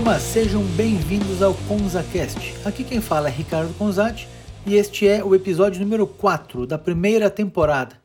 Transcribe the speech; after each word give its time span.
Turma, 0.00 0.18
sejam 0.18 0.62
bem-vindos 0.62 1.42
ao 1.42 1.52
ConzaCast. 1.68 2.54
Aqui 2.64 2.84
quem 2.84 3.02
fala 3.02 3.28
é 3.28 3.30
Ricardo 3.30 3.76
Conzati 3.76 4.26
e 4.64 4.74
este 4.74 5.06
é 5.06 5.22
o 5.22 5.34
episódio 5.34 5.78
número 5.78 6.06
4 6.06 6.66
da 6.66 6.78
primeira 6.78 7.28
temporada. 7.28 8.00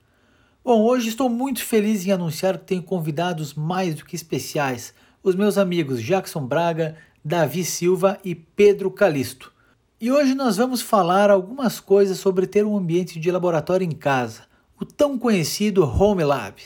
Bom, 0.62 0.84
hoje 0.84 1.08
estou 1.08 1.30
muito 1.30 1.64
feliz 1.64 2.06
em 2.06 2.12
anunciar 2.12 2.58
que 2.58 2.66
tenho 2.66 2.84
convidados 2.84 3.54
mais 3.54 3.96
do 3.96 4.04
que 4.04 4.14
especiais, 4.14 4.94
os 5.24 5.36
meus 5.36 5.58
amigos 5.58 6.04
Jackson 6.04 6.46
Braga, 6.46 6.98
Davi 7.24 7.64
Silva 7.64 8.20
e 8.26 8.36
Pedro 8.36 8.92
Calisto. 8.92 9.54
E 10.02 10.12
hoje 10.12 10.36
nós 10.36 10.58
vamos 10.58 10.82
falar 10.82 11.30
algumas 11.30 11.80
coisas 11.80 12.20
sobre 12.20 12.46
ter 12.46 12.66
um 12.66 12.76
ambiente 12.76 13.18
de 13.18 13.32
laboratório 13.32 13.86
em 13.86 13.96
casa, 13.96 14.42
o 14.78 14.84
tão 14.84 15.18
conhecido 15.18 15.86
Home 15.86 16.26
Lab. 16.26 16.62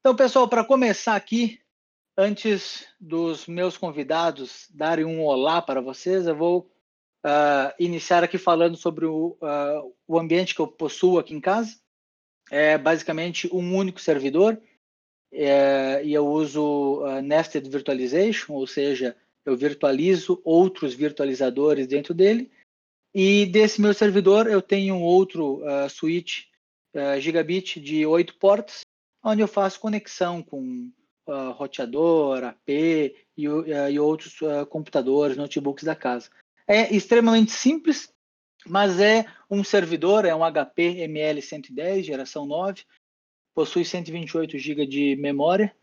Então, 0.00 0.16
pessoal, 0.16 0.48
para 0.48 0.64
começar 0.64 1.14
aqui, 1.14 1.60
antes 2.16 2.86
dos 2.98 3.46
meus 3.46 3.76
convidados 3.76 4.68
darem 4.72 5.04
um 5.04 5.22
olá 5.24 5.60
para 5.60 5.80
vocês, 5.80 6.26
eu 6.26 6.34
vou 6.34 6.70
uh, 7.24 7.72
iniciar 7.78 8.24
aqui 8.24 8.38
falando 8.38 8.76
sobre 8.76 9.04
o, 9.04 9.36
uh, 9.42 9.94
o 10.08 10.18
ambiente 10.18 10.54
que 10.54 10.60
eu 10.60 10.66
possuo 10.66 11.18
aqui 11.18 11.34
em 11.34 11.40
casa. 11.40 11.78
É 12.50 12.78
basicamente 12.78 13.52
um 13.52 13.76
único 13.76 14.00
servidor 14.00 14.60
é, 15.32 16.02
e 16.04 16.14
eu 16.14 16.26
uso 16.26 17.02
uh, 17.02 17.20
Nested 17.20 17.68
Virtualization, 17.68 18.54
ou 18.54 18.66
seja, 18.66 19.16
eu 19.44 19.56
virtualizo 19.56 20.40
outros 20.44 20.94
virtualizadores 20.94 21.86
dentro 21.86 22.14
dele. 22.14 22.50
E 23.14 23.46
desse 23.46 23.80
meu 23.80 23.92
servidor 23.92 24.46
eu 24.46 24.62
tenho 24.62 24.94
um 24.94 25.02
outro 25.02 25.62
uh, 25.64 25.88
switch 25.90 26.44
uh, 26.94 27.20
gigabit 27.20 27.80
de 27.80 28.06
8 28.06 28.36
portas, 28.36 28.80
onde 29.22 29.42
eu 29.42 29.48
faço 29.48 29.80
conexão 29.80 30.42
com 30.42 30.90
uh, 31.26 31.52
roteador, 31.52 32.44
AP 32.44 32.68
e, 32.68 33.48
uh, 33.48 33.90
e 33.90 33.98
outros 33.98 34.40
uh, 34.40 34.66
computadores, 34.66 35.36
notebooks 35.36 35.84
da 35.84 35.94
casa. 35.94 36.30
É 36.66 36.94
extremamente 36.94 37.52
simples, 37.52 38.12
mas 38.66 39.00
é 39.00 39.26
um 39.50 39.62
servidor, 39.62 40.24
é 40.24 40.34
um 40.34 40.40
HP 40.40 41.06
ML110, 41.06 42.02
geração 42.02 42.46
9, 42.46 42.82
possui 43.54 43.84
128 43.84 44.58
GB 44.58 44.86
de 44.86 45.16
memória, 45.16 45.74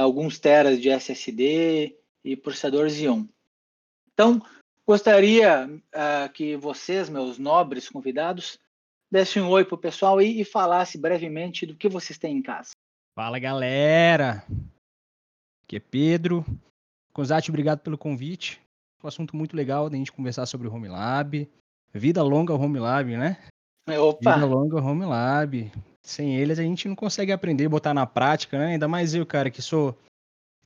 alguns 0.00 0.38
teras 0.38 0.80
de 0.80 0.88
SSD 0.88 1.96
e 2.24 2.36
processador 2.36 2.88
Xeon. 2.88 3.26
Então, 4.12 4.40
gostaria 4.86 5.68
que 6.32 6.56
vocês, 6.56 7.10
meus 7.10 7.36
nobres 7.36 7.88
convidados, 7.88 8.56
desse 9.10 9.40
um 9.40 9.48
oi 9.48 9.64
pro 9.64 9.76
pessoal 9.76 10.22
e, 10.22 10.40
e 10.40 10.44
falasse 10.44 10.96
brevemente 10.96 11.66
do 11.66 11.74
que 11.74 11.88
vocês 11.88 12.16
têm 12.16 12.36
em 12.36 12.42
casa. 12.42 12.70
Fala 13.14 13.38
galera! 13.38 14.44
Aqui 15.64 15.76
é 15.76 15.80
Pedro. 15.80 16.44
Cosati, 17.12 17.50
obrigado 17.50 17.80
pelo 17.80 17.98
convite. 17.98 18.60
Um 19.02 19.08
assunto 19.08 19.36
muito 19.36 19.56
legal 19.56 19.90
da 19.90 19.96
gente 19.96 20.12
conversar 20.12 20.46
sobre 20.46 20.68
o 20.68 20.72
Home 20.72 20.88
Lab. 20.88 21.48
Vida 21.92 22.22
longa 22.22 22.54
Home 22.54 22.78
Lab, 22.78 23.16
né? 23.16 23.38
Opa! 23.98 24.34
Vida 24.34 24.46
longa 24.46 24.80
Home 24.80 25.04
Lab. 25.04 25.72
Sem 26.02 26.36
eles 26.36 26.58
a 26.58 26.62
gente 26.62 26.88
não 26.88 26.94
consegue 26.94 27.32
aprender, 27.32 27.68
botar 27.68 27.92
na 27.92 28.06
prática, 28.06 28.58
né? 28.58 28.66
Ainda 28.66 28.86
mais 28.86 29.14
eu, 29.14 29.26
cara, 29.26 29.50
que 29.50 29.60
sou 29.60 29.98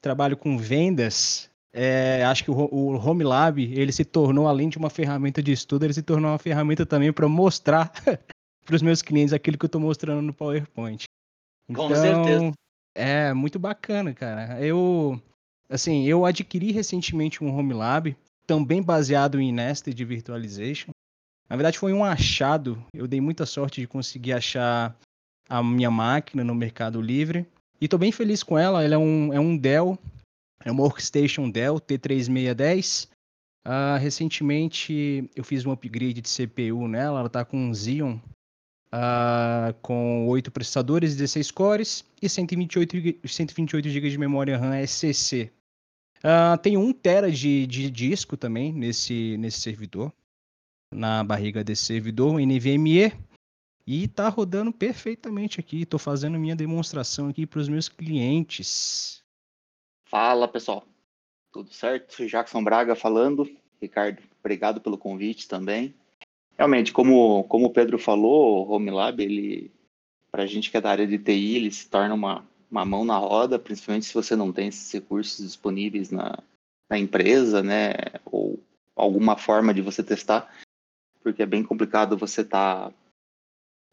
trabalho 0.01 0.37
com 0.37 0.59
vendas. 0.59 1.51
É, 1.73 2.25
acho 2.25 2.45
que 2.45 2.51
o, 2.51 2.55
o 2.55 2.97
Home 2.97 3.25
Lab 3.25 3.63
ele 3.63 3.91
se 3.91 4.05
tornou 4.05 4.47
além 4.47 4.69
de 4.69 4.79
uma 4.79 4.91
ferramenta 4.91 5.43
de 5.43 5.51
estudo, 5.51 5.85
ele 5.85 5.95
se 5.95 6.03
tornou 6.03 6.31
uma 6.31 6.39
ferramenta 6.39 6.85
também 6.85 7.13
para 7.13 7.29
mostrar 7.29 7.91
para 8.65 8.77
os 8.77 8.83
meus 8.83 9.03
clientes 9.03 9.33
aquilo 9.33 9.59
que 9.59 9.65
eu 9.65 9.69
estou 9.69 9.81
mostrando 9.81 10.23
no 10.23 10.33
PowerPoint. 10.33 11.05
Então, 11.69 11.89
Com 11.89 11.95
certeza. 11.95 12.53
É 12.95 13.33
muito 13.33 13.59
bacana, 13.59 14.15
cara. 14.15 14.61
Eu, 14.65 15.21
assim, 15.69 16.05
eu 16.05 16.25
adquiri 16.25 16.71
recentemente 16.71 17.43
um 17.43 17.55
Home 17.57 17.75
Lab, 17.75 18.17
também 18.47 18.83
baseado 18.83 19.41
em 19.41 19.53
Nested 19.53 20.05
Virtualization. 20.05 20.91
Na 21.49 21.57
verdade, 21.57 21.79
foi 21.79 21.93
um 21.93 22.05
achado. 22.05 22.83
Eu 22.93 23.07
dei 23.07 23.21
muita 23.21 23.45
sorte 23.45 23.81
de 23.81 23.87
conseguir 23.87 24.33
achar 24.33 24.97
a 25.49 25.63
minha 25.63 25.91
máquina 25.91 26.45
no 26.45 26.55
Mercado 26.55 27.01
Livre. 27.01 27.47
E 27.81 27.87
estou 27.87 27.99
bem 27.99 28.13
feliz 28.13 28.43
com 28.43 28.57
ela. 28.57 28.83
Ela 28.83 28.95
é 28.95 28.99
um, 28.99 29.33
é 29.33 29.41
um 29.41 29.57
Dell, 29.57 29.99
é 30.65 30.71
uma 30.71 30.83
Workstation 30.83 31.51
Dell 31.51 31.81
T3610. 31.81 33.09
Uh, 33.67 33.99
recentemente 33.99 35.29
eu 35.35 35.43
fiz 35.43 35.65
um 35.65 35.73
upgrade 35.73 36.21
de 36.21 36.29
CPU 36.29 36.87
nela. 36.87 37.19
Ela 37.21 37.27
está 37.27 37.45
com 37.45 37.57
um 37.57 37.75
Xeon 37.75 38.19
uh, 38.95 39.75
com 39.83 40.27
8 40.29 40.51
processadores, 40.51 41.17
16 41.17 41.51
cores 41.51 42.05
e 42.23 42.29
128, 42.29 43.29
128 43.29 43.89
GB 43.89 44.11
de 44.11 44.19
memória 44.19 44.57
RAM 44.57 44.87
SCC. 44.87 45.53
Uh, 46.19 46.57
tem 46.63 46.77
1 46.77 46.93
TB 46.93 47.31
de, 47.33 47.67
de 47.67 47.91
disco 47.91 48.37
também 48.37 48.73
nesse, 48.73 49.37
nesse 49.37 49.61
servidor, 49.61 50.13
na 50.93 51.25
barriga 51.25 51.65
desse 51.65 51.85
servidor, 51.85 52.41
NVMe, 52.41 53.13
e 53.87 54.05
está 54.05 54.29
rodando 54.29 54.73
perfeitamente 54.73 55.61
aqui. 55.61 55.83
Estou 55.83 55.99
fazendo 55.99 56.39
minha 56.39 56.57
demonstração 56.57 57.29
aqui 57.29 57.47
para 57.47 57.61
os 57.61 57.69
meus 57.69 57.89
clientes. 57.89 59.23
Fala 60.07 60.49
pessoal, 60.49 60.87
tudo 61.53 61.73
certo? 61.73 62.27
Jackson 62.27 62.63
Braga 62.63 62.95
falando. 62.95 63.51
Ricardo, 63.83 64.23
obrigado 64.41 64.81
pelo 64.81 64.97
convite 64.97 65.47
também. 65.47 65.95
Realmente, 66.57 66.93
como, 66.93 67.45
como 67.45 67.67
o 67.67 67.73
Pedro 67.73 67.99
falou, 67.99 68.67
o 68.67 68.73
Home 68.73 68.91
Lab, 68.91 69.23
ele, 69.23 69.73
para 70.31 70.45
a 70.45 70.47
gente 70.47 70.71
que 70.71 70.77
é 70.77 70.81
da 70.81 70.91
área 70.91 71.07
de 71.07 71.19
TI, 71.19 71.57
ele 71.57 71.71
se 71.73 71.89
torna 71.89 72.15
uma, 72.15 72.47
uma 72.71 72.85
mão 72.85 73.05
na 73.05 73.19
roda, 73.19 73.59
principalmente 73.59 74.07
se 74.07 74.15
você 74.15 74.37
não 74.37 74.53
tem 74.53 74.69
esses 74.69 74.91
recursos 74.93 75.45
disponíveis 75.45 76.11
na, 76.13 76.39
na 76.89 76.99
empresa, 76.99 77.63
né, 77.63 77.95
ou 78.25 78.61
alguma 78.95 79.37
forma 79.37 79.75
de 79.75 79.83
você 79.83 80.03
testar, 80.03 80.55
porque 81.23 81.43
é 81.43 81.47
bem 81.47 81.65
complicado 81.65 82.17
você 82.17 82.43
estar 82.43 82.91
tá, 82.91 82.95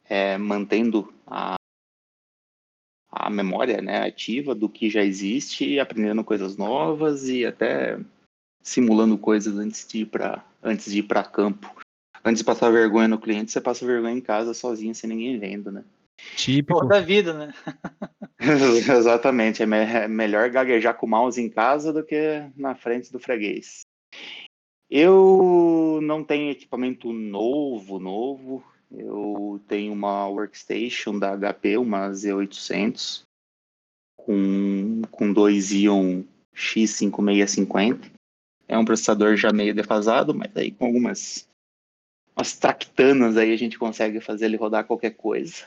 é, 0.06 0.38
mantendo 0.38 1.12
a, 1.26 1.56
a 3.10 3.30
memória 3.32 3.82
né, 3.82 4.04
ativa 4.04 4.54
do 4.54 4.70
que 4.70 4.88
já 4.88 5.04
existe, 5.04 5.80
aprendendo 5.80 6.24
coisas 6.24 6.58
novas 6.58 7.28
e 7.28 7.44
até 7.44 8.00
simulando 8.62 9.18
coisas 9.18 9.58
antes 9.58 9.88
de 9.88 10.02
ir 10.02 10.06
para 10.06 10.46
antes 10.62 10.92
de 10.92 11.00
ir 11.00 11.04
para 11.04 11.24
campo 11.24 11.82
antes 12.24 12.40
de 12.40 12.46
passar 12.46 12.72
vergonha 12.72 13.08
no 13.08 13.20
cliente, 13.20 13.52
você 13.52 13.62
passa 13.62 13.86
vergonha 13.86 14.16
em 14.16 14.22
casa 14.22 14.54
sozinho, 14.54 14.96
sem 14.96 15.10
ninguém 15.10 15.40
vendo, 15.40 15.72
né? 15.72 15.84
Típico. 16.36 16.86
da 16.86 17.00
vida, 17.00 17.34
né? 17.34 17.54
Exatamente. 18.40 19.64
É, 19.64 19.66
me 19.66 19.78
é, 19.78 20.08
melhor 20.08 20.50
gaguejar 20.50 20.96
com 20.96 21.06
o 21.06 21.10
mouse 21.10 21.42
em 21.42 21.50
casa 21.50 21.92
do 21.92 22.04
que 22.04 22.46
na 22.56 22.76
frente 22.76 23.12
do 23.12 23.20
freguês. 23.20 23.82
Eu 24.90 26.00
não 26.04 26.24
tenho 26.24 26.52
equipamento 26.52 27.12
novo, 27.12 28.00
novo. 28.00 28.64
Eu 28.92 29.62
tenho 29.68 29.94
uma 29.94 30.28
workstation 30.28 31.18
da 31.18 31.38
HP, 31.38 31.78
uma 31.78 32.10
Z800, 32.10 33.24
com, 34.18 35.02
com 35.10 35.32
dois 35.32 35.70
Xeon 35.70 36.24
X5650. 36.54 38.12
É 38.68 38.78
um 38.78 38.86
processador 38.86 39.36
já 39.38 39.52
meio 39.54 39.74
defasado, 39.74 40.34
mas 40.34 40.56
aí 40.56 40.72
com 40.72 40.86
algumas 40.86 41.48
umas 42.36 42.58
tractanas 42.58 43.38
aí 43.38 43.54
a 43.54 43.58
gente 43.58 43.78
consegue 43.78 44.20
fazer 44.20 44.46
ele 44.46 44.58
rodar 44.58 44.86
qualquer 44.86 45.12
coisa. 45.12 45.66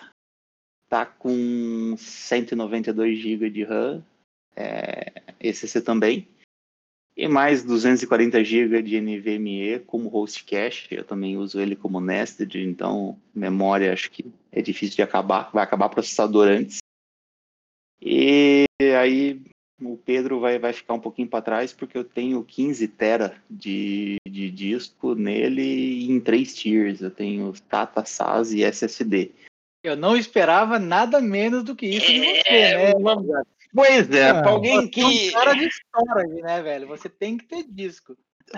Tá 0.88 1.06
com 1.06 1.96
192 1.96 3.18
GB 3.18 3.50
de 3.50 3.64
RAM, 3.64 4.04
é, 4.54 5.22
ECC 5.40 5.80
também, 5.80 6.28
e 7.16 7.28
mais 7.28 7.64
240 7.64 8.42
GB 8.42 8.82
de 8.82 9.00
NVMe 9.00 9.80
como 9.86 10.08
host 10.08 10.44
cache. 10.44 10.94
Eu 10.94 11.04
também 11.04 11.36
uso 11.36 11.60
ele 11.60 11.76
como 11.76 12.00
nested, 12.00 12.58
então 12.60 13.18
memória 13.34 13.92
acho 13.92 14.10
que 14.10 14.26
é 14.50 14.60
difícil 14.60 14.96
de 14.96 15.02
acabar, 15.02 15.50
vai 15.52 15.62
acabar 15.62 15.88
processador 15.88 16.48
antes. 16.48 16.78
E 18.00 18.66
aí 19.00 19.40
o 19.84 19.96
Pedro 19.96 20.40
vai, 20.40 20.58
vai 20.58 20.72
ficar 20.72 20.94
um 20.94 21.00
pouquinho 21.00 21.28
para 21.28 21.42
trás 21.42 21.72
porque 21.72 21.96
eu 21.96 22.04
tenho 22.04 22.42
15 22.42 22.88
tera 22.88 23.34
de, 23.50 24.16
de 24.26 24.50
disco 24.50 25.14
nele 25.14 26.10
em 26.10 26.20
três 26.20 26.54
tiers. 26.54 27.00
Eu 27.00 27.10
tenho 27.10 27.52
SATA, 27.70 28.04
SAS 28.04 28.52
e 28.52 28.62
SSD. 28.62 29.32
Eu 29.82 29.96
não 29.96 30.16
esperava 30.16 30.78
nada 30.78 31.20
menos 31.20 31.62
do 31.62 31.76
que 31.76 31.86
isso 31.86 32.06
de 32.06 32.20
você, 32.20 32.42
é, 32.46 32.94
né? 32.98 33.42
Pois 33.74 34.10
é, 34.10 34.30
ah, 34.30 34.40
para 34.40 34.50
alguém 34.50 34.88
que. 34.88 35.00
É 35.00 35.04
um 35.04 35.32
cara 35.32 35.52
de 35.54 35.68
storage, 35.68 36.42
né, 36.42 36.62
velho? 36.62 36.86
Você 36.86 37.08
tem 37.08 37.36
que 37.36 37.44
ter 37.44 37.64
disco. 37.68 38.16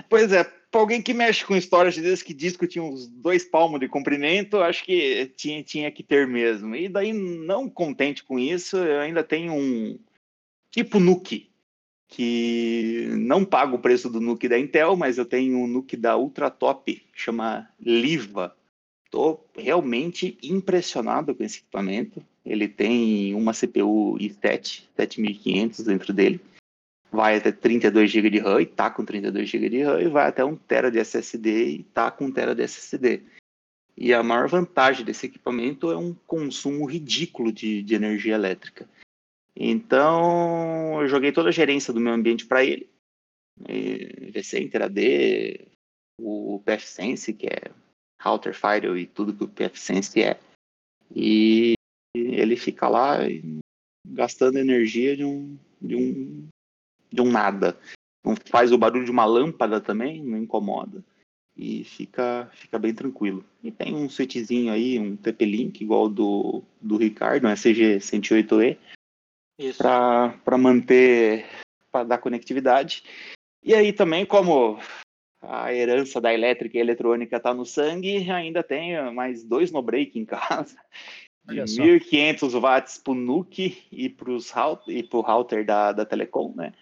Pois 0.09 0.31
é, 0.31 0.43
para 0.43 0.79
alguém 0.79 1.01
que 1.01 1.13
mexe 1.13 1.43
com 1.43 1.55
storage 1.55 2.01
desde 2.01 2.23
que 2.23 2.33
disco 2.33 2.67
tinha 2.67 2.83
uns 2.83 3.07
dois 3.07 3.43
palmos 3.43 3.79
de 3.79 3.87
comprimento, 3.87 4.61
acho 4.61 4.83
que 4.83 5.31
tinha, 5.35 5.63
tinha 5.63 5.91
que 5.91 6.03
ter 6.03 6.27
mesmo. 6.27 6.75
E 6.75 6.87
daí, 6.87 7.11
não 7.13 7.69
contente 7.69 8.23
com 8.23 8.37
isso, 8.37 8.77
eu 8.77 8.99
ainda 8.99 9.23
tenho 9.23 9.53
um, 9.53 9.97
tipo 10.77 10.99
Nuke, 10.99 11.49
que 12.07 13.07
não 13.17 13.43
paga 13.43 13.73
o 13.73 13.79
preço 13.79 14.11
do 14.11 14.21
Nuke 14.21 14.47
da 14.47 14.59
Intel, 14.59 14.95
mas 14.95 15.17
eu 15.17 15.25
tenho 15.25 15.57
um 15.57 15.65
Nuke 15.65 15.97
da 15.97 16.15
Ultra 16.15 16.51
Top, 16.51 17.03
chama 17.15 17.67
Liva. 17.79 18.55
Estou 19.03 19.43
realmente 19.57 20.37
impressionado 20.43 21.33
com 21.33 21.43
esse 21.43 21.59
equipamento. 21.59 22.23
Ele 22.45 22.67
tem 22.67 23.33
uma 23.33 23.53
CPU 23.53 24.19
i7 24.19 24.83
7500 24.95 25.83
dentro 25.83 26.13
dele. 26.13 26.39
vai 27.11 27.37
até 27.37 27.51
32 27.51 28.11
GB 28.11 28.29
de 28.29 28.37
RAM 28.37 28.61
e 28.61 28.65
tá 28.67 28.91
com 28.91 29.03
32 29.03 29.49
GB 29.49 29.69
de 29.69 29.81
RAM, 29.81 29.99
e 29.99 30.09
vai 30.09 30.27
até 30.27 30.45
1 30.45 30.55
TB 30.57 30.91
de 30.91 30.99
SSD 30.99 31.69
e 31.69 31.83
tá 31.85 32.11
com 32.11 32.25
1 32.25 32.31
TB 32.31 32.55
de 32.55 32.61
SSD. 32.61 33.23
E 33.97 34.13
a 34.13 34.21
maior 34.21 34.47
vantagem 34.47 35.03
desse 35.03 35.25
equipamento 35.25 35.89
é 35.89 35.97
um 35.97 36.15
consumo 36.27 36.85
ridículo 36.85 37.51
de, 37.51 37.81
de 37.81 37.95
energia 37.95 38.35
elétrica. 38.35 38.87
Então, 39.59 41.01
eu 41.01 41.07
joguei 41.07 41.31
toda 41.31 41.49
a 41.49 41.51
gerência 41.51 41.91
do 41.91 41.99
meu 41.99 42.13
ambiente 42.13 42.45
para 42.45 42.63
ele. 42.63 42.87
vCenter, 43.57 44.83
AD, 44.83 45.67
o 46.21 46.61
PFSense, 46.63 47.33
que 47.33 47.47
é 47.47 47.71
Router 48.21 48.53
Firewall 48.53 48.97
e 48.97 49.07
tudo 49.07 49.33
que 49.33 49.43
o 49.43 49.47
PFSense 49.47 50.21
é. 50.21 50.39
E 51.15 51.73
ele 52.15 52.55
fica 52.55 52.87
lá 52.87 53.17
gastando 54.07 54.57
energia 54.57 55.17
de 55.17 55.25
um, 55.25 55.57
de 55.81 55.95
um, 55.95 56.47
de 57.11 57.21
um 57.21 57.31
nada. 57.31 57.75
Não 58.23 58.35
faz 58.35 58.71
o 58.71 58.77
barulho 58.77 59.05
de 59.05 59.11
uma 59.11 59.25
lâmpada 59.25 59.81
também, 59.81 60.23
não 60.23 60.37
incomoda 60.37 61.03
e 61.57 61.83
fica, 61.83 62.49
fica 62.53 62.77
bem 62.77 62.93
tranquilo. 62.93 63.43
E 63.63 63.71
tem 63.71 63.95
um 63.95 64.07
switchzinho 64.07 64.71
aí, 64.71 64.99
um 64.99 65.17
TP-Link 65.17 65.81
igual 65.81 66.07
do, 66.07 66.61
do 66.79 66.97
Ricardo, 66.97 67.47
um 67.47 67.49
SG 67.49 67.97
108E, 67.97 68.77
para 69.77 70.57
manter, 70.57 71.45
para 71.91 72.03
dar 72.03 72.17
conectividade. 72.17 73.03
E 73.63 73.73
aí 73.73 73.91
também, 73.91 74.25
como 74.25 74.79
a 75.41 75.73
herança 75.73 76.19
da 76.21 76.33
elétrica 76.33 76.77
e 76.77 76.81
eletrônica 76.81 77.37
está 77.37 77.53
no 77.53 77.65
sangue, 77.65 78.29
ainda 78.31 78.63
tem 78.63 79.11
mais 79.13 79.43
dois 79.43 79.71
no 79.71 79.81
break 79.81 80.17
em 80.17 80.25
casa. 80.25 80.77
De 81.45 81.55
1.500 81.55 82.59
watts 82.59 82.97
para 82.97 83.13
o 83.13 83.15
NUC 83.15 83.77
e 83.89 84.09
para 84.09 84.31
o 84.31 85.21
router 85.21 85.65
da, 85.65 85.93
da 85.93 86.05
Telecom, 86.05 86.53
né? 86.53 86.73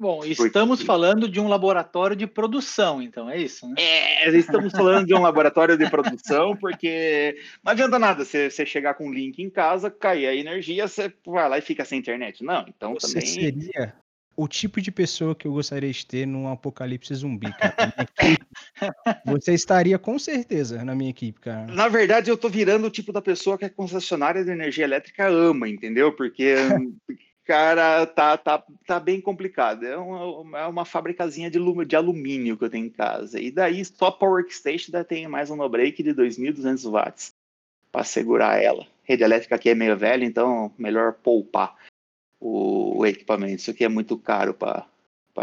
Bom, 0.00 0.24
estamos 0.24 0.78
Porque... 0.78 0.86
falando 0.86 1.28
de 1.28 1.40
um 1.40 1.48
laboratório 1.48 2.14
de 2.14 2.26
produção, 2.26 3.02
então, 3.02 3.28
é 3.28 3.36
isso, 3.36 3.66
né? 3.66 3.74
É, 3.78 4.28
estamos 4.36 4.70
falando 4.70 5.06
de 5.06 5.14
um 5.14 5.20
laboratório 5.20 5.76
de 5.76 5.90
produção, 5.90 6.56
porque 6.56 7.36
não 7.64 7.72
adianta 7.72 7.98
nada 7.98 8.24
você, 8.24 8.48
você 8.48 8.64
chegar 8.64 8.94
com 8.94 9.08
um 9.08 9.12
link 9.12 9.42
em 9.42 9.50
casa, 9.50 9.90
cair 9.90 10.28
a 10.28 10.34
energia, 10.34 10.86
você 10.86 11.12
vai 11.26 11.48
lá 11.48 11.58
e 11.58 11.62
fica 11.62 11.84
sem 11.84 11.98
internet. 11.98 12.44
Não, 12.44 12.64
então 12.68 12.94
você 12.94 13.14
também. 13.14 13.26
seria 13.26 13.94
o 14.36 14.46
tipo 14.46 14.80
de 14.80 14.92
pessoa 14.92 15.34
que 15.34 15.48
eu 15.48 15.52
gostaria 15.52 15.90
de 15.90 16.06
ter 16.06 16.24
num 16.24 16.46
apocalipse 16.46 17.12
zumbi, 17.12 17.52
cara. 17.58 17.92
Você 19.26 19.52
estaria 19.52 19.98
com 19.98 20.16
certeza 20.16 20.84
na 20.84 20.94
minha 20.94 21.10
equipe, 21.10 21.40
cara. 21.40 21.66
Na 21.66 21.88
verdade, 21.88 22.30
eu 22.30 22.36
tô 22.36 22.48
virando 22.48 22.86
o 22.86 22.90
tipo 22.90 23.12
da 23.12 23.20
pessoa 23.20 23.58
que 23.58 23.64
a 23.64 23.70
concessionária 23.70 24.44
de 24.44 24.50
energia 24.52 24.84
elétrica 24.84 25.28
ama, 25.28 25.68
entendeu? 25.68 26.14
Porque 26.14 26.54
cara, 27.48 28.06
tá, 28.06 28.36
tá, 28.36 28.62
tá 28.86 29.00
bem 29.00 29.22
complicado. 29.22 29.86
É 29.86 29.96
uma, 29.96 30.58
é 30.58 30.66
uma 30.66 30.84
fabricazinha 30.84 31.50
de, 31.50 31.58
de 31.86 31.96
alumínio 31.96 32.58
que 32.58 32.64
eu 32.64 32.68
tenho 32.68 32.84
em 32.84 32.90
casa. 32.90 33.40
E 33.40 33.50
daí, 33.50 33.82
só 33.86 34.10
para 34.10 34.28
workstation, 34.28 34.88
ainda 34.88 35.02
tem 35.02 35.26
mais 35.26 35.48
um 35.48 35.56
no-break 35.56 36.02
de 36.02 36.10
2.200 36.10 36.90
watts 36.90 37.32
para 37.90 38.04
segurar 38.04 38.62
ela. 38.62 38.86
Rede 39.02 39.24
elétrica 39.24 39.54
aqui 39.54 39.70
é 39.70 39.74
meio 39.74 39.96
velha, 39.96 40.26
então 40.26 40.70
melhor 40.76 41.14
poupar 41.14 41.74
o, 42.38 42.98
o 42.98 43.06
equipamento. 43.06 43.62
Isso 43.62 43.70
aqui 43.70 43.82
é 43.82 43.88
muito 43.88 44.18
caro 44.18 44.52
para 44.52 44.86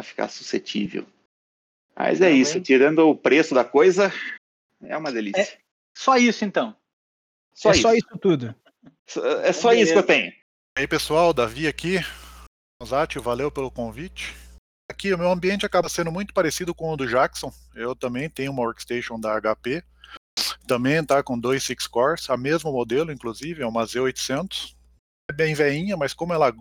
ficar 0.04 0.28
suscetível. 0.28 1.08
Mas 1.96 2.22
é 2.22 2.30
isso, 2.30 2.62
tirando 2.62 3.00
o 3.00 3.16
preço 3.16 3.56
da 3.56 3.66
coisa, 3.66 4.13
é 4.84 4.96
uma 4.96 5.12
delícia. 5.12 5.42
É 5.42 5.58
só 5.98 6.18
isso, 6.18 6.46
então. 6.46 6.75
Só 7.51 7.69
é 7.69 7.72
isso. 7.72 7.81
só 7.81 7.96
isso 7.96 8.19
tudo. 8.22 8.54
É 9.44 9.51
só 9.54 9.74
isso 9.74 9.94
que 9.94 9.98
eu 9.98 10.04
tenho. 10.04 10.31
E 10.77 10.81
aí 10.81 10.88
pessoal, 10.89 11.33
Davi 11.33 11.69
aqui. 11.69 12.00
Zati, 12.83 13.18
valeu 13.18 13.50
pelo 13.50 13.72
convite. 13.72 14.36
Aqui 14.92 15.13
o 15.13 15.18
meu 15.18 15.31
ambiente 15.31 15.66
acaba 15.66 15.88
sendo 15.88 16.12
muito 16.12 16.33
parecido 16.33 16.75
com 16.75 16.92
o 16.92 16.98
do 16.98 17.07
Jackson. 17.07 17.50
Eu 17.74 17.95
também 17.95 18.30
tenho 18.30 18.51
uma 18.51 18.62
workstation 18.62 19.18
da 19.18 19.39
HP. 19.39 19.81
Também 20.68 20.95
está 20.95 21.24
com 21.24 21.39
dois 21.39 21.63
six 21.63 21.88
cores, 21.88 22.30
a 22.30 22.36
mesmo 22.36 22.74
modelo, 22.74 23.10
inclusive, 23.10 23.63
é 23.63 23.66
uma 23.66 23.86
Z800. 23.86 24.75
É 25.31 25.33
bem 25.33 25.56
veinha, 25.56 25.95
mas 25.95 26.13
como 26.13 26.33
ela 26.33 26.54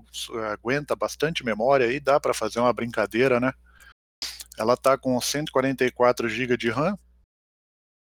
aguenta 0.52 0.94
bastante 0.94 1.44
memória 1.44 1.86
aí, 1.86 1.98
dá 1.98 2.20
para 2.20 2.32
fazer 2.32 2.60
uma 2.60 2.72
brincadeira, 2.72 3.40
né? 3.40 3.52
Ela 4.56 4.74
está 4.74 4.96
com 4.96 5.20
144 5.20 6.28
GB 6.28 6.56
de 6.56 6.70
RAM, 6.70 6.96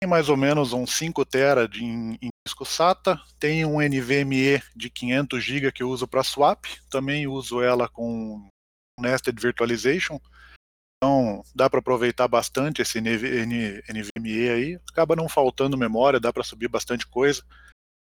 tem 0.01 0.09
mais 0.09 0.31
ou 0.31 0.37
menos 0.37 0.73
uns 0.73 0.95
5 0.95 1.27
TB 1.27 1.69
de, 1.69 1.85
em, 1.85 2.19
em 2.23 2.29
disco 2.47 2.65
SATA, 2.65 3.21
tem 3.39 3.67
um 3.67 3.81
NVMe 3.81 4.63
de 4.75 4.89
500 4.89 5.45
GB 5.45 5.73
que 5.73 5.83
eu 5.83 5.91
uso 5.91 6.09
para 6.09 6.25
swap, 6.25 6.65
também 6.89 7.27
uso 7.27 7.61
ela 7.61 7.87
com 7.87 8.49
Nested 8.99 9.39
Virtualization, 9.39 10.19
então 10.97 11.43
dá 11.55 11.69
para 11.69 11.81
aproveitar 11.81 12.29
bastante 12.29 12.81
esse 12.81 12.99
NVMe 13.01 14.49
aí, 14.49 14.81
acaba 14.91 15.15
não 15.15 15.29
faltando 15.29 15.77
memória, 15.77 16.19
dá 16.19 16.33
para 16.33 16.45
subir 16.45 16.69
bastante 16.69 17.07
coisa. 17.07 17.43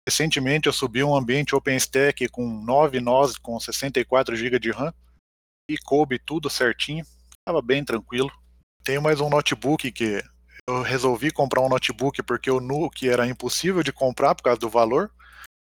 Recentemente 0.08 0.68
eu 0.68 0.74
subi 0.74 1.04
um 1.04 1.16
ambiente 1.16 1.56
OpenStack 1.56 2.30
com 2.30 2.48
9 2.64 3.00
nós 3.00 3.38
com 3.38 3.60
64 3.60 4.36
GB 4.36 4.60
de 4.60 4.72
RAM. 4.72 4.94
E 5.68 5.80
coube 5.80 6.20
tudo 6.20 6.48
certinho, 6.48 7.04
estava 7.40 7.60
bem 7.60 7.84
tranquilo. 7.84 8.32
Tenho 8.84 9.02
mais 9.02 9.20
um 9.20 9.30
notebook 9.30 9.92
que 9.92 10.24
eu 10.68 10.82
resolvi 10.82 11.32
comprar 11.32 11.62
um 11.62 11.70
notebook 11.70 12.24
porque 12.24 12.50
o 12.50 12.60
Nuke 12.60 13.08
era 13.08 13.28
impossível 13.28 13.84
de 13.84 13.94
comprar 13.94 14.34
por 14.34 14.44
causa 14.44 14.60
do 14.60 14.70
valor. 14.70 15.12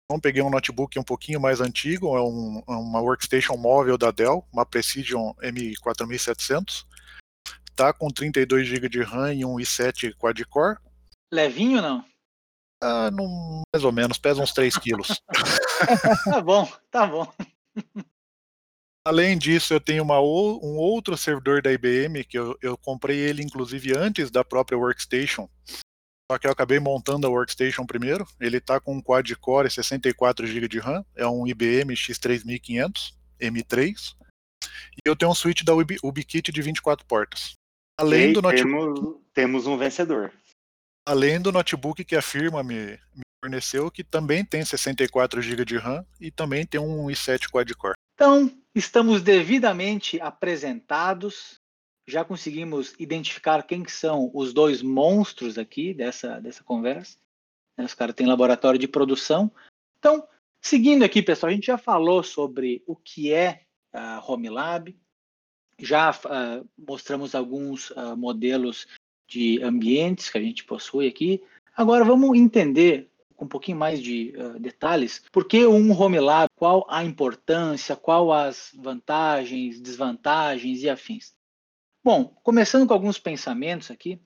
Então 0.05 0.19
peguei 0.19 0.41
um 0.41 0.49
notebook 0.49 0.97
um 0.97 1.03
pouquinho 1.03 1.41
mais 1.41 1.59
antigo, 1.59 2.15
é 2.15 2.21
um, 2.21 2.63
uma 2.65 3.01
workstation 3.01 3.57
móvel 3.57 3.97
da 3.97 4.09
Dell, 4.09 4.47
uma 4.53 4.65
Precision 4.65 5.33
M4700. 5.41 6.85
Tá 7.75 7.91
com 7.91 8.07
32 8.07 8.67
GB 8.67 8.87
de 8.87 9.03
RAM 9.03 9.33
e 9.33 9.45
um 9.45 9.55
i7 9.57 10.15
quad-core. 10.15 10.77
Levinho 11.31 11.81
não? 11.81 12.05
Ah, 12.81 13.11
não, 13.11 13.63
mais 13.73 13.83
ou 13.83 13.91
menos, 13.91 14.17
pesa 14.17 14.41
uns 14.41 14.53
3 14.53 14.77
quilos. 14.77 15.21
tá 16.23 16.41
bom, 16.41 16.71
tá 16.89 17.05
bom. 17.05 17.31
Além 19.07 19.37
disso, 19.37 19.73
eu 19.73 19.79
tenho 19.79 20.03
uma, 20.03 20.19
um 20.19 20.75
outro 20.75 21.15
servidor 21.15 21.61
da 21.61 21.71
IBM, 21.71 22.25
que 22.25 22.37
eu, 22.37 22.57
eu 22.61 22.77
comprei 22.77 23.17
ele 23.17 23.41
inclusive 23.41 23.97
antes 23.97 24.29
da 24.29 24.43
própria 24.43 24.77
Workstation. 24.77 25.47
Só 26.29 26.37
que 26.37 26.45
eu 26.45 26.51
acabei 26.51 26.77
montando 26.77 27.25
a 27.25 27.29
Workstation 27.29 27.85
primeiro. 27.85 28.27
Ele 28.37 28.57
está 28.57 28.81
com 28.81 28.97
um 28.97 29.01
quad-core 29.01 29.71
64 29.71 30.45
GB 30.45 30.67
de 30.67 30.79
RAM. 30.79 31.05
É 31.15 31.25
um 31.25 31.47
IBM 31.47 31.93
X3500 31.93 33.13
M3. 33.39 34.13
E 34.97 34.99
eu 35.05 35.15
tenho 35.15 35.31
um 35.31 35.35
switch 35.35 35.63
da 35.63 35.73
UbiKit 35.73 36.51
de 36.51 36.61
24 36.61 37.05
portas. 37.05 37.53
Além 37.97 38.33
do 38.33 38.41
notebook. 38.41 38.99
Temos, 38.99 39.15
temos 39.33 39.67
um 39.67 39.77
vencedor. 39.77 40.33
Além 41.07 41.39
do 41.39 41.53
notebook 41.53 42.03
que 42.03 42.17
a 42.17 42.21
firma 42.21 42.61
me, 42.61 42.99
me 43.15 43.23
forneceu, 43.41 43.89
que 43.89 44.03
também 44.03 44.43
tem 44.43 44.65
64 44.65 45.41
GB 45.41 45.63
de 45.63 45.77
RAM 45.77 46.05
e 46.19 46.29
também 46.29 46.65
tem 46.65 46.81
um 46.81 47.07
i7 47.07 47.49
quad-core. 47.49 47.95
Então, 48.15 48.51
estamos 48.77 49.21
devidamente 49.21 50.21
apresentados, 50.21 51.59
já 52.07 52.23
conseguimos 52.23 52.95
identificar 52.99 53.63
quem 53.63 53.83
que 53.83 53.91
são 53.91 54.31
os 54.33 54.53
dois 54.53 54.81
monstros 54.81 55.57
aqui 55.57 55.93
dessa, 55.93 56.39
dessa 56.39 56.63
conversa. 56.63 57.17
Né? 57.77 57.85
Os 57.85 57.93
caras 57.93 58.15
têm 58.15 58.27
laboratório 58.27 58.79
de 58.79 58.87
produção. 58.87 59.51
Então, 59.97 60.27
seguindo 60.61 61.03
aqui, 61.03 61.21
pessoal, 61.21 61.49
a 61.49 61.53
gente 61.53 61.67
já 61.67 61.77
falou 61.77 62.23
sobre 62.23 62.83
o 62.85 62.95
que 62.95 63.33
é 63.33 63.63
a 63.91 64.23
Home 64.25 64.49
Lab, 64.49 64.95
já 65.79 66.11
uh, 66.11 66.67
mostramos 66.77 67.35
alguns 67.35 67.91
uh, 67.91 68.15
modelos 68.15 68.87
de 69.27 69.61
ambientes 69.61 70.29
que 70.29 70.37
a 70.37 70.41
gente 70.41 70.63
possui 70.63 71.07
aqui. 71.07 71.43
Agora 71.75 72.03
vamos 72.03 72.37
entender 72.37 73.09
com 73.37 73.45
um 73.45 73.47
pouquinho 73.47 73.77
mais 73.77 74.01
de 74.01 74.33
uh, 74.35 74.59
detalhes, 74.59 75.23
por 75.31 75.47
que 75.47 75.65
um 75.65 75.91
home 75.91 76.19
lab, 76.19 76.49
qual 76.55 76.85
a 76.89 77.03
importância, 77.03 77.95
qual 77.95 78.33
as 78.33 78.71
vantagens, 78.75 79.79
desvantagens 79.79 80.81
e 80.81 80.89
afins. 80.89 81.33
Bom, 82.03 82.25
começando 82.43 82.87
com 82.87 82.93
alguns 82.93 83.19
pensamentos 83.19 83.91
aqui, 83.91 84.19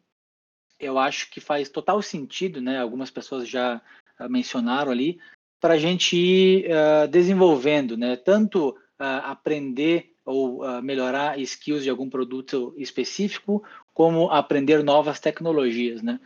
eu 0.80 0.98
acho 0.98 1.30
que 1.30 1.41
faz 1.41 1.70
total 1.70 2.01
sentido, 2.01 2.62
né? 2.62 2.80
Algumas 2.80 3.12
pessoas 3.12 3.48
já 3.48 3.82
uh, 4.20 4.30
mencionaram 4.30 4.91
ali, 4.91 5.20
para 5.60 5.75
a 5.75 5.77
gente 5.77 6.15
ir 6.15 6.65
uh, 6.72 7.08
desenvolvendo, 7.08 7.96
né? 7.96 8.15
Tanto 8.15 8.75
aprender 9.03 10.13
ou 10.24 10.80
melhorar 10.84 11.39
skills 11.39 11.82
de 11.82 11.89
algum 11.89 12.08
produto 12.08 12.72
específico, 12.77 13.63
como 13.96 14.30
aprender 14.30 14.84
novas 14.84 15.20
tecnologias, 15.20 16.03
né? 16.03 16.20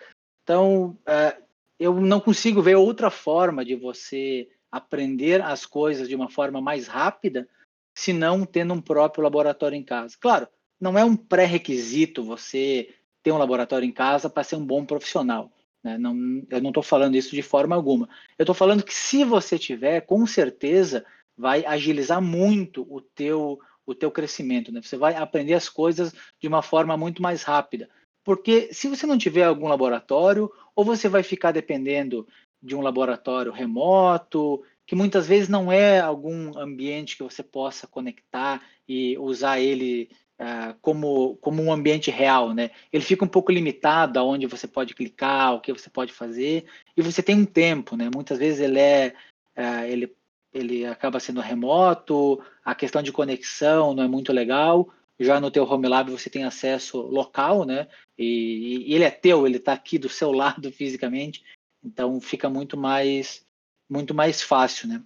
Então, 0.44 0.98
uh, 1.08 1.46
eu 1.80 2.00
não 2.00 2.20
consigo 2.20 2.62
ver 2.62 2.76
outra 2.76 3.10
forma 3.10 3.64
de 3.64 3.76
você 3.76 4.48
aprender 4.72 5.42
as 5.42 5.66
coisas 5.66 6.08
de 6.08 6.16
uma 6.16 6.30
forma 6.30 6.62
mais 6.62 6.88
rápida 6.88 7.48
se 7.94 8.12
não 8.12 8.46
tendo 8.46 8.74
um 8.74 8.82
próprio 8.82 9.24
laboratório 9.24 9.78
em 9.78 9.84
casa. 9.84 10.18
Claro, 10.20 10.48
não 10.80 10.98
é 10.98 11.06
um 11.06 11.16
pré-requisito 11.16 12.24
você 12.24 12.94
ter 13.24 13.32
um 13.32 13.38
laboratório 13.38 13.88
em 13.88 13.92
casa 13.92 14.30
para 14.30 14.44
ser 14.44 14.56
um 14.58 14.66
bom 14.66 14.86
profissional. 14.86 15.52
Né? 15.84 15.98
Não, 15.98 16.16
eu 16.50 16.62
não 16.62 16.72
estou 16.72 16.84
falando 16.84 17.16
isso 17.16 17.36
de 17.36 17.42
forma 17.42 17.76
alguma. 17.76 18.10
Eu 18.38 18.44
estou 18.44 18.56
falando 18.56 18.84
que 18.84 18.94
se 18.94 19.24
você 19.24 19.58
tiver, 19.58 20.02
com 20.02 20.26
certeza 20.26 21.06
vai 21.38 21.66
agilizar 21.66 22.22
muito 22.22 22.86
o 22.90 23.02
teu, 23.02 23.60
o 23.86 23.94
teu 23.94 24.10
crescimento, 24.10 24.72
né? 24.72 24.82
Você 24.82 24.98
vai 24.98 25.16
aprender 25.16 25.54
as 25.54 25.70
coisas 25.70 26.14
de 26.40 26.48
uma 26.48 26.62
forma 26.62 26.96
muito 26.98 27.22
mais 27.22 27.44
rápida. 27.44 27.90
Porque 28.26 28.74
se 28.74 28.90
você 28.90 29.06
não 29.06 29.20
tiver 29.20 29.44
algum 29.44 29.68
laboratório, 29.68 30.52
ou 30.76 30.84
você 30.84 31.08
vai 31.08 31.22
ficar 31.22 31.52
dependendo 31.52 32.28
de 32.62 32.76
um 32.76 32.82
laboratório 32.82 33.52
remoto, 33.52 34.64
que 34.86 34.96
muitas 34.96 35.28
vezes 35.28 35.48
não 35.48 35.72
é 35.72 36.00
algum 36.00 36.58
ambiente 36.58 37.16
que 37.16 37.24
você 37.24 37.44
possa 37.44 37.86
conectar 37.86 38.64
e 38.90 39.16
usar 39.20 39.60
ele 39.60 40.10
uh, 40.40 40.76
como, 40.82 41.38
como 41.38 41.62
um 41.62 41.72
ambiente 41.72 42.10
real, 42.10 42.52
né? 42.52 42.72
Ele 42.92 43.04
fica 43.04 43.24
um 43.24 43.28
pouco 43.28 43.52
limitado 43.52 44.20
aonde 44.20 44.48
você 44.48 44.68
pode 44.68 44.96
clicar, 44.96 45.54
o 45.54 45.62
que 45.62 45.72
você 45.72 45.90
pode 45.90 46.12
fazer, 46.12 46.66
e 46.98 47.04
você 47.04 47.22
tem 47.22 47.36
um 47.36 47.46
tempo, 47.46 47.96
né? 47.96 48.10
Muitas 48.14 48.40
vezes 48.40 48.60
ele 48.60 48.80
é 48.80 49.14
uh, 49.56 49.86
ele 49.86 50.12
ele 50.52 50.86
acaba 50.86 51.20
sendo 51.20 51.42
remoto, 51.42 52.42
a 52.64 52.74
questão 52.74 53.04
de 53.04 53.12
conexão 53.12 53.94
não 53.94 54.04
é 54.04 54.08
muito 54.08 54.32
legal. 54.32 54.90
Já 55.20 55.40
no 55.40 55.50
teu 55.50 55.64
Home 55.64 55.88
Lab 55.88 56.12
você 56.12 56.30
tem 56.30 56.44
acesso 56.44 57.02
local, 57.02 57.66
né? 57.66 57.88
E, 58.18 58.86
e 58.88 58.94
ele 58.94 59.04
é 59.04 59.12
teu, 59.12 59.46
ele 59.46 59.58
está 59.58 59.74
aqui 59.74 59.98
do 59.98 60.10
seu 60.10 60.32
lado 60.34 60.72
fisicamente, 60.72 61.44
então 61.84 62.20
fica 62.20 62.50
muito 62.50 62.78
mais 62.78 63.46
muito 63.90 64.14
mais 64.14 64.42
fácil, 64.42 64.88
né? 64.88 65.04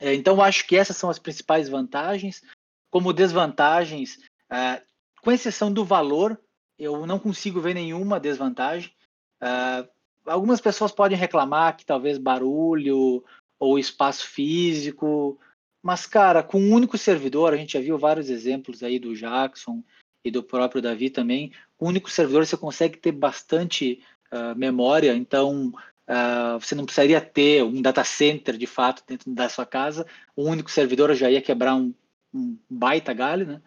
É, 0.00 0.14
então 0.14 0.42
acho 0.42 0.66
que 0.66 0.76
essas 0.76 0.96
são 0.96 1.10
as 1.10 1.18
principais 1.18 1.68
vantagens. 1.68 2.42
Como 2.90 3.12
desvantagens, 3.12 4.18
é, 4.50 4.82
com 5.22 5.30
exceção 5.30 5.72
do 5.72 5.84
valor, 5.84 6.40
eu 6.78 7.06
não 7.06 7.18
consigo 7.18 7.60
ver 7.60 7.74
nenhuma 7.74 8.18
desvantagem. 8.18 8.92
É, 9.40 9.88
algumas 10.26 10.60
pessoas 10.60 10.90
podem 10.90 11.16
reclamar 11.16 11.76
que 11.76 11.84
talvez 11.84 12.18
barulho 12.18 13.22
ou 13.58 13.78
espaço 13.78 14.26
físico. 14.26 15.38
Mas, 15.82 16.06
cara, 16.06 16.42
com 16.42 16.60
um 16.60 16.72
único 16.72 16.98
servidor, 16.98 17.52
a 17.52 17.56
gente 17.56 17.72
já 17.72 17.80
viu 17.80 17.96
vários 17.96 18.28
exemplos 18.28 18.82
aí 18.82 18.98
do 18.98 19.14
Jackson 19.14 19.82
e 20.24 20.30
do 20.30 20.42
próprio 20.42 20.82
Davi 20.82 21.08
também. 21.08 21.52
Com 21.78 21.86
um 21.86 21.88
único 21.88 22.10
servidor 22.10 22.46
você 22.46 22.56
consegue 22.56 22.98
ter 22.98 23.12
bastante 23.12 24.02
uh, 24.32 24.54
memória, 24.56 25.14
então 25.14 25.72
uh, 26.08 26.60
você 26.60 26.74
não 26.74 26.84
precisaria 26.84 27.20
ter 27.20 27.64
um 27.64 27.80
data 27.80 28.04
center 28.04 28.56
de 28.58 28.66
fato 28.66 29.02
dentro 29.06 29.32
da 29.32 29.48
sua 29.48 29.64
casa. 29.64 30.06
Um 30.36 30.50
único 30.50 30.70
servidor 30.70 31.14
já 31.14 31.30
ia 31.30 31.40
quebrar 31.40 31.74
um, 31.74 31.94
um 32.32 32.58
baita 32.68 33.14
galho, 33.14 33.46
né? 33.46 33.62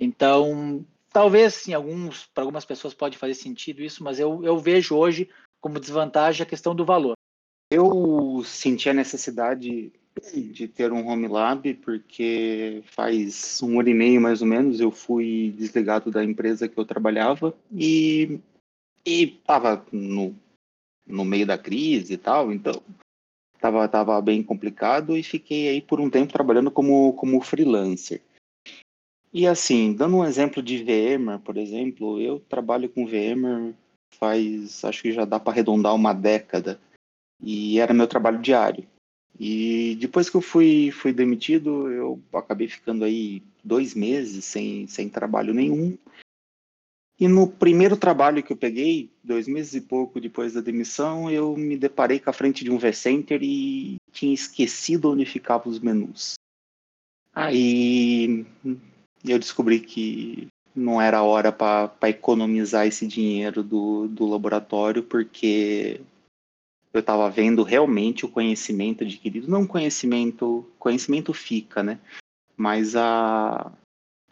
Então, 0.00 0.84
talvez 1.12 1.54
sim, 1.54 1.72
alguns, 1.72 2.26
para 2.26 2.42
algumas 2.42 2.64
pessoas 2.64 2.92
pode 2.92 3.16
fazer 3.16 3.34
sentido 3.34 3.80
isso, 3.80 4.02
mas 4.02 4.18
eu, 4.18 4.44
eu 4.44 4.58
vejo 4.58 4.96
hoje 4.96 5.30
como 5.60 5.78
desvantagem 5.78 6.42
a 6.42 6.48
questão 6.48 6.74
do 6.74 6.84
valor. 6.84 7.14
Eu 7.70 8.42
senti 8.44 8.90
a 8.90 8.94
necessidade 8.94 9.92
de 10.32 10.68
ter 10.68 10.92
um 10.92 11.06
home 11.06 11.26
lab 11.28 11.74
porque 11.74 12.82
faz 12.86 13.60
um 13.62 13.80
ano 13.80 13.88
e 13.88 13.94
meio 13.94 14.20
mais 14.20 14.40
ou 14.40 14.46
menos 14.46 14.80
eu 14.80 14.90
fui 14.90 15.52
desligado 15.56 16.10
da 16.10 16.24
empresa 16.24 16.68
que 16.68 16.78
eu 16.78 16.84
trabalhava 16.84 17.54
e 17.72 18.40
estava 19.04 19.84
no, 19.92 20.34
no 21.06 21.24
meio 21.24 21.46
da 21.46 21.58
crise 21.58 22.14
e 22.14 22.16
tal, 22.16 22.52
então 22.52 22.80
estava 23.54 23.88
tava 23.88 24.20
bem 24.20 24.42
complicado 24.42 25.16
e 25.16 25.22
fiquei 25.22 25.68
aí 25.68 25.80
por 25.80 26.00
um 26.00 26.08
tempo 26.08 26.32
trabalhando 26.32 26.70
como, 26.70 27.12
como 27.14 27.40
freelancer. 27.40 28.22
E 29.32 29.46
assim, 29.46 29.92
dando 29.92 30.18
um 30.18 30.24
exemplo 30.24 30.62
de 30.62 30.82
VMware, 30.82 31.40
por 31.40 31.56
exemplo, 31.56 32.20
eu 32.20 32.38
trabalho 32.38 32.88
com 32.88 33.06
VMware 33.06 33.74
faz, 34.14 34.84
acho 34.84 35.02
que 35.02 35.12
já 35.12 35.24
dá 35.24 35.40
para 35.40 35.52
arredondar 35.52 35.94
uma 35.94 36.12
década 36.12 36.80
e 37.40 37.80
era 37.80 37.92
meu 37.92 38.06
trabalho 38.06 38.40
diário. 38.40 38.86
E 39.38 39.96
depois 40.00 40.30
que 40.30 40.36
eu 40.36 40.40
fui, 40.40 40.90
fui 40.92 41.12
demitido, 41.12 41.90
eu 41.90 42.20
acabei 42.32 42.68
ficando 42.68 43.04
aí 43.04 43.42
dois 43.62 43.94
meses 43.94 44.44
sem, 44.44 44.86
sem 44.86 45.08
trabalho 45.08 45.52
nenhum. 45.52 45.98
E 47.18 47.28
no 47.28 47.48
primeiro 47.48 47.96
trabalho 47.96 48.42
que 48.42 48.52
eu 48.52 48.56
peguei, 48.56 49.10
dois 49.22 49.46
meses 49.46 49.74
e 49.74 49.80
pouco 49.80 50.20
depois 50.20 50.52
da 50.52 50.60
demissão, 50.60 51.30
eu 51.30 51.56
me 51.56 51.76
deparei 51.76 52.18
com 52.18 52.30
a 52.30 52.32
frente 52.32 52.64
de 52.64 52.70
um 52.70 52.78
vCenter 52.78 53.40
e 53.42 53.96
tinha 54.12 54.34
esquecido 54.34 55.10
onde 55.10 55.24
ficavam 55.24 55.72
os 55.72 55.78
menus. 55.78 56.34
Aí 57.32 58.44
eu 59.24 59.38
descobri 59.38 59.80
que 59.80 60.48
não 60.74 61.00
era 61.00 61.22
hora 61.22 61.52
para 61.52 62.08
economizar 62.08 62.86
esse 62.86 63.06
dinheiro 63.06 63.62
do, 63.62 64.08
do 64.08 64.26
laboratório, 64.26 65.02
porque 65.02 66.00
eu 66.94 67.00
estava 67.00 67.28
vendo 67.28 67.64
realmente 67.64 68.24
o 68.24 68.28
conhecimento 68.28 69.02
adquirido, 69.02 69.50
não 69.50 69.66
conhecimento, 69.66 70.64
conhecimento 70.78 71.34
fica, 71.34 71.82
né? 71.82 71.98
Mas 72.56 72.94
a, 72.94 73.72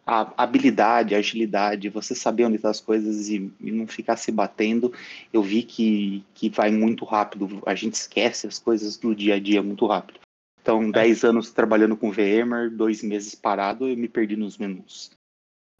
a 0.06 0.32
habilidade, 0.36 1.14
a 1.14 1.18
agilidade, 1.18 1.88
você 1.88 2.14
saber 2.14 2.44
onde 2.44 2.56
estão 2.56 2.68
tá 2.68 2.72
as 2.72 2.80
coisas 2.80 3.28
e, 3.28 3.52
e, 3.60 3.72
não 3.72 3.88
ficar 3.88 4.16
se 4.16 4.30
batendo, 4.30 4.92
eu 5.32 5.42
vi 5.42 5.64
que, 5.64 6.24
que 6.34 6.48
vai 6.48 6.70
muito 6.70 7.04
rápido, 7.04 7.60
a 7.66 7.74
gente 7.74 7.94
esquece 7.94 8.46
as 8.46 8.60
coisas 8.60 8.96
do 8.96 9.12
dia 9.12 9.34
a 9.34 9.40
dia 9.40 9.60
muito 9.60 9.84
rápido. 9.84 10.20
Então, 10.60 10.88
10 10.88 11.24
é. 11.24 11.26
anos 11.26 11.50
trabalhando 11.50 11.96
com 11.96 12.12
VMware, 12.12 12.70
dois 12.70 13.02
meses 13.02 13.34
parado, 13.34 13.88
eu 13.88 13.96
me 13.96 14.08
perdi 14.08 14.36
nos 14.36 14.56
menus. 14.56 15.10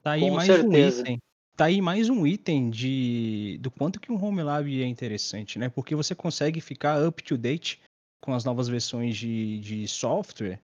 Tá 0.03 0.13
aí 0.13 0.23
com 0.23 0.33
mais 0.33 0.47
certeza. 0.47 1.03
um 1.03 1.05
item 1.05 1.19
tá 1.57 1.67
aí 1.67 1.81
mais 1.81 2.09
um 2.09 2.27
item 2.27 2.71
de 2.71 3.59
do 3.61 3.71
quanto 3.71 4.01
que 4.01 4.11
um 4.11 4.23
Home 4.23 4.43
Lab 4.43 4.83
é 4.83 4.87
interessante, 4.87 5.59
né? 5.59 5.69
Porque 5.69 5.95
você 5.95 6.15
consegue 6.15 6.61
ficar 6.61 7.07
up 7.07 7.23
to 7.23 7.37
date 7.37 7.81
com 8.21 8.33
as 8.35 8.45
novas 8.45 8.69
versões 8.69 9.17
de, 9.17 9.59
de 9.61 9.89
software 9.89 10.61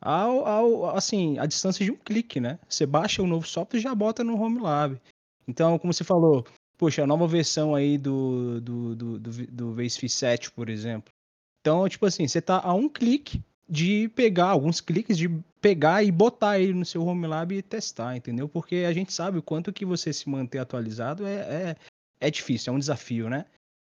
ao, 0.00 0.46
ao, 0.46 0.96
assim, 0.96 1.38
a 1.38 1.46
distância 1.46 1.84
de 1.84 1.90
um 1.90 1.96
clique, 1.96 2.40
né? 2.40 2.58
Você 2.68 2.86
baixa 2.86 3.22
o 3.22 3.26
novo 3.26 3.46
software 3.46 3.78
e 3.78 3.82
já 3.82 3.94
bota 3.94 4.24
no 4.24 4.40
Home 4.40 4.60
Lab. 4.60 5.00
Então, 5.46 5.78
como 5.78 5.92
você 5.92 6.04
falou, 6.04 6.46
poxa, 6.78 7.02
a 7.02 7.06
nova 7.06 7.26
versão 7.26 7.74
aí 7.74 7.98
do, 7.98 8.60
do, 8.60 8.96
do, 8.96 9.18
do, 9.18 9.46
do 9.46 9.74
VSF 9.74 10.08
7, 10.08 10.52
por 10.52 10.70
exemplo. 10.70 11.12
Então, 11.60 11.86
tipo 11.88 12.06
assim, 12.06 12.26
você 12.26 12.40
tá 12.40 12.60
a 12.60 12.72
um 12.72 12.88
clique 12.88 13.42
de 13.70 14.08
pegar 14.08 14.48
alguns 14.48 14.80
cliques, 14.80 15.16
de 15.16 15.28
pegar 15.60 16.02
e 16.02 16.10
botar 16.10 16.58
ele 16.58 16.74
no 16.74 16.84
seu 16.84 17.04
home 17.06 17.26
lab 17.26 17.54
e 17.54 17.62
testar, 17.62 18.16
entendeu? 18.16 18.48
Porque 18.48 18.84
a 18.88 18.92
gente 18.92 19.12
sabe 19.12 19.38
o 19.38 19.42
quanto 19.42 19.72
que 19.72 19.84
você 19.84 20.12
se 20.12 20.28
manter 20.28 20.58
atualizado 20.58 21.24
é, 21.24 21.34
é, 21.34 21.76
é 22.20 22.30
difícil, 22.30 22.72
é 22.72 22.76
um 22.76 22.78
desafio, 22.80 23.30
né? 23.30 23.44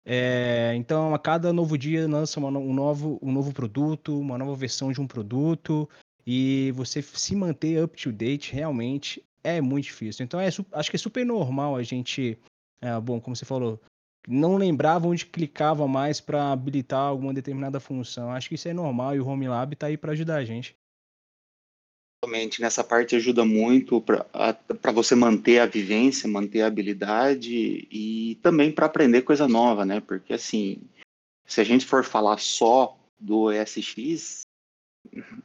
É, 0.06 0.74
então, 0.76 1.14
a 1.14 1.20
cada 1.20 1.54
novo 1.54 1.78
dia 1.78 2.08
lança 2.08 2.40
uma, 2.40 2.50
um, 2.50 2.74
novo, 2.74 3.20
um 3.22 3.32
novo 3.32 3.54
produto, 3.54 4.20
uma 4.20 4.38
nova 4.38 4.56
versão 4.56 4.92
de 4.92 5.00
um 5.00 5.08
produto, 5.08 5.88
e 6.28 6.72
você 6.76 7.02
se 7.02 7.36
manter 7.36 7.84
up 7.84 7.96
to 8.02 8.12
date 8.12 8.52
realmente 8.52 9.24
é 9.44 9.62
muito 9.62 9.86
difícil. 9.86 10.26
Então, 10.26 10.40
é, 10.40 10.48
acho 10.48 10.90
que 10.90 10.96
é 10.96 11.00
super 11.00 11.26
normal 11.26 11.76
a 11.76 11.84
gente, 11.84 12.38
é, 12.82 13.00
bom, 13.00 13.22
como 13.22 13.36
você 13.36 13.46
falou, 13.46 13.80
não 14.28 14.58
lembrava 14.58 15.08
onde 15.08 15.26
clicava 15.26 15.88
mais 15.88 16.20
para 16.20 16.52
habilitar 16.52 17.02
alguma 17.02 17.34
determinada 17.34 17.80
função. 17.80 18.32
Acho 18.32 18.50
que 18.50 18.56
isso 18.56 18.68
é 18.68 18.74
normal 18.74 19.16
e 19.16 19.20
o 19.20 19.28
Home 19.28 19.48
Lab 19.48 19.74
está 19.74 19.88
aí 19.88 19.98
para 19.98 20.12
ajudar 20.12 20.36
a 20.38 20.46
gente. 20.46 20.76
Realmente, 22.24 22.62
nessa 22.62 22.84
parte 22.84 23.16
ajuda 23.16 23.46
muito 23.46 24.02
para 24.02 24.92
você 24.92 25.16
manter 25.16 25.60
a 25.60 25.66
vivência, 25.66 26.28
manter 26.28 26.62
a 26.62 26.68
habilidade 26.68 27.88
e 27.90 28.38
também 28.44 28.72
para 28.74 28.88
aprender 28.88 29.22
coisa 29.22 29.48
nova, 29.48 29.86
né? 29.86 30.02
Porque, 30.02 30.34
assim, 30.34 30.82
se 31.46 31.62
a 31.62 31.64
gente 31.64 31.86
for 31.86 32.04
falar 32.04 32.38
só 32.38 33.00
do 33.18 33.50
SX, 33.52 34.42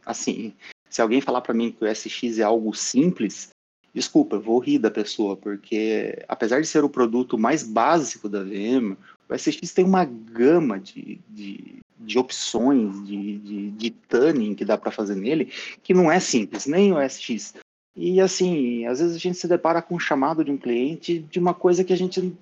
assim, 0.04 0.52
se 0.90 1.00
alguém 1.00 1.21
falar 1.21 1.43
para 1.43 1.54
mim 1.54 1.71
que 1.71 1.85
o 1.85 1.95
SX 1.95 2.40
é 2.40 2.43
algo 2.43 2.75
simples, 2.75 3.50
desculpa, 3.94 4.36
eu 4.36 4.40
vou 4.40 4.58
rir 4.58 4.78
da 4.78 4.90
pessoa, 4.90 5.36
porque 5.36 6.24
apesar 6.26 6.60
de 6.60 6.66
ser 6.66 6.82
o 6.82 6.90
produto 6.90 7.38
mais 7.38 7.62
básico 7.62 8.28
da 8.28 8.42
VM, 8.42 8.96
o 9.28 9.34
SX 9.34 9.72
tem 9.72 9.84
uma 9.84 10.04
gama 10.04 10.80
de, 10.80 11.20
de, 11.28 11.76
de 12.00 12.18
opções, 12.18 13.06
de, 13.06 13.38
de, 13.38 13.70
de 13.70 13.90
tuning 13.90 14.54
que 14.54 14.64
dá 14.64 14.76
para 14.76 14.90
fazer 14.90 15.14
nele, 15.14 15.50
que 15.82 15.94
não 15.94 16.10
é 16.10 16.18
simples, 16.18 16.66
nem 16.66 16.92
o 16.92 17.08
SX. 17.08 17.54
E 17.96 18.20
assim, 18.20 18.84
às 18.86 18.98
vezes 18.98 19.14
a 19.14 19.18
gente 19.18 19.38
se 19.38 19.46
depara 19.46 19.80
com 19.80 19.94
um 19.94 20.00
chamado 20.00 20.44
de 20.44 20.50
um 20.50 20.58
cliente 20.58 21.20
de 21.20 21.38
uma 21.38 21.54
coisa 21.54 21.84
que 21.84 21.92
a 21.92 21.96
gente. 21.96 22.36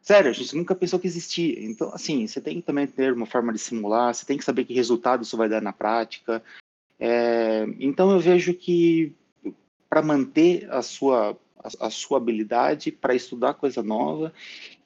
Sério, 0.00 0.30
a 0.30 0.34
gente 0.34 0.56
nunca 0.56 0.74
pensou 0.74 0.98
que 0.98 1.08
existia. 1.08 1.62
Então, 1.64 1.92
assim, 1.92 2.26
você 2.26 2.40
tem 2.40 2.56
que 2.56 2.62
também 2.62 2.86
ter 2.86 3.12
uma 3.12 3.26
forma 3.26 3.52
de 3.52 3.58
simular, 3.58 4.14
você 4.14 4.24
tem 4.24 4.38
que 4.38 4.44
saber 4.44 4.64
que 4.64 4.72
resultado 4.72 5.24
isso 5.24 5.36
vai 5.36 5.48
dar 5.48 5.60
na 5.60 5.72
prática. 5.72 6.42
É, 6.98 7.66
então, 7.80 8.12
eu 8.12 8.20
vejo 8.20 8.54
que 8.54 9.12
para 9.90 10.00
manter 10.00 10.70
a 10.70 10.80
sua, 10.80 11.36
a, 11.58 11.86
a 11.86 11.90
sua 11.90 12.18
habilidade, 12.18 12.92
para 12.92 13.14
estudar 13.14 13.54
coisa 13.54 13.82
nova 13.82 14.32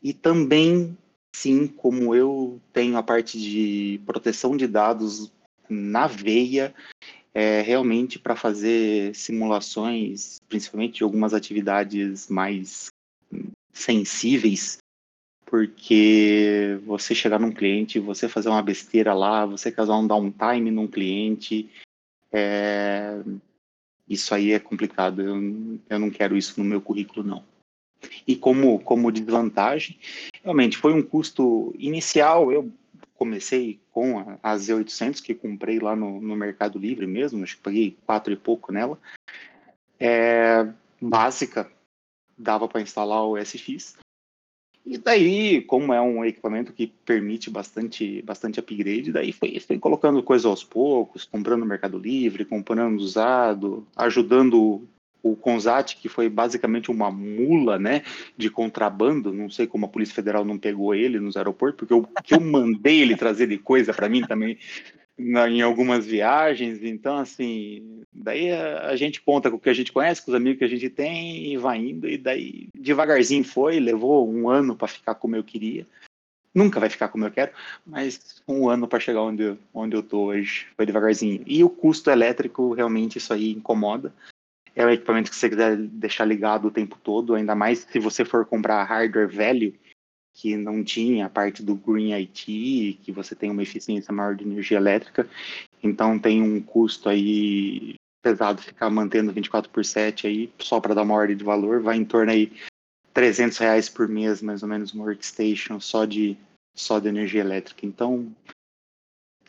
e 0.03 0.15
também, 0.15 0.97
sim, 1.37 1.67
como 1.67 2.15
eu 2.15 2.59
tenho 2.73 2.97
a 2.97 3.03
parte 3.03 3.39
de 3.39 4.01
proteção 4.07 4.57
de 4.57 4.67
dados 4.67 5.31
na 5.69 6.07
veia, 6.07 6.75
é, 7.35 7.61
realmente 7.61 8.19
para 8.19 8.35
fazer 8.35 9.15
simulações, 9.15 10.41
principalmente 10.49 10.99
de 10.99 11.05
algumas 11.05 11.35
atividades 11.35 12.29
mais 12.29 12.87
sensíveis, 13.73 14.79
porque 15.45 16.79
você 16.87 17.15
chegar 17.15 17.39
num 17.39 17.53
cliente, 17.53 17.99
você 17.99 18.29
fazer 18.29 18.49
uma 18.49 18.63
besteira 18.63 19.13
lá, 19.13 19.45
você 19.45 19.71
causar 19.71 19.97
um 19.97 20.07
downtime 20.07 20.71
num 20.71 20.87
cliente, 20.87 21.69
é, 22.33 23.21
isso 24.09 24.35
aí 24.35 24.53
é 24.53 24.59
complicado. 24.59 25.23
Eu, 25.23 25.81
eu 25.89 25.99
não 25.99 26.11
quero 26.11 26.37
isso 26.37 26.61
no 26.61 26.65
meu 26.65 26.81
currículo, 26.81 27.27
não. 27.27 27.45
E 28.27 28.37
como, 28.37 28.79
como 28.81 29.13
desvantagem, 29.13 29.99
realmente 30.43 30.77
foi 30.77 30.93
um 30.93 31.03
custo 31.03 31.75
inicial. 31.79 32.53
Eu 32.53 32.71
comecei 33.15 33.81
com 33.91 34.19
a, 34.19 34.39
a 34.43 34.57
Z800, 34.57 35.23
que 35.23 35.35
comprei 35.35 35.79
lá 35.79 35.97
no, 35.97 36.21
no 36.21 36.37
Mercado 36.37 36.79
Livre 36.79 37.07
mesmo, 37.07 37.43
acho 37.43 37.57
que 37.57 37.63
paguei 37.63 37.97
quatro 38.05 38.33
e 38.33 38.37
pouco 38.37 38.73
nela. 38.73 38.99
É, 39.99 40.69
básica, 41.01 41.71
dava 42.37 42.69
para 42.69 42.83
instalar 42.83 43.25
o 43.25 43.39
SX. 43.39 43.97
E 44.87 44.99
daí, 44.99 45.63
como 45.63 45.95
é 45.95 46.01
um 46.01 46.25
equipamento 46.25 46.73
que 46.73 46.87
permite 46.87 47.49
bastante, 47.49 48.21
bastante 48.23 48.61
upgrade, 48.61 49.13
daí 49.13 49.33
foi, 49.33 49.59
foi 49.59 49.79
colocando 49.79 50.23
coisa 50.23 50.47
aos 50.47 50.63
poucos, 50.63 51.25
comprando 51.25 51.61
no 51.61 51.67
Mercado 51.67 51.99
Livre, 51.99 52.45
comprando 52.45 52.99
usado, 52.99 53.87
ajudando 53.97 54.87
o 55.23 55.35
Consat, 55.35 55.97
que 55.97 56.07
foi 56.07 56.29
basicamente 56.29 56.91
uma 56.91 57.11
mula, 57.11 57.79
né, 57.79 58.03
de 58.37 58.51
contrabando, 58.51 59.33
não 59.33 59.49
sei 59.49 59.67
como 59.67 59.87
a 59.87 59.89
Polícia 59.89 60.15
Federal 60.15 60.45
não 60.45 60.59
pegou 60.59 60.95
ele 60.95 61.19
nos 61.19 61.35
aeroportos, 61.35 61.79
porque 61.79 61.95
o 61.95 62.07
que 62.23 62.35
eu 62.35 62.41
mandei 62.41 63.01
ele 63.01 63.17
trazer 63.17 63.47
de 63.47 63.57
coisa 63.57 63.95
para 63.95 64.07
mim 64.07 64.21
também 64.21 64.59
na, 65.19 65.49
em 65.49 65.63
algumas 65.63 66.05
viagens, 66.05 66.83
então 66.83 67.17
assim, 67.17 68.03
daí 68.13 68.51
a, 68.51 68.89
a, 68.89 68.97
gente 68.97 69.21
conta 69.21 69.51
com 69.51 69.57
o 69.57 69.61
que 69.61 69.71
a 69.71 69.75
gente 69.75 69.93
conhece, 69.93 70.23
com 70.23 70.31
os 70.31 70.37
amigos 70.37 70.59
que 70.59 70.65
a 70.65 70.69
gente 70.69 70.91
tem 70.91 71.53
e 71.53 71.57
vai 71.57 71.79
indo, 71.79 72.09
e 72.09 72.19
daí 72.19 72.69
devagarzinho 72.75 73.45
foi, 73.45 73.79
levou 73.79 74.29
um 74.29 74.49
ano 74.49 74.77
para 74.77 74.89
ficar 74.89 75.15
como 75.15 75.37
eu 75.37 75.45
queria. 75.45 75.87
Nunca 76.55 76.79
vai 76.79 76.89
ficar 76.89 77.09
como 77.09 77.25
eu 77.25 77.33
quero, 77.33 77.51
mas 77.85 78.41
um 78.47 78.69
ano 78.69 78.87
para 78.87 79.01
chegar 79.01 79.23
onde 79.23 79.43
eu, 79.43 79.59
onde 79.73 79.97
eu 79.97 80.03
tô 80.05 80.27
hoje. 80.27 80.69
Foi 80.77 80.87
devagarzinho. 80.87 81.43
E 81.45 81.65
o 81.65 81.69
custo 81.69 82.11
elétrico, 82.11 82.73
realmente, 82.73 83.19
isso 83.19 83.33
aí 83.33 83.51
incomoda. 83.51 84.15
É 84.77 84.87
um 84.87 84.91
equipamento 84.91 85.31
que 85.31 85.37
você 85.37 85.49
quiser 85.49 85.77
deixar 85.77 86.25
ligado 86.25 86.67
o 86.67 86.71
tempo 86.71 86.97
todo, 87.03 87.35
ainda 87.35 87.57
mais 87.57 87.81
se 87.81 87.99
você 87.99 88.25
for 88.25 88.47
comprar 88.47 88.85
hardware 88.85 89.29
velho, 89.29 89.75
que 90.35 90.57
não 90.57 90.83
tinha 90.83 91.27
a 91.27 91.31
parte 91.31 91.63
do 91.63 91.77
Green 91.77 92.13
IT, 92.13 92.99
que 93.03 93.13
você 93.13 93.37
tem 93.37 93.51
uma 93.51 93.63
eficiência 93.63 94.13
maior 94.13 94.35
de 94.35 94.45
energia 94.45 94.77
elétrica, 94.77 95.29
então 95.83 96.19
tem 96.19 96.43
um 96.43 96.61
custo 96.61 97.09
aí 97.09 97.95
pesado 98.21 98.61
ficar 98.61 98.91
mantendo 98.91 99.33
24 99.33 99.71
por 99.71 99.85
7 99.85 100.27
aí, 100.27 100.53
só 100.59 100.81
para 100.81 100.95
dar 100.95 101.03
uma 101.03 101.15
ordem 101.15 101.37
de 101.37 101.45
valor, 101.45 101.81
vai 101.81 101.97
em 101.97 102.05
torno 102.05 102.33
aí 102.33 102.53
300 103.13 103.57
reais 103.59 103.89
por 103.89 104.09
mês, 104.09 104.43
mais 104.43 104.63
ou 104.63 104.69
menos, 104.69 104.93
uma 104.93 105.05
workstation 105.05 105.79
só 105.79 106.05
de, 106.05 106.37
só 106.75 106.99
de 106.99 107.07
energia 107.07 107.41
elétrica. 107.41 107.87
Então, 107.87 108.35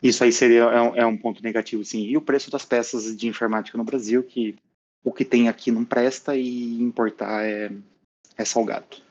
isso 0.00 0.22
aí 0.22 0.30
seria 0.30 0.62
é 0.62 0.80
um, 0.80 0.96
é 0.96 1.06
um 1.06 1.16
ponto 1.16 1.42
negativo, 1.42 1.84
sim. 1.84 2.04
E 2.04 2.16
o 2.16 2.22
preço 2.22 2.48
das 2.50 2.64
peças 2.64 3.16
de 3.16 3.26
informática 3.26 3.76
no 3.76 3.82
Brasil, 3.82 4.22
que 4.22 4.54
o 5.02 5.12
que 5.12 5.24
tem 5.24 5.48
aqui 5.48 5.72
não 5.72 5.84
presta 5.84 6.36
e 6.36 6.80
importar 6.80 7.44
é, 7.44 7.72
é 8.36 8.44
salgado 8.44 9.05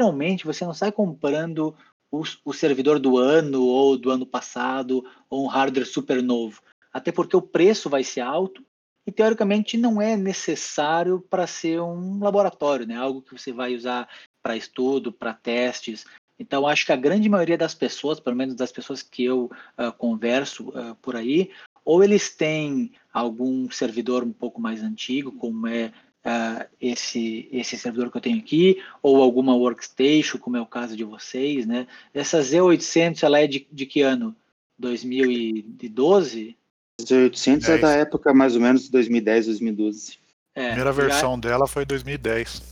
geralmente 0.00 0.46
você 0.46 0.64
não 0.64 0.72
sai 0.72 0.90
comprando 0.90 1.74
o, 2.10 2.22
o, 2.42 2.54
servidor 2.54 2.98
do 2.98 3.18
ano 3.18 3.62
ou 3.62 3.98
do 3.98 4.10
ano 4.10 4.24
passado 4.24 5.04
ou 5.28 5.44
um 5.44 5.46
hardware 5.46 5.86
super 5.86 6.22
novo. 6.22 6.62
Até 6.90 7.12
porque 7.12 7.36
o 7.36 7.42
preço 7.42 7.90
vai 7.90 8.02
ser 8.02 8.22
alto 8.22 8.64
e 9.06 9.12
teoricamente 9.12 9.76
não 9.76 10.00
é 10.00 10.16
necessário 10.16 11.20
para 11.28 11.46
ser 11.46 11.80
um 11.82 12.18
laboratório, 12.18 12.86
né? 12.86 12.96
Algo 12.96 13.20
que 13.20 13.38
você 13.38 13.52
vai 13.52 13.74
usar 13.74 14.08
para 14.42 14.56
estudo, 14.56 15.12
para 15.12 15.34
testes. 15.34 16.06
Então 16.38 16.66
acho 16.66 16.86
que 16.86 16.92
a 16.92 16.96
grande 16.96 17.28
maioria 17.28 17.58
das 17.58 17.74
pessoas, 17.74 18.18
pelo 18.18 18.36
menos 18.36 18.54
das 18.54 18.72
pessoas 18.72 19.02
que 19.02 19.22
eu 19.22 19.50
uh, 19.78 19.92
converso 19.98 20.70
uh, 20.70 20.96
por 21.02 21.14
aí, 21.14 21.50
ou 21.84 22.02
eles 22.02 22.34
têm 22.34 22.92
algum 23.12 23.70
servidor 23.70 24.24
um 24.24 24.32
pouco 24.32 24.60
mais 24.60 24.82
antigo, 24.82 25.32
como 25.32 25.66
é 25.66 25.92
uh, 26.24 26.66
esse, 26.80 27.48
esse 27.52 27.76
servidor 27.76 28.10
que 28.10 28.16
eu 28.16 28.20
tenho 28.20 28.38
aqui, 28.38 28.82
ou 29.02 29.22
alguma 29.22 29.54
workstation, 29.54 30.38
como 30.38 30.56
é 30.56 30.60
o 30.60 30.66
caso 30.66 30.96
de 30.96 31.04
vocês, 31.04 31.66
né? 31.66 31.86
Essa 32.12 32.40
Z800, 32.40 33.22
ela 33.22 33.40
é 33.40 33.46
de, 33.46 33.66
de 33.70 33.86
que 33.86 34.02
ano? 34.02 34.34
2012? 34.78 36.56
Z800 37.00 37.68
é 37.68 37.78
da 37.78 37.92
época 37.92 38.32
mais 38.34 38.54
ou 38.54 38.60
menos 38.60 38.88
2010, 38.88 39.46
2012. 39.46 40.18
É, 40.54 40.64
a 40.64 40.66
primeira 40.68 40.92
versão 40.92 41.34
já... 41.34 41.40
dela 41.40 41.66
foi 41.66 41.84
2010. 41.84 42.62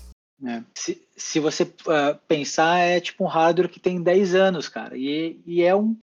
É. 0.44 0.62
Se, 0.74 1.02
se 1.16 1.40
você 1.40 1.64
uh, 1.64 2.16
pensar, 2.28 2.78
é 2.78 3.00
tipo 3.00 3.24
um 3.24 3.28
hardware 3.28 3.68
que 3.68 3.80
tem 3.80 4.00
10 4.00 4.34
anos, 4.34 4.68
cara. 4.68 4.96
E, 4.96 5.40
e 5.44 5.62
é 5.62 5.74
um 5.74 5.96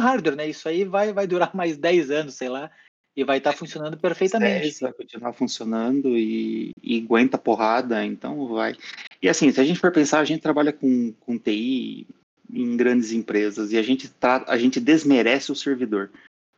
hardware, 0.00 0.36
né? 0.36 0.48
Isso 0.48 0.68
aí 0.68 0.84
vai, 0.84 1.12
vai 1.12 1.26
durar 1.26 1.54
mais 1.54 1.76
10 1.76 2.10
anos, 2.10 2.34
sei 2.34 2.48
lá 2.48 2.70
e 3.16 3.24
vai 3.24 3.38
estar 3.38 3.52
tá 3.52 3.56
funcionando 3.56 3.96
perfeitamente. 3.96 4.80
vai 4.80 4.92
continuar 4.92 5.32
funcionando 5.32 6.16
e, 6.18 6.72
e, 6.82 6.98
aguenta 6.98 7.38
porrada, 7.38 8.04
então 8.04 8.46
vai. 8.48 8.76
E 9.22 9.28
assim, 9.28 9.50
se 9.50 9.60
a 9.60 9.64
gente 9.64 9.80
for 9.80 9.90
pensar, 9.90 10.20
a 10.20 10.24
gente 10.24 10.42
trabalha 10.42 10.72
com, 10.72 11.12
com 11.20 11.38
TI 11.38 12.06
em 12.52 12.76
grandes 12.76 13.12
empresas 13.12 13.72
e 13.72 13.78
a 13.78 13.82
gente, 13.82 14.08
tá, 14.08 14.44
a 14.46 14.58
gente 14.58 14.78
desmerece 14.78 15.50
o 15.50 15.56
servidor 15.56 16.10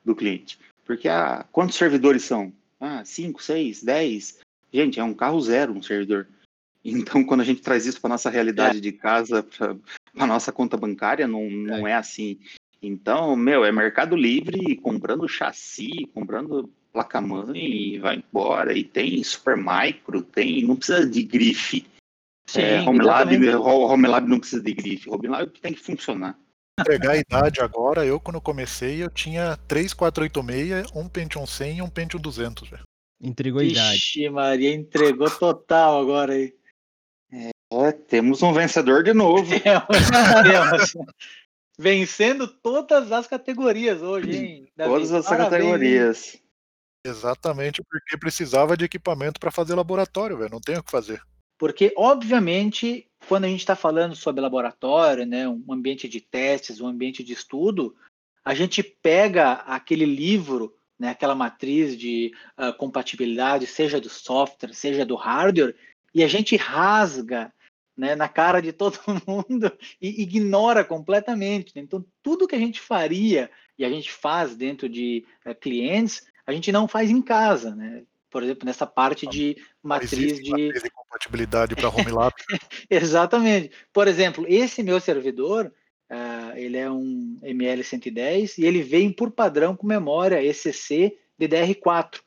do 0.04 0.16
cliente. 0.16 0.58
Porque 0.84 1.08
ah, 1.08 1.46
quantos 1.52 1.76
servidores 1.76 2.24
são? 2.24 2.52
Ah, 2.80 3.04
5, 3.04 3.42
6, 3.42 3.84
10? 3.84 4.38
Gente, 4.72 4.98
é 4.98 5.04
um 5.04 5.14
carro 5.14 5.40
zero 5.40 5.72
um 5.72 5.82
servidor. 5.82 6.26
Então, 6.84 7.22
quando 7.24 7.40
a 7.40 7.44
gente 7.44 7.60
traz 7.60 7.84
isso 7.84 8.00
para 8.00 8.08
nossa 8.08 8.30
realidade 8.30 8.78
é. 8.78 8.80
de 8.80 8.92
casa, 8.92 9.42
para 9.42 9.76
a 10.16 10.26
nossa 10.26 10.50
conta 10.50 10.76
bancária, 10.76 11.26
não, 11.26 11.50
não 11.50 11.86
é. 11.86 11.90
é 11.90 11.94
assim. 11.94 12.38
Então, 12.80 13.34
meu, 13.34 13.64
é 13.64 13.72
Mercado 13.72 14.14
Livre 14.14 14.76
comprando 14.76 15.28
chassi, 15.28 16.08
comprando 16.14 16.70
placa-mãe 16.92 17.94
e 17.94 17.98
vai 17.98 18.16
embora. 18.16 18.76
E 18.76 18.84
tem 18.84 19.22
Super 19.22 19.56
Micro, 19.56 20.22
tem. 20.22 20.64
Não 20.64 20.76
precisa 20.76 21.06
de 21.06 21.22
grife. 21.22 21.86
Sim, 22.48 22.60
é, 22.60 22.80
Homelab, 22.80 23.30
Homelab 23.56 24.28
não 24.28 24.38
precisa 24.38 24.62
de 24.62 24.72
grife. 24.72 25.10
Homelab 25.10 25.50
tem 25.60 25.74
que 25.74 25.80
funcionar. 25.80 26.38
Pegar 26.84 27.12
a 27.12 27.16
idade 27.16 27.60
agora, 27.60 28.06
eu 28.06 28.20
quando 28.20 28.40
comecei, 28.40 29.02
eu 29.02 29.10
tinha 29.10 29.56
3486, 29.66 30.92
um 30.94 31.08
Pentium 31.08 31.44
100 31.44 31.78
e 31.78 31.82
um 31.82 31.90
Pentium 31.90 32.20
200, 32.20 32.68
velho. 32.68 32.82
Entregou 33.20 33.60
a 33.60 33.64
idade. 33.64 33.96
Ixi, 33.96 34.30
Maria, 34.30 34.72
entregou 34.72 35.28
total 35.28 36.00
agora 36.00 36.34
aí. 36.34 36.54
É, 37.70 37.92
temos 37.92 38.42
um 38.42 38.52
vencedor 38.52 39.02
de 39.02 39.12
novo. 39.12 39.44
Temos, 39.60 40.92
temos 40.92 40.94
vencendo 41.78 42.48
todas 42.48 43.12
as 43.12 43.26
categorias 43.26 44.02
hoje, 44.02 44.36
hein? 44.36 44.68
Davi? 44.76 44.90
Todas 44.90 45.12
as 45.12 45.26
Parabéns, 45.26 45.50
categorias. 45.50 46.42
Exatamente 47.04 47.82
porque 47.88 48.18
precisava 48.18 48.76
de 48.76 48.84
equipamento 48.84 49.38
para 49.38 49.52
fazer 49.52 49.74
laboratório, 49.74 50.36
velho. 50.36 50.50
Não 50.50 50.60
tem 50.60 50.76
o 50.76 50.82
que 50.82 50.90
fazer. 50.90 51.22
Porque, 51.56 51.92
obviamente, 51.96 53.08
quando 53.28 53.44
a 53.44 53.48
gente 53.48 53.60
está 53.60 53.76
falando 53.76 54.14
sobre 54.14 54.40
laboratório, 54.40 55.24
né, 55.24 55.48
um 55.48 55.64
ambiente 55.70 56.08
de 56.08 56.20
testes, 56.20 56.80
um 56.80 56.86
ambiente 56.86 57.22
de 57.22 57.32
estudo, 57.32 57.94
a 58.44 58.54
gente 58.54 58.82
pega 58.82 59.52
aquele 59.52 60.04
livro, 60.04 60.74
né, 60.98 61.10
aquela 61.10 61.34
matriz 61.34 61.96
de 61.96 62.32
uh, 62.58 62.72
compatibilidade, 62.74 63.66
seja 63.66 64.00
do 64.00 64.08
software, 64.08 64.72
seja 64.72 65.04
do 65.04 65.16
hardware, 65.16 65.76
e 66.14 66.24
a 66.24 66.28
gente 66.28 66.56
rasga 66.56 67.52
né, 67.98 68.14
na 68.14 68.28
cara 68.28 68.62
de 68.62 68.72
todo 68.72 68.96
mundo 69.26 69.72
e 70.00 70.22
ignora 70.22 70.84
completamente. 70.84 71.72
Né? 71.74 71.82
Então, 71.82 72.04
tudo 72.22 72.46
que 72.46 72.54
a 72.54 72.58
gente 72.58 72.80
faria 72.80 73.50
e 73.76 73.84
a 73.84 73.90
gente 73.90 74.12
faz 74.12 74.54
dentro 74.54 74.88
de 74.88 75.26
uh, 75.44 75.54
clientes, 75.54 76.24
a 76.46 76.52
gente 76.52 76.70
não 76.70 76.86
faz 76.86 77.10
em 77.10 77.20
casa, 77.20 77.74
né? 77.74 78.04
Por 78.30 78.42
exemplo, 78.42 78.66
nessa 78.66 78.86
parte 78.86 79.26
de 79.26 79.56
matriz 79.82 80.10
de 80.38 80.50
matriz 80.50 80.82
de 80.82 80.90
compatibilidade 80.90 81.74
para 81.74 81.88
home 81.88 82.12
lab. 82.12 82.34
Exatamente. 82.88 83.70
Por 83.90 84.06
exemplo, 84.06 84.44
esse 84.46 84.82
meu 84.82 85.00
servidor, 85.00 85.72
uh, 86.10 86.56
ele 86.56 86.76
é 86.76 86.90
um 86.90 87.40
ML110 87.42 88.58
e 88.58 88.66
ele 88.66 88.82
vem 88.82 89.10
por 89.10 89.30
padrão 89.30 89.74
com 89.74 89.86
memória 89.86 90.44
ECC 90.44 91.18
DDR4. 91.40 92.20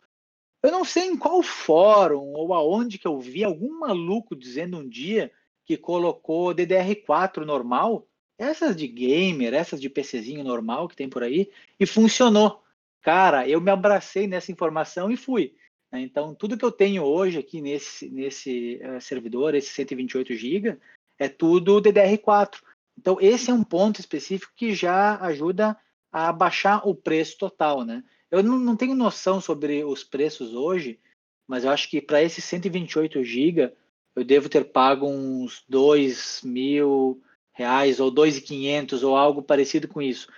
Eu 0.64 0.72
não 0.72 0.84
sei 0.84 1.06
em 1.06 1.18
qual 1.18 1.42
fórum 1.44 2.34
ou 2.34 2.54
aonde 2.54 2.98
que 2.98 3.08
eu 3.08 3.20
vi 3.20 3.44
algum 3.44 3.80
maluco 3.80 4.36
dizendo 4.36 4.78
um 4.78 4.90
dia 4.90 5.32
que 5.66 5.78
colocou 5.78 6.54
DDR4 6.54 7.46
normal, 7.46 8.08
essas 8.38 8.76
de 8.76 8.88
gamer, 8.88 9.54
essas 9.54 9.80
de 9.80 9.90
PCzinho 9.90 10.44
normal 10.44 10.88
que 10.88 10.96
tem 10.96 11.10
por 11.10 11.24
aí, 11.24 11.50
e 11.80 11.86
funcionou. 11.86 12.64
Cara, 13.02 13.48
eu 13.48 13.62
me 13.62 13.72
abracei 13.72 14.28
nessa 14.28 14.52
informação 14.52 15.12
e 15.12 15.18
fui. 15.18 15.56
Né? 15.92 16.02
Então, 16.02 16.34
tudo 16.34 16.58
que 16.58 16.66
eu 16.66 16.72
tenho 16.72 17.04
hoje 17.04 17.38
aqui 17.38 17.62
nesse, 17.62 18.10
nesse 18.10 18.80
uh, 18.84 19.00
servidor, 19.02 19.54
esse 19.54 19.70
128 19.70 20.34
GB, 20.36 20.78
é 21.20 21.28
tudo 21.28 21.82
DDR4. 21.82 22.62
Então, 22.98 23.18
esse 23.20 23.52
é 23.52 23.54
um 23.54 23.64
ponto 23.64 24.00
específico 24.00 24.54
que 24.56 24.74
já 24.74 25.18
ajuda 25.22 25.78
a 26.12 26.32
baixar 26.32 26.88
o 26.88 26.94
preço 26.94 27.38
total, 27.38 27.84
né? 27.86 28.04
Eu 28.30 28.44
não, 28.44 28.58
não 28.58 28.76
tenho 28.76 28.96
noção 28.96 29.42
sobre 29.42 29.84
os 29.84 30.04
preços 30.04 30.54
hoje, 30.54 31.00
mas 31.48 31.64
eu 31.64 31.70
acho 31.70 31.90
que 31.90 32.02
para 32.02 32.22
esse 32.22 32.42
128 32.42 33.24
GB 33.24 33.74
eu 34.16 34.24
devo 34.24 34.50
ter 34.50 34.66
pago 34.72 35.08
uns 35.08 35.64
dois 35.68 36.42
mil 36.44 37.22
reais 37.54 38.00
ou 38.00 38.12
dois 38.12 38.38
e 38.38 38.42
quinhentos 38.42 39.04
ou 39.04 39.16
algo 39.16 39.42
parecido 39.42 39.88
com 39.88 40.02
isso. 40.02 40.32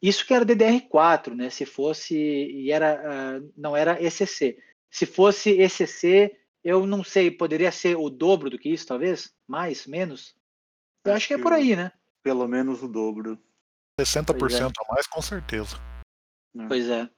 Isso 0.00 0.26
que 0.26 0.34
era 0.34 0.44
DDR4, 0.44 1.34
né? 1.34 1.48
Se 1.48 1.64
fosse 1.64 2.16
e 2.16 2.70
era 2.72 3.40
uh, 3.40 3.52
não 3.56 3.76
era 3.76 4.02
ECC. 4.02 4.58
Se 4.90 5.06
fosse 5.06 5.50
ECC, 5.50 6.36
eu 6.64 6.86
não 6.86 7.04
sei, 7.04 7.30
poderia 7.30 7.70
ser 7.72 7.96
o 7.96 8.10
dobro 8.10 8.50
do 8.50 8.58
que 8.58 8.68
isso, 8.68 8.86
talvez? 8.86 9.32
Mais, 9.46 9.86
menos? 9.86 10.34
Eu 11.04 11.12
acho, 11.12 11.18
acho 11.18 11.28
que 11.28 11.34
é 11.34 11.38
por 11.38 11.52
aí, 11.52 11.76
né? 11.76 11.92
Pelo 12.22 12.46
menos 12.46 12.82
o 12.82 12.88
dobro. 12.88 13.38
60% 14.00 14.52
é. 14.52 14.64
a 14.64 14.92
mais, 14.92 15.06
com 15.06 15.22
certeza. 15.22 15.76
É. 16.56 16.66
Pois 16.66 16.88
é. 16.88 17.08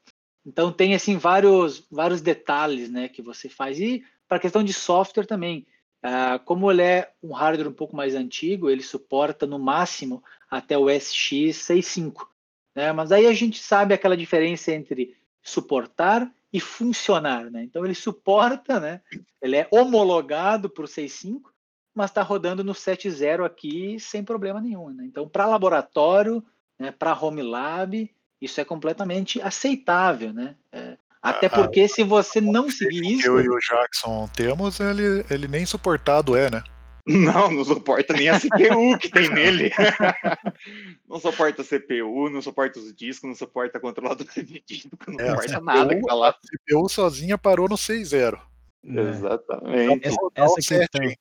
Então 0.46 0.70
tem 0.70 0.94
assim 0.94 1.16
vários 1.16 1.86
vários 1.90 2.20
detalhes, 2.20 2.90
né, 2.90 3.08
que 3.08 3.22
você 3.22 3.48
faz 3.48 3.80
e 3.80 4.04
para 4.28 4.36
a 4.36 4.40
questão 4.40 4.62
de 4.62 4.72
software 4.72 5.26
também. 5.26 5.66
Uh, 6.04 6.38
como 6.44 6.70
ele 6.70 6.82
é 6.82 7.10
um 7.22 7.32
hardware 7.32 7.68
um 7.68 7.72
pouco 7.72 7.96
mais 7.96 8.14
antigo, 8.14 8.68
ele 8.68 8.82
suporta 8.82 9.46
no 9.46 9.58
máximo 9.58 10.22
até 10.50 10.76
o 10.76 10.84
SX65. 10.84 12.26
Né? 12.74 12.92
Mas 12.92 13.10
aí 13.10 13.26
a 13.26 13.32
gente 13.32 13.62
sabe 13.62 13.94
aquela 13.94 14.16
diferença 14.16 14.70
entre 14.70 15.16
suportar 15.42 16.30
e 16.52 16.60
funcionar. 16.60 17.50
Né? 17.50 17.64
Então 17.64 17.84
ele 17.84 17.94
suporta, 17.94 18.78
né? 18.78 19.00
ele 19.40 19.56
é 19.56 19.66
homologado 19.70 20.68
para 20.68 20.84
o 20.84 20.86
65, 20.86 21.50
mas 21.94 22.10
está 22.10 22.22
rodando 22.22 22.62
no 22.62 22.72
7.0 22.72 23.46
aqui 23.46 23.98
sem 23.98 24.22
problema 24.22 24.60
nenhum. 24.60 24.90
Né? 24.90 25.04
Então, 25.06 25.26
para 25.26 25.46
laboratório, 25.46 26.44
né, 26.78 26.90
para 26.90 27.18
home 27.18 27.42
lab, 27.42 28.10
isso 28.40 28.60
é 28.60 28.64
completamente 28.64 29.40
aceitável, 29.40 30.32
né? 30.32 30.56
É, 30.70 30.98
até 31.24 31.48
porque 31.48 31.80
ah, 31.80 31.88
se 31.88 32.04
você 32.04 32.38
não 32.38 32.70
seguir 32.70 33.14
isso. 33.14 33.26
Eu 33.26 33.40
e 33.40 33.48
o 33.48 33.58
Jackson 33.58 34.28
temos, 34.36 34.78
ele, 34.78 35.24
ele 35.30 35.48
nem 35.48 35.64
suportado 35.64 36.36
é, 36.36 36.50
né? 36.50 36.62
Não, 37.06 37.50
não 37.50 37.62
suporta 37.66 38.14
nem 38.14 38.30
a 38.30 38.40
CPU 38.40 38.96
que 38.98 39.10
tem 39.10 39.28
nele. 39.28 39.70
não 41.06 41.20
suporta 41.20 41.60
a 41.60 41.64
CPU, 41.64 42.30
não 42.30 42.40
suporta 42.40 42.78
os 42.78 42.94
discos, 42.94 43.28
não 43.28 43.36
suporta 43.36 43.78
controlador 43.78 44.26
dividido, 44.34 44.96
não 45.06 45.20
é, 45.20 45.28
suporta 45.28 45.52
CPU, 45.52 45.64
nada 45.66 45.94
que 45.94 46.00
tá 46.00 46.14
lá. 46.14 46.28
A 46.30 46.32
CPU 46.32 46.88
sozinha 46.88 47.36
parou 47.36 47.68
no 47.68 47.74
6.0. 47.74 48.40
É. 48.86 49.00
Exatamente. 49.00 50.08
Essa, 50.08 50.16
essa, 50.34 50.54
questão, 50.54 51.12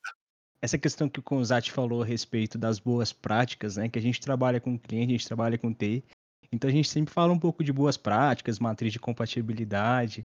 essa 0.62 0.78
questão 0.78 1.06
que 1.06 1.20
o 1.20 1.22
Konzati 1.22 1.70
falou 1.70 2.02
a 2.02 2.06
respeito 2.06 2.56
das 2.56 2.78
boas 2.78 3.12
práticas, 3.12 3.76
né? 3.76 3.86
Que 3.86 3.98
a 3.98 4.02
gente 4.02 4.22
trabalha 4.22 4.62
com 4.62 4.78
cliente, 4.78 5.12
a 5.12 5.16
gente 5.18 5.26
trabalha 5.26 5.58
com 5.58 5.74
TI. 5.74 6.02
Então 6.54 6.70
a 6.70 6.72
gente 6.72 6.88
sempre 6.88 7.12
fala 7.12 7.32
um 7.32 7.38
pouco 7.38 7.64
de 7.64 7.72
boas 7.72 7.96
práticas, 7.96 8.58
matriz 8.58 8.92
de 8.92 8.98
compatibilidade. 8.98 10.22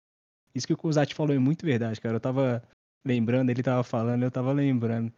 Isso 0.54 0.66
que 0.66 0.72
o 0.72 0.76
Kuzati 0.76 1.14
falou 1.14 1.34
é 1.34 1.38
muito 1.38 1.64
verdade, 1.64 2.00
cara. 2.00 2.16
Eu 2.16 2.20
tava 2.20 2.62
lembrando, 3.06 3.50
ele 3.50 3.62
tava 3.62 3.84
falando, 3.84 4.22
eu 4.22 4.30
tava 4.30 4.52
lembrando. 4.52 5.12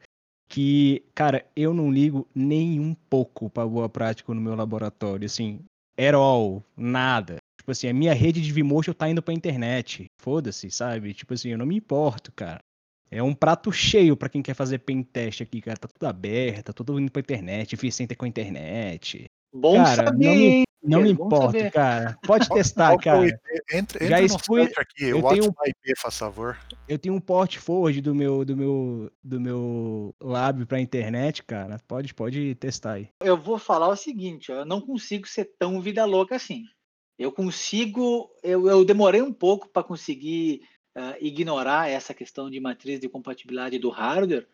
Que, 0.48 1.04
cara, 1.14 1.46
eu 1.54 1.74
não 1.74 1.90
ligo 1.90 2.26
nem 2.34 2.80
um 2.80 2.94
pouco 2.94 3.50
pra 3.50 3.66
boa 3.66 3.88
prática 3.88 4.32
no 4.32 4.40
meu 4.40 4.54
laboratório. 4.54 5.26
Assim, 5.26 5.60
at 5.98 6.14
all, 6.14 6.64
nada. 6.76 7.36
Tipo 7.60 7.72
assim, 7.72 7.88
a 7.88 7.94
minha 7.94 8.14
rede 8.14 8.40
de 8.40 8.52
Vimotion 8.52 8.92
tá 8.92 9.08
indo 9.08 9.22
pra 9.22 9.34
internet. 9.34 10.06
Foda-se, 10.20 10.70
sabe? 10.70 11.12
Tipo 11.12 11.34
assim, 11.34 11.50
eu 11.50 11.58
não 11.58 11.66
me 11.66 11.76
importo, 11.76 12.32
cara. 12.32 12.60
É 13.10 13.22
um 13.22 13.34
prato 13.34 13.72
cheio 13.72 14.16
para 14.16 14.28
quem 14.28 14.42
quer 14.42 14.54
fazer 14.54 14.78
pen 14.78 15.02
teste 15.02 15.42
aqui, 15.42 15.60
cara. 15.60 15.78
Tá 15.78 15.88
tudo 15.88 16.06
aberto, 16.08 16.66
tá 16.66 16.72
tudo 16.72 16.98
indo 16.98 17.10
pra 17.10 17.20
internet, 17.20 17.74
eficiente 17.74 18.14
com 18.14 18.24
a 18.24 18.28
internet. 18.28 19.24
Bom 19.54 19.76
cara, 19.76 20.04
saber, 20.06 20.24
não 20.26 20.34
me, 20.34 20.64
não 20.82 21.02
me 21.02 21.10
importa, 21.10 21.70
cara. 21.70 22.18
Pode 22.22 22.48
testar, 22.48 22.96
cara. 22.98 23.26
Entre, 23.26 23.40
entre 23.72 24.08
Já 24.08 24.20
expui... 24.20 24.62
aqui, 24.76 25.04
eu 25.04 25.22
tenho 25.22 25.44
um 25.46 25.66
IP, 25.66 25.98
faz 25.98 26.18
favor. 26.18 26.58
Eu 26.88 26.98
tenho 26.98 27.14
um 27.14 27.20
port 27.20 27.56
forward 27.56 28.00
do 28.00 28.14
meu 28.14 28.44
do 28.44 28.56
meu 28.56 29.12
do 29.22 29.40
meu 29.40 30.14
lab 30.20 30.64
para 30.66 30.80
internet, 30.80 31.42
cara. 31.42 31.78
Pode 31.86 32.14
pode 32.14 32.54
testar 32.56 32.92
aí. 32.92 33.08
Eu 33.20 33.36
vou 33.36 33.58
falar 33.58 33.88
o 33.88 33.96
seguinte, 33.96 34.50
eu 34.50 34.64
não 34.64 34.80
consigo 34.80 35.26
ser 35.26 35.50
tão 35.58 35.80
vida 35.80 36.04
louca 36.04 36.36
assim. 36.36 36.64
Eu 37.18 37.32
consigo, 37.32 38.30
eu, 38.44 38.68
eu 38.68 38.84
demorei 38.84 39.20
um 39.20 39.32
pouco 39.32 39.68
para 39.68 39.82
conseguir 39.82 40.62
uh, 40.96 41.16
ignorar 41.20 41.90
essa 41.90 42.14
questão 42.14 42.48
de 42.48 42.60
matriz 42.60 43.00
de 43.00 43.08
compatibilidade 43.08 43.76
do 43.76 43.90
hardware, 43.90 44.46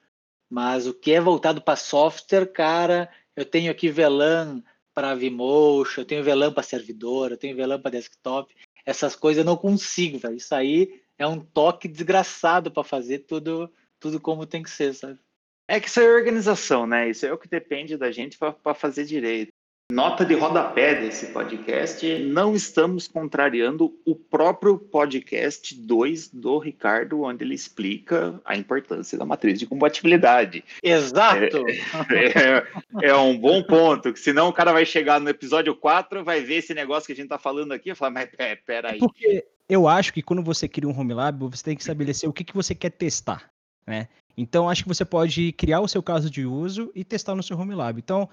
mas 0.48 0.86
o 0.86 0.94
que 0.94 1.12
é 1.12 1.20
voltado 1.20 1.60
para 1.60 1.76
software, 1.76 2.46
cara, 2.46 3.10
eu 3.36 3.44
tenho 3.44 3.70
aqui 3.70 3.90
VLAN 3.90 4.62
para 4.94 5.14
Vimotion, 5.14 6.02
eu 6.02 6.04
tenho 6.04 6.22
VLAN 6.22 6.52
para 6.52 6.62
servidor, 6.62 7.32
eu 7.32 7.36
tenho 7.36 7.56
VLAN 7.56 7.80
para 7.80 7.90
desktop. 7.90 8.54
Essas 8.86 9.16
coisas 9.16 9.38
eu 9.38 9.44
não 9.44 9.56
consigo, 9.56 10.18
velho. 10.18 10.36
Isso 10.36 10.54
aí 10.54 11.02
é 11.18 11.26
um 11.26 11.40
toque 11.40 11.88
desgraçado 11.88 12.70
para 12.70 12.84
fazer 12.84 13.20
tudo, 13.20 13.70
tudo 13.98 14.20
como 14.20 14.46
tem 14.46 14.62
que 14.62 14.70
ser, 14.70 14.94
sabe? 14.94 15.18
É 15.66 15.80
que 15.80 15.88
isso 15.88 15.98
é 15.98 16.14
organização, 16.14 16.86
né? 16.86 17.08
Isso 17.08 17.24
é 17.24 17.32
o 17.32 17.38
que 17.38 17.48
depende 17.48 17.96
da 17.96 18.12
gente 18.12 18.38
para 18.38 18.74
fazer 18.74 19.04
direito. 19.04 19.52
Nota 19.94 20.24
de 20.24 20.34
rodapé 20.34 20.96
desse 20.96 21.26
podcast: 21.26 22.04
não 22.24 22.52
estamos 22.52 23.06
contrariando 23.06 23.96
o 24.04 24.16
próprio 24.16 24.76
podcast 24.76 25.72
2 25.72 26.30
do 26.30 26.58
Ricardo, 26.58 27.22
onde 27.22 27.44
ele 27.44 27.54
explica 27.54 28.40
a 28.44 28.56
importância 28.56 29.16
da 29.16 29.24
matriz 29.24 29.56
de 29.56 29.66
compatibilidade. 29.66 30.64
Exato! 30.82 31.64
É, 32.10 33.04
é, 33.04 33.10
é 33.10 33.14
um 33.14 33.38
bom 33.38 33.62
ponto, 33.62 34.12
que 34.12 34.18
senão 34.18 34.48
o 34.48 34.52
cara 34.52 34.72
vai 34.72 34.84
chegar 34.84 35.20
no 35.20 35.28
episódio 35.28 35.76
4, 35.76 36.24
vai 36.24 36.40
ver 36.40 36.56
esse 36.56 36.74
negócio 36.74 37.06
que 37.06 37.12
a 37.12 37.16
gente 37.16 37.26
está 37.26 37.38
falando 37.38 37.70
aqui 37.70 37.92
e 37.92 37.94
falar, 37.94 38.10
mas 38.10 38.30
é, 38.36 38.56
peraí. 38.56 38.98
Porque 38.98 39.46
eu 39.68 39.86
acho 39.86 40.12
que 40.12 40.22
quando 40.22 40.42
você 40.42 40.66
cria 40.66 40.88
um 40.88 40.98
home 40.98 41.14
lab, 41.14 41.38
você 41.48 41.62
tem 41.62 41.76
que 41.76 41.82
estabelecer 41.82 42.28
o 42.28 42.32
que, 42.32 42.42
que 42.42 42.54
você 42.54 42.74
quer 42.74 42.90
testar, 42.90 43.48
né? 43.86 44.08
Então, 44.36 44.68
acho 44.68 44.82
que 44.82 44.88
você 44.88 45.04
pode 45.04 45.52
criar 45.52 45.80
o 45.80 45.86
seu 45.86 46.02
caso 46.02 46.28
de 46.28 46.44
uso 46.44 46.90
e 46.96 47.04
testar 47.04 47.36
no 47.36 47.44
seu 47.44 47.56
home 47.56 47.76
lab. 47.76 47.96
Então, 48.00 48.28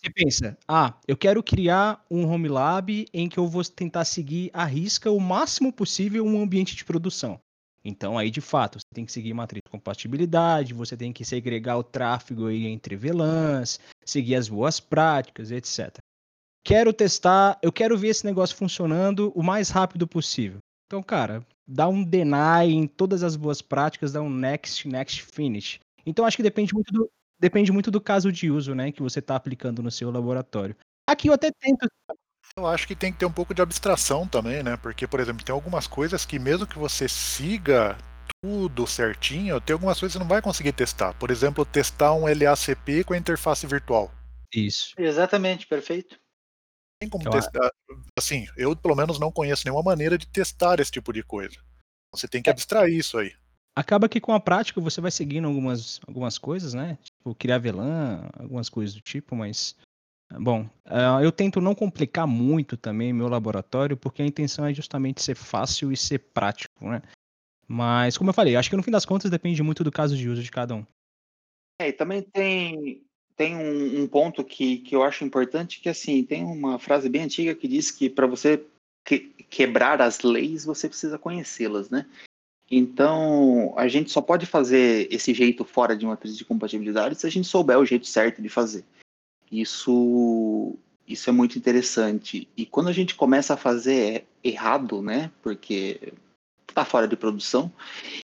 você 0.00 0.10
pensa, 0.10 0.58
ah, 0.66 0.94
eu 1.06 1.16
quero 1.16 1.42
criar 1.42 2.04
um 2.10 2.26
home 2.26 2.48
lab 2.48 3.06
em 3.12 3.28
que 3.28 3.38
eu 3.38 3.46
vou 3.46 3.62
tentar 3.64 4.04
seguir 4.06 4.50
à 4.52 4.64
risca 4.64 5.10
o 5.10 5.20
máximo 5.20 5.72
possível 5.72 6.24
um 6.24 6.40
ambiente 6.40 6.74
de 6.74 6.84
produção. 6.84 7.38
Então 7.84 8.18
aí 8.18 8.30
de 8.30 8.40
fato 8.40 8.78
você 8.78 8.86
tem 8.94 9.04
que 9.04 9.12
seguir 9.12 9.32
matriz 9.34 9.60
de 9.64 9.70
compatibilidade, 9.70 10.74
você 10.74 10.96
tem 10.96 11.12
que 11.12 11.24
segregar 11.24 11.78
o 11.78 11.84
tráfego 11.84 12.46
aí 12.46 12.66
entre 12.66 12.96
VLANs, 12.96 13.78
seguir 14.04 14.36
as 14.36 14.48
boas 14.48 14.80
práticas, 14.80 15.50
etc. 15.50 15.98
Quero 16.64 16.92
testar, 16.92 17.58
eu 17.62 17.72
quero 17.72 17.96
ver 17.96 18.08
esse 18.08 18.24
negócio 18.24 18.56
funcionando 18.56 19.32
o 19.34 19.42
mais 19.42 19.70
rápido 19.70 20.06
possível. 20.06 20.58
Então, 20.86 21.02
cara, 21.02 21.46
dá 21.66 21.88
um 21.88 22.02
deny 22.02 22.70
em 22.70 22.86
todas 22.86 23.22
as 23.22 23.36
boas 23.36 23.62
práticas, 23.62 24.12
dá 24.12 24.20
um 24.20 24.30
next, 24.30 24.86
next, 24.88 25.22
finish. 25.22 25.78
Então 26.04 26.24
acho 26.24 26.36
que 26.36 26.42
depende 26.42 26.74
muito 26.74 26.92
do, 26.92 27.10
depende 27.40 27.72
muito 27.72 27.90
do 27.90 28.00
caso 28.00 28.30
de 28.30 28.50
uso, 28.50 28.74
né, 28.74 28.92
que 28.92 29.02
você 29.02 29.18
está 29.18 29.34
aplicando 29.34 29.82
no 29.82 29.90
seu 29.90 30.10
laboratório. 30.10 30.76
Aqui 31.08 31.28
eu 31.28 31.32
até 31.32 31.50
tento. 31.50 31.88
Eu 32.56 32.66
acho 32.66 32.86
que 32.86 32.94
tem 32.94 33.12
que 33.12 33.18
ter 33.18 33.26
um 33.26 33.32
pouco 33.32 33.54
de 33.54 33.62
abstração 33.62 34.26
também, 34.26 34.62
né? 34.62 34.76
Porque, 34.76 35.06
por 35.06 35.20
exemplo, 35.20 35.44
tem 35.44 35.52
algumas 35.52 35.86
coisas 35.86 36.24
que 36.26 36.38
mesmo 36.38 36.66
que 36.66 36.78
você 36.78 37.08
siga 37.08 37.96
tudo 38.42 38.86
certinho, 38.86 39.60
tem 39.60 39.74
algumas 39.74 39.98
coisas 39.98 40.12
que 40.12 40.18
você 40.18 40.22
não 40.22 40.28
vai 40.28 40.42
conseguir 40.42 40.72
testar. 40.72 41.14
Por 41.14 41.30
exemplo, 41.30 41.64
testar 41.64 42.12
um 42.12 42.26
LACP 42.26 43.04
com 43.04 43.14
a 43.14 43.18
interface 43.18 43.66
virtual. 43.66 44.10
Isso. 44.52 44.94
Exatamente, 44.98 45.66
perfeito. 45.66 46.18
Tem 47.00 47.08
como 47.08 47.26
eu 47.26 47.30
testar. 47.30 47.70
Assim, 48.18 48.46
eu 48.56 48.76
pelo 48.76 48.96
menos 48.96 49.18
não 49.18 49.32
conheço 49.32 49.62
nenhuma 49.64 49.82
maneira 49.82 50.18
de 50.18 50.26
testar 50.26 50.80
esse 50.80 50.90
tipo 50.90 51.12
de 51.12 51.22
coisa. 51.22 51.56
Você 52.12 52.26
tem 52.26 52.42
que 52.42 52.50
é. 52.50 52.52
abstrair 52.52 52.94
isso 52.94 53.16
aí. 53.16 53.32
Acaba 53.76 54.08
que 54.08 54.20
com 54.20 54.32
a 54.32 54.40
prática 54.40 54.80
você 54.80 55.00
vai 55.00 55.10
seguindo 55.10 55.46
algumas, 55.46 56.00
algumas 56.06 56.38
coisas, 56.38 56.74
né? 56.74 56.98
Tipo, 57.02 57.34
criar 57.34 57.58
VLAN, 57.58 58.28
algumas 58.38 58.68
coisas 58.68 58.94
do 58.94 59.00
tipo, 59.00 59.36
mas. 59.36 59.76
Bom, 60.32 60.68
uh, 60.86 61.20
eu 61.22 61.32
tento 61.32 61.60
não 61.60 61.74
complicar 61.74 62.26
muito 62.26 62.76
também 62.76 63.12
meu 63.12 63.28
laboratório, 63.28 63.96
porque 63.96 64.22
a 64.22 64.26
intenção 64.26 64.64
é 64.64 64.72
justamente 64.72 65.22
ser 65.22 65.34
fácil 65.34 65.90
e 65.90 65.96
ser 65.96 66.18
prático, 66.18 66.88
né? 66.88 67.02
Mas, 67.66 68.16
como 68.16 68.30
eu 68.30 68.34
falei, 68.34 68.56
acho 68.56 68.70
que 68.70 68.76
no 68.76 68.82
fim 68.82 68.90
das 68.90 69.04
contas 69.04 69.30
depende 69.30 69.62
muito 69.62 69.82
do 69.82 69.92
caso 69.92 70.16
de 70.16 70.28
uso 70.28 70.42
de 70.42 70.50
cada 70.50 70.74
um. 70.74 70.84
É, 71.80 71.88
e 71.88 71.92
também 71.92 72.22
tem, 72.22 73.02
tem 73.36 73.56
um, 73.56 74.02
um 74.02 74.06
ponto 74.06 74.44
que, 74.44 74.78
que 74.78 74.94
eu 74.94 75.02
acho 75.02 75.24
importante, 75.24 75.80
que 75.80 75.88
assim, 75.88 76.22
tem 76.24 76.44
uma 76.44 76.78
frase 76.78 77.08
bem 77.08 77.22
antiga 77.22 77.54
que 77.54 77.66
diz 77.66 77.90
que 77.90 78.10
para 78.10 78.26
você 78.26 78.64
que, 79.04 79.20
quebrar 79.48 80.02
as 80.02 80.20
leis, 80.20 80.64
você 80.64 80.88
precisa 80.88 81.18
conhecê-las, 81.18 81.90
né? 81.90 82.06
Então, 82.70 83.74
a 83.76 83.88
gente 83.88 84.12
só 84.12 84.20
pode 84.20 84.46
fazer 84.46 85.08
esse 85.10 85.34
jeito 85.34 85.64
fora 85.64 85.96
de 85.96 86.06
matriz 86.06 86.36
de 86.36 86.44
compatibilidade 86.44 87.16
se 87.16 87.26
a 87.26 87.30
gente 87.30 87.48
souber 87.48 87.76
o 87.76 87.84
jeito 87.84 88.06
certo 88.06 88.40
de 88.40 88.48
fazer. 88.48 88.84
Isso, 89.50 90.76
isso 91.06 91.28
é 91.28 91.32
muito 91.32 91.58
interessante. 91.58 92.46
E 92.56 92.64
quando 92.64 92.88
a 92.88 92.92
gente 92.92 93.16
começa 93.16 93.54
a 93.54 93.56
fazer 93.56 94.24
errado, 94.44 95.02
né, 95.02 95.32
porque 95.42 96.12
está 96.68 96.84
fora 96.84 97.08
de 97.08 97.16
produção, 97.16 97.72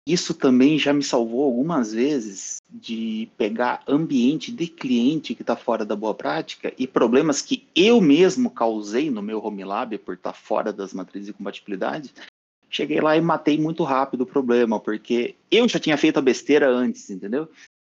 isso 0.06 0.34
também 0.34 0.80
já 0.80 0.92
me 0.92 1.04
salvou 1.04 1.44
algumas 1.44 1.94
vezes 1.94 2.58
de 2.70 3.30
pegar 3.38 3.84
ambiente 3.88 4.52
de 4.52 4.66
cliente 4.68 5.36
que 5.36 5.44
está 5.44 5.56
fora 5.56 5.86
da 5.86 5.96
boa 5.96 6.16
prática 6.16 6.74
e 6.78 6.88
problemas 6.88 7.42
que 7.42 7.68
eu 7.76 8.02
mesmo 8.02 8.50
causei 8.50 9.12
no 9.12 9.22
meu 9.22 9.42
home 9.46 9.64
lab 9.64 9.96
por 10.00 10.16
estar 10.16 10.34
tá 10.34 10.38
fora 10.38 10.74
das 10.74 10.92
matrizes 10.92 11.28
de 11.28 11.34
compatibilidade 11.34 12.12
cheguei 12.74 13.00
lá 13.00 13.16
e 13.16 13.22
matei 13.22 13.58
muito 13.58 13.84
rápido 13.84 14.22
o 14.22 14.26
problema, 14.26 14.80
porque 14.80 15.36
eu 15.52 15.68
já 15.70 15.80
tinha 15.80 15.98
feito 15.98 16.18
a 16.18 16.22
besteira 16.22 16.68
antes, 16.68 17.10
entendeu? 17.10 17.48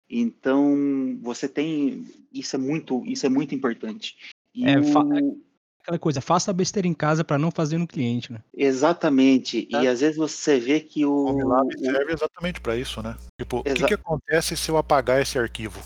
Então, 0.09 1.19
você 1.23 1.49
tem. 1.49 2.05
Isso 2.33 2.57
é 2.57 2.59
muito, 2.59 3.05
isso 3.07 3.27
é 3.27 3.29
muito 3.29 3.55
importante. 3.55 4.16
É, 4.57 4.79
o... 4.79 5.38
Aquela 5.83 5.99
coisa, 5.99 6.21
faça 6.21 6.51
a 6.51 6.55
besteira 6.55 6.88
em 6.88 6.95
casa 6.95 7.25
para 7.25 7.38
não 7.38 7.51
fazer 7.51 7.79
no 7.79 7.87
cliente, 7.87 8.33
né? 8.33 8.43
Exatamente. 8.55 9.62
Tá. 9.66 9.83
E 9.83 9.88
às 9.88 10.01
vezes 10.01 10.16
você 10.16 10.59
vê 10.59 10.81
que 10.81 11.05
o. 11.05 11.37
O 11.37 11.73
serve 11.79 12.12
exatamente 12.12 12.61
para 12.61 12.77
isso, 12.77 13.03
né? 13.03 13.16
Tipo, 13.40 13.62
Exa... 13.64 13.75
o 13.75 13.79
que, 13.79 13.87
que, 13.87 13.95
acontece 13.95 14.57
se 14.57 14.71
eu 14.71 14.77
apagar 14.77 15.23
esse 15.23 15.38
arquivo? 15.38 15.81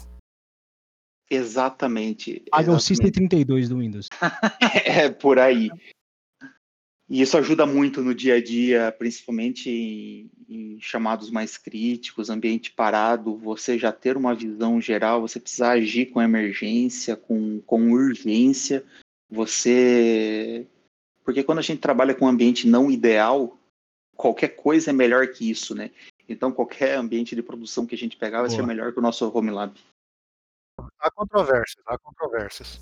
Exatamente. 1.30 2.42
Paga 2.50 2.72
o 2.72 2.80
System 2.80 3.10
32 3.10 3.68
do 3.68 3.78
Windows. 3.78 4.08
é, 4.84 5.08
por 5.10 5.38
aí. 5.38 5.70
E 7.08 7.20
isso 7.20 7.36
ajuda 7.36 7.66
muito 7.66 8.02
no 8.02 8.14
dia 8.14 8.36
a 8.36 8.42
dia, 8.42 8.90
principalmente 8.98 9.68
em, 9.68 10.30
em, 10.48 10.80
chamados 10.80 11.30
mais 11.30 11.58
críticos, 11.58 12.30
ambiente 12.30 12.70
parado, 12.70 13.36
você 13.36 13.78
já 13.78 13.92
ter 13.92 14.16
uma 14.16 14.34
visão 14.34 14.80
geral, 14.80 15.20
você 15.20 15.38
precisar 15.38 15.72
agir 15.72 16.06
com 16.06 16.22
emergência, 16.22 17.14
com, 17.14 17.60
com 17.60 17.92
urgência, 17.92 18.84
você. 19.30 20.66
Porque 21.22 21.42
quando 21.44 21.58
a 21.58 21.62
gente 21.62 21.80
trabalha 21.80 22.14
com 22.14 22.24
um 22.24 22.28
ambiente 22.28 22.66
não 22.66 22.90
ideal, 22.90 23.58
qualquer 24.16 24.48
coisa 24.48 24.90
é 24.90 24.92
melhor 24.92 25.28
que 25.28 25.50
isso, 25.50 25.74
né? 25.74 25.90
Então 26.26 26.50
qualquer 26.50 26.96
ambiente 26.96 27.36
de 27.36 27.42
produção 27.42 27.84
que 27.84 27.94
a 27.94 27.98
gente 27.98 28.16
pegar 28.16 28.40
vai 28.40 28.48
Boa. 28.48 28.60
ser 28.60 28.66
melhor 28.66 28.92
que 28.92 28.98
o 28.98 29.02
nosso 29.02 29.28
Home 29.28 29.50
Lab. 29.50 29.78
Há 30.98 31.10
controvérsias, 31.10 31.84
há 31.86 31.98
controvérsias. 31.98 32.80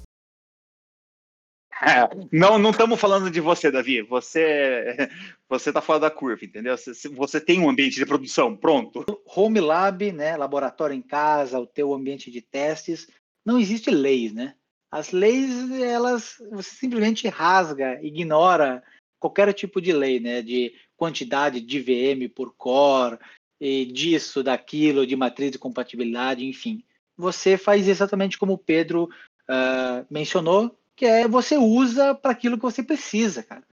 Não, 2.31 2.59
não 2.59 2.71
estamos 2.71 3.01
falando 3.01 3.31
de 3.31 3.41
você, 3.41 3.71
Davi. 3.71 4.03
Você, 4.03 5.11
você 5.49 5.73
tá 5.73 5.81
fora 5.81 6.01
da 6.01 6.11
curva, 6.11 6.45
entendeu? 6.45 6.77
Você, 6.77 7.09
você 7.09 7.41
tem 7.41 7.61
um 7.61 7.69
ambiente 7.69 7.97
de 7.97 8.07
produção, 8.07 8.57
pronto. 8.57 9.05
Home 9.27 9.61
Lab, 9.61 10.13
né? 10.13 10.37
Laboratório 10.37 10.95
em 10.95 11.03
casa, 11.03 11.59
o 11.59 11.67
teu 11.67 11.93
ambiente 11.93 12.31
de 12.31 12.41
testes. 12.41 13.09
Não 13.45 13.59
existe 13.59 13.91
leis, 13.91 14.33
né? 14.33 14.55
As 14.91 15.11
leis, 15.11 15.71
elas, 15.81 16.37
você 16.51 16.77
simplesmente 16.77 17.27
rasga, 17.27 17.99
ignora 18.03 18.83
qualquer 19.19 19.53
tipo 19.53 19.81
de 19.81 19.93
lei, 19.93 20.21
né? 20.21 20.43
De 20.43 20.75
quantidade 20.97 21.61
de 21.61 21.81
VM 21.81 22.29
por 22.29 22.55
core, 22.55 23.19
e 23.65 23.85
disso, 23.85 24.43
daquilo, 24.43 25.07
de 25.07 25.15
matriz 25.15 25.53
de 25.53 25.59
compatibilidade, 25.59 26.45
enfim. 26.45 26.83
Você 27.17 27.57
faz 27.57 27.87
exatamente 27.87 28.37
como 28.37 28.55
o 28.55 28.59
Pedro 28.59 29.05
uh, 29.49 30.05
mencionou, 30.11 30.77
que 31.03 31.07
é 31.07 31.27
você 31.27 31.57
usa 31.57 32.15
para 32.15 32.31
aquilo 32.31 32.57
que 32.57 32.63
você 32.63 32.81
precisa, 32.81 33.43
cara. 33.43 33.65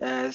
É, 0.00 0.30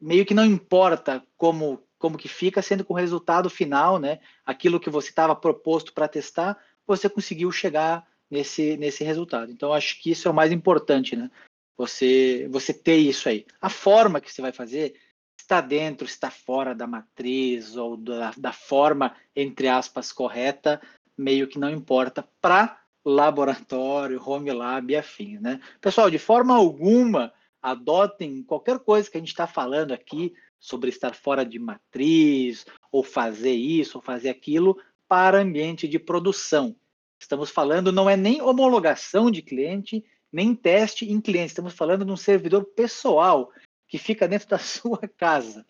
meio 0.00 0.24
que 0.24 0.32
não 0.32 0.46
importa 0.46 1.22
como 1.36 1.86
como 1.98 2.16
que 2.16 2.26
fica, 2.26 2.62
sendo 2.62 2.82
que 2.82 2.90
o 2.90 2.96
resultado 2.96 3.50
final, 3.50 3.98
né, 3.98 4.20
aquilo 4.46 4.80
que 4.80 4.88
você 4.88 5.10
estava 5.10 5.36
proposto 5.36 5.92
para 5.92 6.08
testar, 6.08 6.58
você 6.86 7.06
conseguiu 7.10 7.52
chegar 7.52 8.08
nesse 8.30 8.78
nesse 8.78 9.04
resultado. 9.04 9.52
Então 9.52 9.74
acho 9.74 10.00
que 10.00 10.10
isso 10.10 10.26
é 10.26 10.30
o 10.30 10.34
mais 10.34 10.50
importante, 10.50 11.14
né? 11.14 11.30
Você 11.76 12.48
você 12.50 12.72
ter 12.72 12.96
isso 12.96 13.28
aí. 13.28 13.44
A 13.60 13.68
forma 13.68 14.22
que 14.22 14.32
você 14.32 14.40
vai 14.40 14.52
fazer 14.52 14.98
está 15.38 15.60
dentro, 15.60 16.06
está 16.06 16.30
fora 16.30 16.74
da 16.74 16.86
matriz 16.86 17.76
ou 17.76 17.98
da, 17.98 18.32
da 18.38 18.54
forma 18.54 19.14
entre 19.36 19.68
aspas 19.68 20.12
correta, 20.12 20.80
meio 21.14 21.46
que 21.46 21.58
não 21.58 21.68
importa 21.68 22.26
para 22.40 22.79
laboratório, 23.04 24.22
home 24.24 24.52
lab 24.52 24.92
e 24.92 24.96
afins, 24.96 25.40
né? 25.40 25.60
Pessoal, 25.80 26.10
de 26.10 26.18
forma 26.18 26.54
alguma, 26.54 27.32
adotem 27.62 28.42
qualquer 28.42 28.78
coisa 28.78 29.10
que 29.10 29.16
a 29.16 29.20
gente 29.20 29.30
está 29.30 29.46
falando 29.46 29.92
aqui 29.92 30.34
sobre 30.58 30.90
estar 30.90 31.14
fora 31.14 31.44
de 31.44 31.58
matriz, 31.58 32.66
ou 32.92 33.02
fazer 33.02 33.52
isso, 33.52 33.98
ou 33.98 34.02
fazer 34.02 34.28
aquilo, 34.28 34.78
para 35.08 35.38
ambiente 35.38 35.88
de 35.88 35.98
produção. 35.98 36.76
Estamos 37.18 37.50
falando, 37.50 37.92
não 37.92 38.08
é 38.08 38.16
nem 38.16 38.42
homologação 38.42 39.30
de 39.30 39.42
cliente, 39.42 40.04
nem 40.32 40.54
teste 40.54 41.10
em 41.10 41.20
cliente, 41.20 41.48
estamos 41.48 41.74
falando 41.74 42.04
de 42.04 42.12
um 42.12 42.16
servidor 42.16 42.64
pessoal 42.64 43.50
que 43.88 43.98
fica 43.98 44.28
dentro 44.28 44.48
da 44.48 44.58
sua 44.60 45.00
casa, 45.16 45.66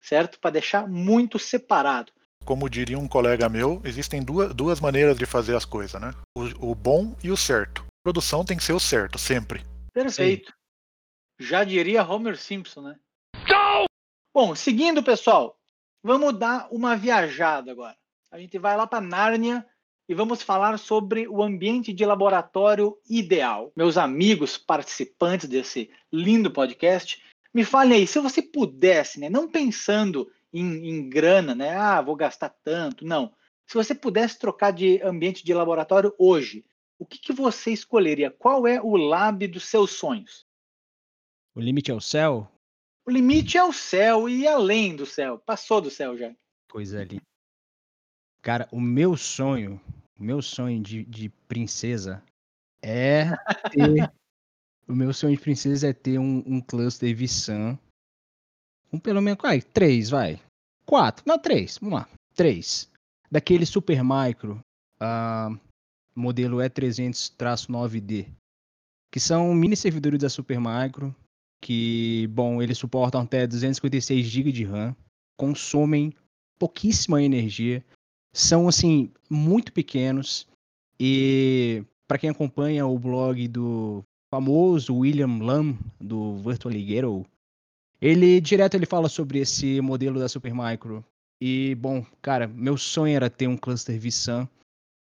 certo? 0.00 0.38
Para 0.38 0.52
deixar 0.52 0.88
muito 0.88 1.38
separado 1.38 2.12
como 2.44 2.68
diria 2.68 2.98
um 2.98 3.08
colega 3.08 3.48
meu, 3.48 3.80
existem 3.84 4.22
duas, 4.22 4.54
duas 4.54 4.80
maneiras 4.80 5.16
de 5.16 5.26
fazer 5.26 5.56
as 5.56 5.64
coisas, 5.64 6.00
né? 6.00 6.12
O, 6.36 6.70
o 6.70 6.74
bom 6.74 7.16
e 7.22 7.30
o 7.30 7.36
certo. 7.36 7.82
A 7.82 8.04
produção 8.04 8.44
tem 8.44 8.56
que 8.56 8.64
ser 8.64 8.72
o 8.72 8.80
certo, 8.80 9.18
sempre. 9.18 9.64
Perfeito. 9.92 10.50
Sim. 10.50 11.46
Já 11.46 11.64
diria 11.64 12.04
Homer 12.04 12.36
Simpson, 12.36 12.82
né? 12.82 12.96
Não! 13.48 13.86
Bom, 14.32 14.54
seguindo, 14.54 15.02
pessoal, 15.02 15.58
vamos 16.02 16.38
dar 16.38 16.68
uma 16.70 16.96
viajada 16.96 17.72
agora. 17.72 17.96
A 18.30 18.38
gente 18.38 18.58
vai 18.58 18.76
lá 18.76 18.86
para 18.86 19.00
Nárnia 19.00 19.66
e 20.08 20.14
vamos 20.14 20.42
falar 20.42 20.78
sobre 20.78 21.26
o 21.28 21.42
ambiente 21.42 21.92
de 21.92 22.04
laboratório 22.04 22.96
ideal. 23.08 23.72
Meus 23.76 23.96
amigos 23.96 24.58
participantes 24.58 25.48
desse 25.48 25.90
lindo 26.12 26.50
podcast, 26.50 27.22
me 27.54 27.64
falem 27.64 27.98
aí, 27.98 28.06
se 28.06 28.18
você 28.18 28.42
pudesse, 28.42 29.20
né, 29.20 29.30
não 29.30 29.48
pensando 29.48 30.28
em, 30.54 30.88
em 30.88 31.08
grana, 31.08 31.54
né? 31.54 31.76
Ah, 31.76 32.00
vou 32.00 32.14
gastar 32.14 32.48
tanto. 32.48 33.04
Não. 33.04 33.34
Se 33.66 33.74
você 33.74 33.94
pudesse 33.94 34.38
trocar 34.38 34.72
de 34.72 35.02
ambiente 35.02 35.44
de 35.44 35.52
laboratório 35.52 36.14
hoje, 36.16 36.64
o 36.98 37.04
que, 37.04 37.18
que 37.18 37.32
você 37.32 37.72
escolheria? 37.72 38.30
Qual 38.30 38.66
é 38.66 38.80
o 38.80 38.96
lab 38.96 39.46
dos 39.48 39.64
seus 39.64 39.90
sonhos? 39.90 40.46
O 41.54 41.60
limite 41.60 41.90
é 41.90 41.94
o 41.94 42.00
céu? 42.00 42.48
O 43.04 43.10
limite 43.10 43.58
é 43.58 43.64
o 43.64 43.72
céu 43.72 44.28
e 44.28 44.46
além 44.46 44.94
do 44.94 45.04
céu. 45.04 45.38
Passou 45.38 45.80
do 45.80 45.90
céu 45.90 46.16
já. 46.16 46.32
Coisa 46.70 47.00
ali. 47.00 47.20
Cara, 48.40 48.68
o 48.70 48.80
meu 48.80 49.16
sonho, 49.16 49.80
o 50.18 50.22
meu 50.22 50.40
sonho 50.40 50.80
de, 50.80 51.04
de 51.04 51.28
princesa 51.48 52.22
é 52.80 53.30
ter. 53.70 54.12
o 54.86 54.94
meu 54.94 55.12
sonho 55.12 55.36
de 55.36 55.42
princesa 55.42 55.88
é 55.88 55.92
ter 55.92 56.18
um, 56.18 56.42
um 56.46 56.60
cluster 56.60 57.14
vSAN 57.16 57.78
um 58.94 58.98
pelo 58.98 59.20
menos, 59.20 59.42
vai, 59.42 59.60
três, 59.60 60.10
vai. 60.10 60.40
Quatro, 60.86 61.24
não, 61.26 61.38
três, 61.38 61.78
vamos 61.78 61.98
lá. 61.98 62.08
Três. 62.34 62.88
Daquele 63.30 63.66
Super 63.66 64.02
Micro, 64.04 64.60
uh, 65.00 65.58
modelo 66.14 66.58
E300-9D, 66.58 68.28
que 69.12 69.18
são 69.18 69.52
mini 69.52 69.76
servidores 69.76 70.20
da 70.20 70.28
Super 70.28 70.60
Micro, 70.60 71.14
que, 71.60 72.28
bom, 72.28 72.62
eles 72.62 72.78
suportam 72.78 73.22
até 73.22 73.46
256 73.46 74.26
GB 74.26 74.52
de 74.52 74.64
RAM, 74.64 74.94
consomem 75.36 76.12
pouquíssima 76.58 77.22
energia, 77.22 77.84
são, 78.32 78.68
assim, 78.68 79.10
muito 79.28 79.72
pequenos, 79.72 80.46
e 81.00 81.82
para 82.06 82.18
quem 82.18 82.30
acompanha 82.30 82.86
o 82.86 82.98
blog 82.98 83.48
do 83.48 84.04
famoso 84.32 84.96
William 84.96 85.38
Lam, 85.38 85.76
do 86.00 86.36
Virtualigator, 86.38 87.24
ele 88.04 88.38
direto 88.38 88.74
ele 88.74 88.84
fala 88.84 89.08
sobre 89.08 89.38
esse 89.38 89.80
modelo 89.80 90.20
da 90.20 90.28
Supermicro. 90.28 91.02
E 91.40 91.74
bom, 91.76 92.04
cara, 92.20 92.46
meu 92.46 92.76
sonho 92.76 93.16
era 93.16 93.30
ter 93.30 93.48
um 93.48 93.56
cluster 93.56 93.98
vSAN, 93.98 94.46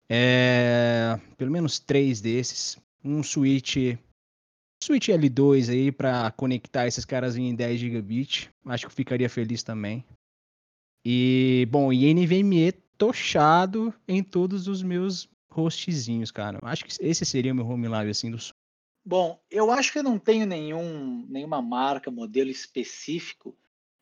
é, 0.07 1.19
pelo 1.35 1.51
menos 1.51 1.79
três 1.79 2.21
desses, 2.21 2.77
um 3.03 3.23
switch 3.23 3.97
switch 4.83 5.09
L2 5.09 5.69
aí 5.71 5.91
para 5.91 6.29
conectar 6.31 6.85
esses 6.85 7.03
caras 7.03 7.35
em 7.35 7.55
10 7.55 7.79
gigabit. 7.79 8.51
Acho 8.65 8.87
que 8.87 8.93
ficaria 8.93 9.29
feliz 9.29 9.63
também. 9.63 10.05
E 11.03 11.67
bom, 11.71 11.91
e 11.91 12.13
NVMe 12.13 12.71
tochado 12.97 13.91
em 14.07 14.23
todos 14.23 14.67
os 14.67 14.83
meus 14.83 15.27
hostzinhos, 15.49 16.29
cara. 16.29 16.59
Acho 16.61 16.85
que 16.85 16.93
esse 16.99 17.25
seria 17.25 17.51
o 17.51 17.55
meu 17.55 17.67
home 17.67 17.87
lab 17.87 18.07
assim 18.07 18.29
do 18.29 18.37
Bom, 19.03 19.39
eu 19.49 19.71
acho 19.71 19.91
que 19.91 19.99
eu 19.99 20.03
não 20.03 20.19
tenho 20.19 20.45
nenhum, 20.45 21.25
nenhuma 21.27 21.61
marca, 21.61 22.11
modelo 22.11 22.49
específico, 22.49 23.55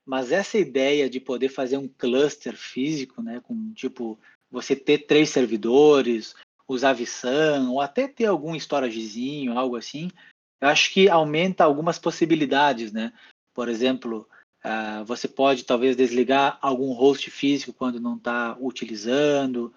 mas 0.06 0.32
essa 0.32 0.58
ideia 0.58 1.10
de 1.10 1.20
poder 1.20 1.50
fazer 1.50 1.78
um 1.78 1.88
cluster 1.88 2.56
físico, 2.56 3.22
né, 3.22 3.40
com 3.42 3.72
tipo 3.74 4.20
você 4.52 4.76
ter 4.76 5.06
três 5.06 5.30
servidores, 5.30 6.36
usar 6.68 6.94
vSAN, 6.94 7.70
ou 7.70 7.80
até 7.80 8.08
ter 8.08 8.26
algum 8.26 8.56
storagezinho, 8.56 9.58
algo 9.58 9.76
assim, 9.76 10.12
eu 10.60 10.68
acho 10.68 10.92
que 10.92 11.08
aumenta 11.08 11.64
algumas 11.64 11.98
possibilidades, 11.98 12.92
né? 12.92 13.14
Por 13.54 13.70
exemplo, 13.70 14.28
uh, 14.66 15.06
você 15.06 15.28
pode 15.28 15.64
talvez 15.64 15.96
desligar 15.96 16.58
algum 16.62 16.92
host 16.94 17.30
físico 17.32 17.74
quando 17.74 18.00
não 18.00 18.18
está 18.18 18.58
utilizando, 18.60 19.74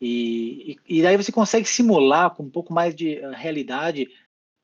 e, 0.00 0.78
e, 0.86 0.98
e, 0.98 1.02
daí 1.02 1.16
você 1.16 1.30
consegue 1.30 1.68
simular 1.68 2.30
com 2.34 2.44
um 2.44 2.50
pouco 2.50 2.72
mais 2.72 2.94
de 2.94 3.18
uh, 3.18 3.32
realidade 3.32 4.10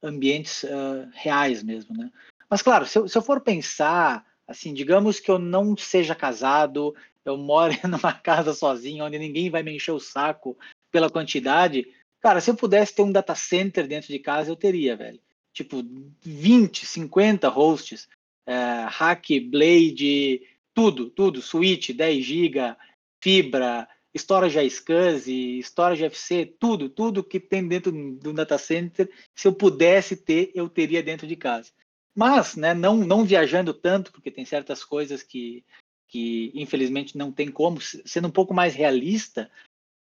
ambientes 0.03 0.63
uh, 0.65 1.09
reais 1.13 1.63
mesmo, 1.63 1.97
né? 1.97 2.11
Mas 2.49 2.63
claro, 2.63 2.87
se 2.87 2.99
eu, 2.99 3.09
se 3.09 3.17
eu, 3.17 3.23
for 3.23 3.41
pensar, 3.41 4.25
assim, 4.47 4.73
digamos 4.73 5.19
que 5.19 5.31
eu 5.31 5.39
não 5.39 5.77
seja 5.77 6.15
casado, 6.15 6.95
eu 7.25 7.37
moro 7.37 7.73
numa 7.89 8.13
casa 8.13 8.53
sozinho, 8.55 9.05
onde 9.05 9.19
ninguém 9.19 9.51
vai 9.51 9.63
me 9.63 9.75
encher 9.75 9.93
o 9.93 10.01
saco 10.01 10.57
pela 10.91 11.11
quantidade, 11.11 11.87
cara, 12.21 12.41
se 12.41 12.51
eu 12.51 12.55
pudesse 12.55 12.95
ter 12.95 13.03
um 13.03 13.13
data 13.13 13.35
center 13.35 13.87
dentro 13.87 14.09
de 14.09 14.19
casa, 14.19 14.51
eu 14.51 14.57
teria, 14.57 14.97
velho. 14.97 15.21
Tipo, 15.53 15.83
20, 16.23 16.87
50 16.87 17.49
hosts, 17.49 18.09
uh, 18.47 18.89
hack, 18.89 19.27
blade, 19.51 20.43
tudo, 20.75 21.11
tudo, 21.11 21.43
switch, 21.43 21.91
10 21.91 22.25
GB, 22.25 22.77
fibra, 23.23 23.89
storage 24.19 24.59
iSCSI, 24.59 25.61
storage 25.63 26.05
FC, 26.05 26.47
tudo, 26.59 26.89
tudo 26.89 27.25
que 27.25 27.39
tem 27.41 27.67
dentro 27.67 27.93
do 27.93 28.33
data 28.33 28.59
center, 28.59 29.11
se 29.35 29.49
eu 29.49 29.53
pudesse 29.53 30.17
ter, 30.17 30.51
eu 30.55 30.69
teria 30.69 31.03
dentro 31.03 31.27
de 31.27 31.37
casa. 31.37 31.71
mas 32.15 32.57
né, 32.57 32.75
não, 32.75 32.97
não 32.97 33.25
viajando 33.25 33.75
tanto, 33.75 34.13
porque 34.13 34.31
tem 34.31 34.45
certas 34.45 34.85
coisas 34.85 35.23
que, 35.23 35.65
que 36.09 36.51
infelizmente 36.55 37.17
não 37.17 37.31
tem 37.31 37.51
como, 37.51 37.81
sendo 37.81 38.29
um 38.29 38.31
pouco 38.31 38.55
mais 38.55 38.75
realista, 38.75 39.51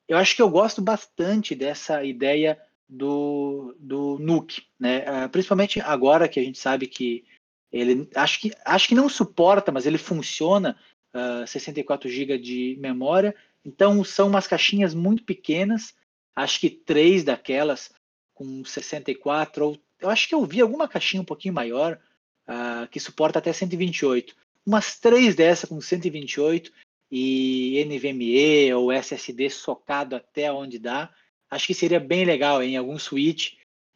eu 0.08 0.18
acho 0.18 0.36
que 0.36 0.42
eu 0.42 0.50
gosto 0.50 0.82
bastante 0.82 1.56
dessa 1.56 2.04
ideia 2.04 2.60
do, 2.88 3.76
do 3.80 4.20
Nuke, 4.20 4.64
né? 4.80 5.00
Uh, 5.00 5.30
principalmente 5.30 5.80
agora 5.82 6.28
que 6.28 6.40
a 6.40 6.44
gente 6.44 6.60
sabe 6.60 6.88
que 6.88 7.26
ele 7.72 8.08
acho 8.14 8.40
que 8.40 8.52
acho 8.66 8.88
que 8.88 8.96
não 8.96 9.10
suporta, 9.10 9.72
mas 9.72 9.86
ele 9.88 9.98
funciona 9.98 10.78
uh, 11.16 11.48
64 11.48 12.10
GB 12.10 12.38
de 12.38 12.78
memória. 12.80 13.36
Então 13.66 14.04
são 14.04 14.28
umas 14.28 14.48
caixinhas 14.48 14.94
muito 14.94 15.24
pequenas. 15.24 15.94
Acho 16.36 16.60
que 16.60 16.70
três 16.70 17.24
daquelas 17.24 17.92
com 18.34 18.66
64 18.66 19.66
ou 19.66 19.78
eu 20.04 20.10
acho 20.10 20.28
que 20.28 20.36
eu 20.36 20.44
vi 20.46 20.60
alguma 20.60 20.88
caixinha 20.88 21.22
um 21.22 21.26
pouquinho 21.26 21.54
maior 21.54 21.98
uh, 22.46 22.88
que 22.90 23.00
suporta 23.00 23.40
até 23.40 23.54
128. 23.54 24.36
Umas 24.66 25.00
três 25.00 25.34
dessa 25.34 25.66
com 25.66 25.80
128 25.80 26.72
e 27.10 27.86
NVMe 27.86 28.74
ou 28.74 28.92
SSD 28.92 29.50
socado 29.50 30.16
até 30.16 30.52
onde 30.52 30.78
dá. 30.78 31.10
Acho 31.50 31.68
que 31.68 31.74
seria 31.74 32.02
bem 32.02 32.26
legal 32.26 32.62
em 32.62 32.76
algum 32.76 33.00
switch 33.00 33.54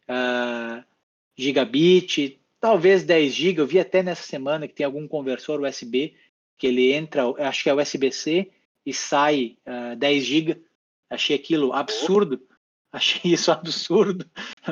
uh, 0.08 0.82
gigabit, 1.36 2.40
talvez 2.60 3.04
10 3.04 3.34
GB. 3.34 3.62
Eu 3.62 3.68
vi 3.68 3.80
até 3.80 4.02
nessa 4.02 4.24
semana 4.24 4.66
que 4.66 4.76
tem 4.76 4.86
algum 4.86 5.08
conversor 5.08 5.62
USB 5.62 6.16
que 6.58 6.68
ele 6.68 6.94
entra, 6.94 7.24
acho 7.40 7.64
que 7.64 7.70
é 7.70 7.74
USB-C 7.74 8.50
e 8.88 8.94
sai 8.94 9.58
uh, 9.68 9.98
10 9.98 10.24
GB. 10.24 10.64
Achei 11.10 11.36
aquilo 11.36 11.74
absurdo. 11.74 12.42
Achei 12.90 13.20
isso 13.34 13.52
absurdo, 13.52 14.26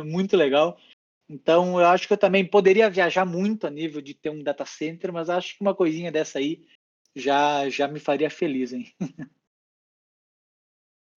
muito 0.05 0.37
legal. 0.37 0.79
Então, 1.27 1.77
eu 1.79 1.87
acho 1.87 2.07
que 2.07 2.13
eu 2.13 2.17
também 2.17 2.47
poderia 2.47 2.89
viajar 2.89 3.25
muito 3.25 3.67
a 3.67 3.69
nível 3.69 4.01
de 4.01 4.13
ter 4.13 4.29
um 4.29 4.41
data 4.41 4.65
center, 4.65 5.11
mas 5.11 5.29
acho 5.29 5.57
que 5.57 5.61
uma 5.61 5.75
coisinha 5.75 6.11
dessa 6.11 6.39
aí 6.39 6.65
já, 7.13 7.67
já 7.67 7.89
me 7.89 7.99
faria 7.99 8.29
feliz, 8.29 8.71
hein? 8.71 8.93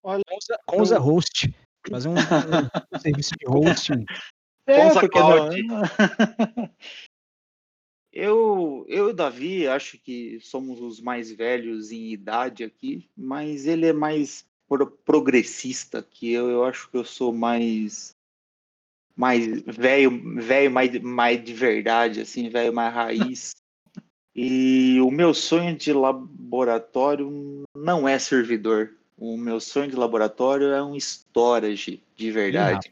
Olha, 0.02 0.22
Conza 0.66 0.96
eu... 0.96 1.02
Host. 1.02 1.54
Fazer 1.88 2.08
um, 2.08 2.14
um 2.14 2.18
serviço 2.98 3.34
de 3.38 3.46
hosting. 3.46 4.04
É, 4.66 4.88
Conza 4.88 5.08
Cloud. 5.08 5.62
Não? 5.62 5.82
Eu, 8.18 8.84
eu 8.88 9.10
e 9.10 9.12
Davi 9.12 9.68
acho 9.68 9.96
que 9.96 10.40
somos 10.40 10.80
os 10.80 11.00
mais 11.00 11.30
velhos 11.30 11.92
em 11.92 12.10
idade 12.10 12.64
aqui, 12.64 13.08
mas 13.16 13.64
ele 13.64 13.86
é 13.86 13.92
mais 13.92 14.44
pro 14.68 14.90
progressista 14.90 16.02
que 16.02 16.32
eu. 16.32 16.50
Eu 16.50 16.64
acho 16.64 16.90
que 16.90 16.96
eu 16.96 17.04
sou 17.04 17.32
mais 17.32 18.16
mais 19.14 19.62
velho, 19.62 20.36
velho 20.40 20.70
mais, 20.70 21.00
mais 21.00 21.44
de 21.44 21.54
verdade, 21.54 22.20
assim, 22.20 22.48
velho 22.48 22.72
mais 22.72 22.92
raiz. 22.92 23.54
E 24.34 25.00
o 25.00 25.10
meu 25.10 25.32
sonho 25.32 25.76
de 25.76 25.92
laboratório 25.92 27.62
não 27.74 28.08
é 28.08 28.18
servidor. 28.18 28.97
O 29.20 29.36
meu 29.36 29.58
sonho 29.58 29.90
de 29.90 29.96
laboratório 29.96 30.68
é 30.68 30.82
um 30.82 30.94
storage 30.94 32.00
de 32.16 32.30
verdade. 32.30 32.88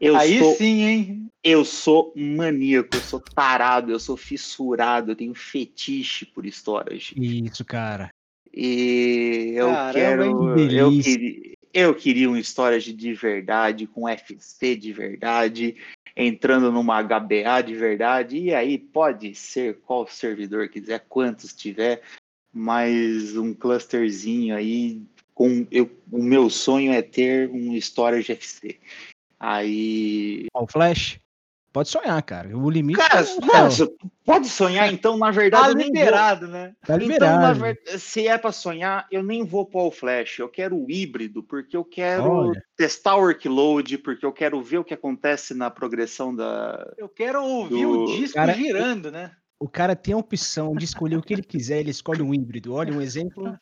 eu 0.00 0.14
Aí 0.14 0.38
sou, 0.38 0.54
sim, 0.54 0.82
hein? 0.82 1.26
Eu 1.42 1.64
sou 1.64 2.12
maníaco, 2.14 2.96
eu 2.96 3.00
sou 3.00 3.18
tarado, 3.18 3.90
eu 3.90 3.98
sou 3.98 4.16
fissurado, 4.16 5.10
eu 5.10 5.16
tenho 5.16 5.34
fetiche 5.34 6.24
por 6.24 6.46
storage. 6.46 7.14
Isso, 7.16 7.64
cara. 7.64 8.10
E 8.54 9.54
eu 9.56 9.72
Caramba, 9.72 10.54
quero. 10.54 10.58
Eu 10.70 11.02
queria, 11.02 11.54
eu 11.74 11.94
queria 11.94 12.30
um 12.30 12.36
storage 12.36 12.92
de 12.92 13.12
verdade, 13.12 13.88
com 13.88 14.08
FC 14.08 14.76
de 14.76 14.92
verdade, 14.92 15.76
entrando 16.16 16.70
numa 16.70 17.02
HBA 17.02 17.60
de 17.62 17.74
verdade, 17.74 18.38
e 18.38 18.54
aí 18.54 18.78
pode 18.78 19.34
ser 19.34 19.78
qual 19.80 20.06
servidor 20.06 20.68
quiser, 20.68 21.04
quantos 21.08 21.52
tiver, 21.52 22.02
mas 22.52 23.36
um 23.36 23.52
clusterzinho 23.52 24.56
aí 24.56 25.02
com 25.36 25.66
eu, 25.70 25.90
o 26.10 26.22
meu 26.22 26.48
sonho 26.48 26.92
é 26.94 27.02
ter 27.02 27.50
um 27.50 27.74
storage 27.76 28.32
FC. 28.32 28.80
Aí. 29.38 30.46
O 30.54 30.66
Flash? 30.66 31.20
Pode 31.70 31.90
sonhar, 31.90 32.22
cara. 32.22 32.56
O 32.56 32.70
limite. 32.70 32.98
Cara, 32.98 33.20
é 33.20 33.34
não, 33.44 33.68
pode 34.24 34.48
sonhar, 34.48 34.90
então, 34.90 35.18
na 35.18 35.30
verdade. 35.30 35.74
Tá 35.74 35.78
liberado, 35.78 36.48
né? 36.48 36.72
Tá 36.86 36.96
liberado. 36.96 37.44
Então, 37.44 37.62
verdade, 37.62 37.98
se 37.98 38.26
é 38.26 38.38
para 38.38 38.50
sonhar, 38.50 39.06
eu 39.12 39.22
nem 39.22 39.44
vou 39.44 39.66
pôr 39.66 39.88
o 39.88 39.90
flash. 39.90 40.38
Eu 40.38 40.48
quero 40.48 40.74
o 40.74 40.90
híbrido, 40.90 41.42
porque 41.42 41.76
eu 41.76 41.84
quero 41.84 42.24
Olha. 42.24 42.64
testar 42.74 43.16
o 43.16 43.20
workload, 43.20 43.98
porque 43.98 44.24
eu 44.24 44.32
quero 44.32 44.62
ver 44.62 44.78
o 44.78 44.84
que 44.84 44.94
acontece 44.94 45.52
na 45.52 45.70
progressão 45.70 46.34
da. 46.34 46.94
Eu 46.96 47.10
quero 47.10 47.44
ouvir 47.44 47.84
do... 47.84 48.04
o 48.04 48.06
disco 48.06 48.36
cara, 48.36 48.54
girando, 48.54 49.10
né? 49.10 49.32
O 49.60 49.68
cara 49.68 49.94
tem 49.94 50.14
a 50.14 50.18
opção 50.18 50.74
de 50.74 50.86
escolher 50.86 51.18
o 51.18 51.22
que 51.22 51.34
ele 51.34 51.42
quiser, 51.42 51.80
ele 51.80 51.90
escolhe 51.90 52.22
um 52.22 52.32
híbrido. 52.32 52.72
Olha, 52.72 52.94
um 52.94 53.02
exemplo 53.02 53.54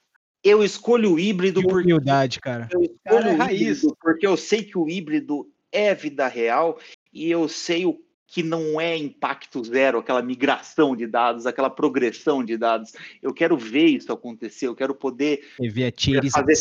eu 0.45 0.63
escolho 0.63 1.15
o 1.15 1.19
híbrido 1.19 1.61
que 1.61 1.67
porque 1.67 1.85
humildade, 1.85 2.39
cara. 2.39 2.69
Eu 2.71 2.83
escolho 2.83 3.01
cara, 3.05 3.31
é 3.31 3.35
raiz. 3.35 3.83
porque 4.01 4.27
eu 4.27 4.37
sei 4.37 4.63
que 4.63 4.77
o 4.77 4.89
híbrido 4.89 5.49
é 5.73 5.95
vida 5.95 6.29
real 6.29 6.79
e 7.13 7.31
eu 7.31 7.49
sei 7.49 7.87
o 7.87 7.99
que 8.27 8.43
não 8.43 8.81
é 8.81 8.97
impacto 8.97 9.63
zero, 9.63 9.99
aquela 9.99 10.21
migração 10.21 10.97
de 10.97 11.07
dados, 11.07 11.47
aquela 11.47 11.71
progressão 11.71 12.45
de 12.45 12.57
dados. 12.57 12.93
Eu 13.23 13.33
quero 13.33 13.57
ver 13.57 13.87
isso 13.87 14.13
acontecer, 14.13 14.67
eu 14.67 14.75
quero 14.75 14.93
poder 14.93 15.45
ver 15.61 15.85
a 15.87 16.31
fazer 16.31 16.55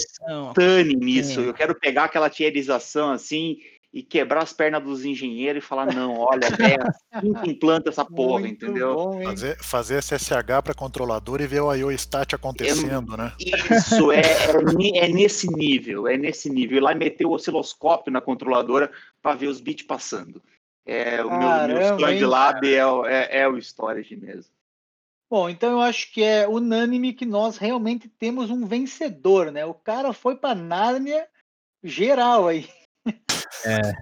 tane 0.53 0.95
nisso, 0.95 1.41
é. 1.41 1.47
eu 1.47 1.53
quero 1.53 1.73
pegar 1.73 2.03
aquela 2.03 2.29
tierização 2.29 3.09
assim 3.09 3.57
e 3.93 4.01
quebrar 4.01 4.41
as 4.41 4.51
pernas 4.51 4.81
dos 4.81 5.05
engenheiros 5.05 5.63
e 5.63 5.67
falar, 5.67 5.93
não, 5.93 6.17
olha, 6.17 6.47
é 6.47 7.15
assim 7.15 7.31
que 7.31 7.51
implanta 7.51 7.89
essa 7.91 8.03
porra, 8.03 8.39
Muito 8.39 8.65
entendeu? 8.65 8.95
Bom, 8.95 9.21
fazer, 9.21 9.57
fazer 9.59 10.01
SSH 10.01 10.63
para 10.63 10.73
controlador 10.73 11.39
e 11.41 11.45
ver 11.45 11.61
o 11.61 11.73
IO 11.75 11.91
stat 11.91 12.33
acontecendo, 12.33 13.13
é, 13.13 13.17
né? 13.17 13.33
Isso, 13.39 14.11
é, 14.11 14.21
é, 14.21 15.05
é, 15.05 15.07
nesse 15.07 15.47
nível, 15.47 16.07
é 16.07 16.17
nesse 16.17 16.49
nível. 16.49 16.77
E 16.77 16.81
lá 16.81 16.95
meter 16.95 17.27
o 17.27 17.31
osciloscópio 17.33 18.11
na 18.11 18.19
controladora 18.19 18.91
para 19.21 19.35
ver 19.35 19.47
os 19.47 19.61
bits 19.61 19.85
passando. 19.85 20.41
É, 20.83 21.23
o 21.23 21.29
Caramba, 21.29 21.67
meu, 21.67 21.77
meu 21.77 21.93
Storage 21.93 22.25
Lab 22.25 22.67
é, 22.67 22.79
é, 22.79 23.39
é 23.41 23.47
o 23.47 23.57
storage 23.59 24.15
mesmo. 24.15 24.51
Bom, 25.29 25.49
então 25.49 25.71
eu 25.71 25.81
acho 25.81 26.11
que 26.11 26.23
é 26.23 26.47
unânime 26.47 27.13
que 27.13 27.25
nós 27.25 27.57
realmente 27.57 28.07
temos 28.07 28.49
um 28.49 28.65
vencedor, 28.65 29.51
né? 29.51 29.65
O 29.65 29.73
cara 29.73 30.13
foi 30.13 30.35
para 30.35 30.55
Nárnia 30.55 31.27
geral 31.83 32.47
aí. 32.47 32.67
É. 33.65 33.93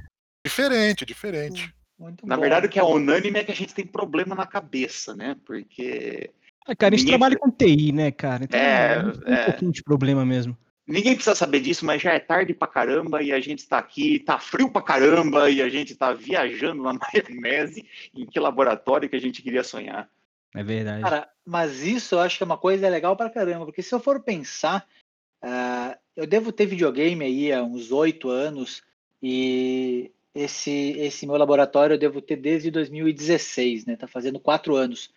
Diferente, 0.45 1.05
diferente. 1.05 1.73
Muito 1.97 2.25
na 2.25 2.35
bom. 2.35 2.41
verdade, 2.41 2.65
o 2.65 2.69
que 2.69 2.79
é 2.79 2.83
unânime 2.83 3.39
é 3.39 3.43
que 3.43 3.51
a 3.51 3.55
gente 3.55 3.75
tem 3.75 3.85
problema 3.85 4.33
na 4.33 4.47
cabeça, 4.47 5.15
né? 5.15 5.37
Porque. 5.45 6.31
É, 6.67 6.75
cara, 6.75 6.95
a 6.95 6.97
gente 6.97 7.07
trabalha 7.07 7.37
com 7.37 7.51
TI, 7.51 7.91
né, 7.91 8.11
cara? 8.11 8.43
Então, 8.43 8.59
é, 8.59 8.93
é 8.95 9.29
um 9.29 9.33
é... 9.33 9.45
pouquinho 9.45 9.71
de 9.71 9.83
problema 9.83 10.25
mesmo. 10.25 10.57
Ninguém 10.87 11.13
precisa 11.13 11.35
saber 11.35 11.59
disso, 11.59 11.85
mas 11.85 12.01
já 12.01 12.11
é 12.11 12.19
tarde 12.19 12.53
pra 12.53 12.67
caramba 12.67 13.21
e 13.21 13.31
a 13.31 13.39
gente 13.39 13.59
está 13.59 13.77
aqui, 13.77 14.19
tá 14.19 14.39
frio 14.39 14.69
pra 14.69 14.81
caramba 14.81 15.49
e 15.49 15.61
a 15.61 15.69
gente 15.69 15.93
está 15.93 16.11
viajando 16.11 16.81
na 16.81 16.93
maionese 17.39 17.87
em 18.13 18.25
que 18.25 18.39
laboratório 18.39 19.07
que 19.07 19.15
a 19.15 19.21
gente 19.21 19.41
queria 19.41 19.63
sonhar. 19.63 20.09
É 20.53 20.63
verdade. 20.63 21.01
Cara, 21.03 21.29
mas 21.45 21.81
isso 21.81 22.15
eu 22.15 22.19
acho 22.19 22.37
que 22.37 22.43
é 22.43 22.45
uma 22.45 22.57
coisa 22.57 22.89
legal 22.89 23.15
pra 23.15 23.29
caramba, 23.29 23.65
porque 23.65 23.81
se 23.81 23.93
eu 23.93 23.99
for 23.99 24.21
pensar, 24.21 24.85
uh, 25.43 25.95
eu 26.15 26.27
devo 26.27 26.51
ter 26.51 26.65
videogame 26.65 27.23
aí 27.23 27.53
há 27.53 27.63
uns 27.63 27.91
oito 27.91 28.29
anos 28.29 28.83
e 29.21 30.11
esse, 30.33 30.71
esse 30.97 31.27
meu 31.27 31.35
laboratório 31.35 31.93
eu 31.95 31.99
devo 31.99 32.21
ter 32.21 32.37
desde 32.37 32.71
2016, 32.71 33.85
né? 33.85 33.95
Tá 33.95 34.07
fazendo 34.07 34.39
quatro 34.39 34.75
anos. 34.75 35.11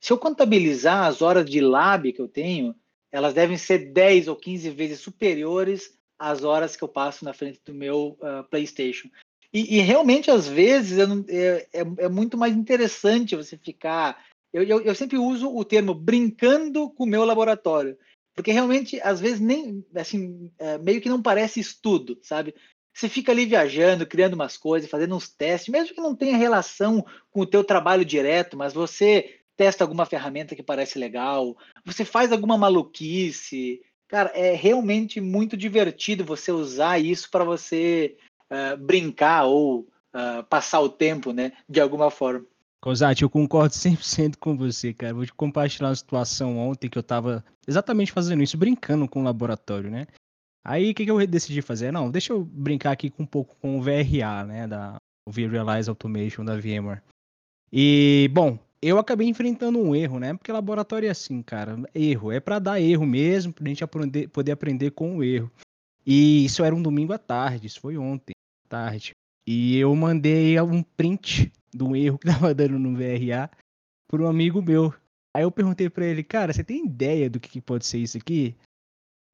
Se 0.00 0.12
eu 0.12 0.18
contabilizar 0.18 1.04
as 1.06 1.22
horas 1.22 1.48
de 1.48 1.60
lab 1.60 2.12
que 2.12 2.20
eu 2.20 2.28
tenho, 2.28 2.74
elas 3.10 3.32
devem 3.32 3.56
ser 3.56 3.92
10 3.92 4.28
ou 4.28 4.36
15 4.36 4.70
vezes 4.70 5.00
superiores 5.00 5.96
às 6.18 6.44
horas 6.44 6.76
que 6.76 6.84
eu 6.84 6.88
passo 6.88 7.24
na 7.24 7.32
frente 7.32 7.60
do 7.64 7.72
meu 7.72 8.18
uh, 8.20 8.44
PlayStation. 8.50 9.08
E, 9.52 9.78
e, 9.78 9.80
realmente, 9.80 10.30
às 10.30 10.46
vezes, 10.46 10.98
não, 11.06 11.24
é, 11.28 11.66
é, 11.72 11.80
é, 11.80 12.08
muito 12.08 12.36
mais 12.36 12.54
interessante 12.54 13.36
você 13.36 13.56
ficar. 13.56 14.22
Eu, 14.52 14.62
eu, 14.64 14.80
eu, 14.82 14.94
sempre 14.94 15.16
uso 15.16 15.48
o 15.54 15.64
termo 15.64 15.94
brincando 15.94 16.90
com 16.90 17.04
o 17.04 17.06
meu 17.06 17.24
laboratório. 17.24 17.96
Porque 18.34 18.52
realmente, 18.52 19.00
às 19.00 19.18
vezes, 19.18 19.40
nem 19.40 19.84
assim, 19.94 20.52
é, 20.58 20.76
meio 20.76 21.00
que 21.00 21.08
não 21.08 21.22
parece 21.22 21.58
estudo, 21.58 22.18
sabe? 22.22 22.54
Você 22.96 23.10
fica 23.10 23.30
ali 23.30 23.44
viajando, 23.44 24.06
criando 24.06 24.32
umas 24.32 24.56
coisas, 24.56 24.88
fazendo 24.88 25.14
uns 25.14 25.28
testes, 25.28 25.70
mesmo 25.70 25.94
que 25.94 26.00
não 26.00 26.16
tenha 26.16 26.34
relação 26.34 27.04
com 27.30 27.42
o 27.42 27.46
teu 27.46 27.62
trabalho 27.62 28.06
direto, 28.06 28.56
mas 28.56 28.72
você 28.72 29.38
testa 29.54 29.84
alguma 29.84 30.06
ferramenta 30.06 30.56
que 30.56 30.62
parece 30.62 30.98
legal, 30.98 31.54
você 31.84 32.06
faz 32.06 32.32
alguma 32.32 32.56
maluquice. 32.56 33.82
Cara, 34.08 34.30
é 34.34 34.54
realmente 34.54 35.20
muito 35.20 35.58
divertido 35.58 36.24
você 36.24 36.50
usar 36.50 36.98
isso 36.98 37.30
para 37.30 37.44
você 37.44 38.16
uh, 38.50 38.78
brincar 38.78 39.44
ou 39.44 39.80
uh, 39.80 40.42
passar 40.48 40.80
o 40.80 40.88
tempo, 40.88 41.34
né? 41.34 41.52
De 41.68 41.82
alguma 41.82 42.10
forma. 42.10 42.46
Cosati, 42.80 43.24
eu 43.24 43.28
concordo 43.28 43.74
100% 43.74 44.36
com 44.40 44.56
você, 44.56 44.94
cara. 44.94 45.12
Vou 45.12 45.26
te 45.26 45.34
compartilhar 45.34 45.88
uma 45.88 45.94
situação 45.94 46.56
ontem 46.56 46.88
que 46.88 46.96
eu 46.96 47.02
tava 47.02 47.44
exatamente 47.68 48.10
fazendo 48.10 48.42
isso, 48.42 48.56
brincando 48.56 49.06
com 49.06 49.20
o 49.20 49.24
laboratório, 49.24 49.90
né? 49.90 50.06
Aí 50.68 50.90
o 50.90 50.94
que, 50.94 51.04
que 51.04 51.10
eu 51.10 51.24
decidi 51.28 51.62
fazer? 51.62 51.92
Não, 51.92 52.10
deixa 52.10 52.32
eu 52.32 52.44
brincar 52.44 52.90
aqui 52.90 53.08
com 53.08 53.22
um 53.22 53.26
pouco 53.26 53.54
com 53.60 53.78
o 53.78 53.80
VRA, 53.80 54.44
né? 54.44 54.66
Da 54.66 54.96
o 55.24 55.30
Realize 55.30 55.88
Automation 55.88 56.44
da 56.44 56.56
VMware. 56.56 57.02
E, 57.72 58.28
bom, 58.32 58.58
eu 58.82 58.98
acabei 58.98 59.28
enfrentando 59.28 59.78
um 59.78 59.94
erro, 59.94 60.18
né? 60.18 60.34
Porque 60.34 60.50
laboratório 60.50 61.06
é 61.06 61.10
assim, 61.10 61.40
cara. 61.40 61.76
Erro. 61.94 62.32
É 62.32 62.40
para 62.40 62.58
dar 62.58 62.80
erro 62.80 63.06
mesmo, 63.06 63.52
pra 63.52 63.66
gente 63.68 63.84
aprender, 63.84 64.28
poder 64.28 64.52
aprender 64.52 64.90
com 64.90 65.16
o 65.16 65.24
erro. 65.24 65.50
E 66.04 66.44
isso 66.44 66.64
era 66.64 66.74
um 66.74 66.82
domingo 66.82 67.12
à 67.12 67.18
tarde, 67.18 67.66
isso 67.66 67.80
foi 67.80 67.96
ontem, 67.96 68.32
tarde. 68.68 69.12
E 69.46 69.76
eu 69.76 69.94
mandei 69.94 70.60
um 70.60 70.82
print 70.82 71.52
do 71.72 71.94
erro 71.94 72.18
que 72.18 72.26
tava 72.30 72.54
dando 72.54 72.78
no 72.78 72.96
VRA 72.96 73.50
para 74.08 74.22
um 74.22 74.28
amigo 74.28 74.60
meu. 74.60 74.92
Aí 75.36 75.42
eu 75.44 75.50
perguntei 75.50 75.88
para 75.88 76.06
ele, 76.06 76.24
cara, 76.24 76.52
você 76.52 76.64
tem 76.64 76.86
ideia 76.86 77.30
do 77.30 77.38
que, 77.38 77.48
que 77.48 77.60
pode 77.60 77.86
ser 77.86 77.98
isso 77.98 78.16
aqui? 78.16 78.56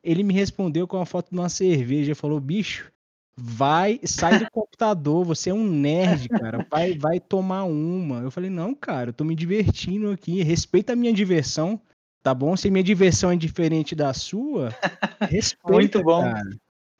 Ele 0.02 0.22
me 0.22 0.34
respondeu 0.34 0.86
com 0.86 0.96
uma 0.96 1.06
foto 1.06 1.30
de 1.30 1.38
uma 1.38 1.48
cerveja, 1.48 2.14
falou, 2.14 2.40
bicho, 2.40 2.90
vai, 3.36 4.00
sai 4.04 4.38
do 4.38 4.50
computador, 4.50 5.24
você 5.24 5.50
é 5.50 5.54
um 5.54 5.64
nerd, 5.64 6.28
cara, 6.28 6.66
vai, 6.70 6.98
vai 6.98 7.20
tomar 7.20 7.64
uma. 7.64 8.20
Eu 8.20 8.30
falei, 8.30 8.50
não, 8.50 8.74
cara, 8.74 9.10
eu 9.10 9.14
tô 9.14 9.24
me 9.24 9.34
divertindo 9.34 10.10
aqui, 10.10 10.42
respeita 10.42 10.92
a 10.92 10.96
minha 10.96 11.12
diversão, 11.12 11.80
tá 12.22 12.34
bom? 12.34 12.56
Se 12.56 12.70
minha 12.70 12.84
diversão 12.84 13.30
é 13.30 13.36
diferente 13.36 13.94
da 13.94 14.12
sua, 14.12 14.70
respeita, 15.30 15.72
Muito 15.72 16.02
bom. 16.02 16.22
cara. 16.22 16.56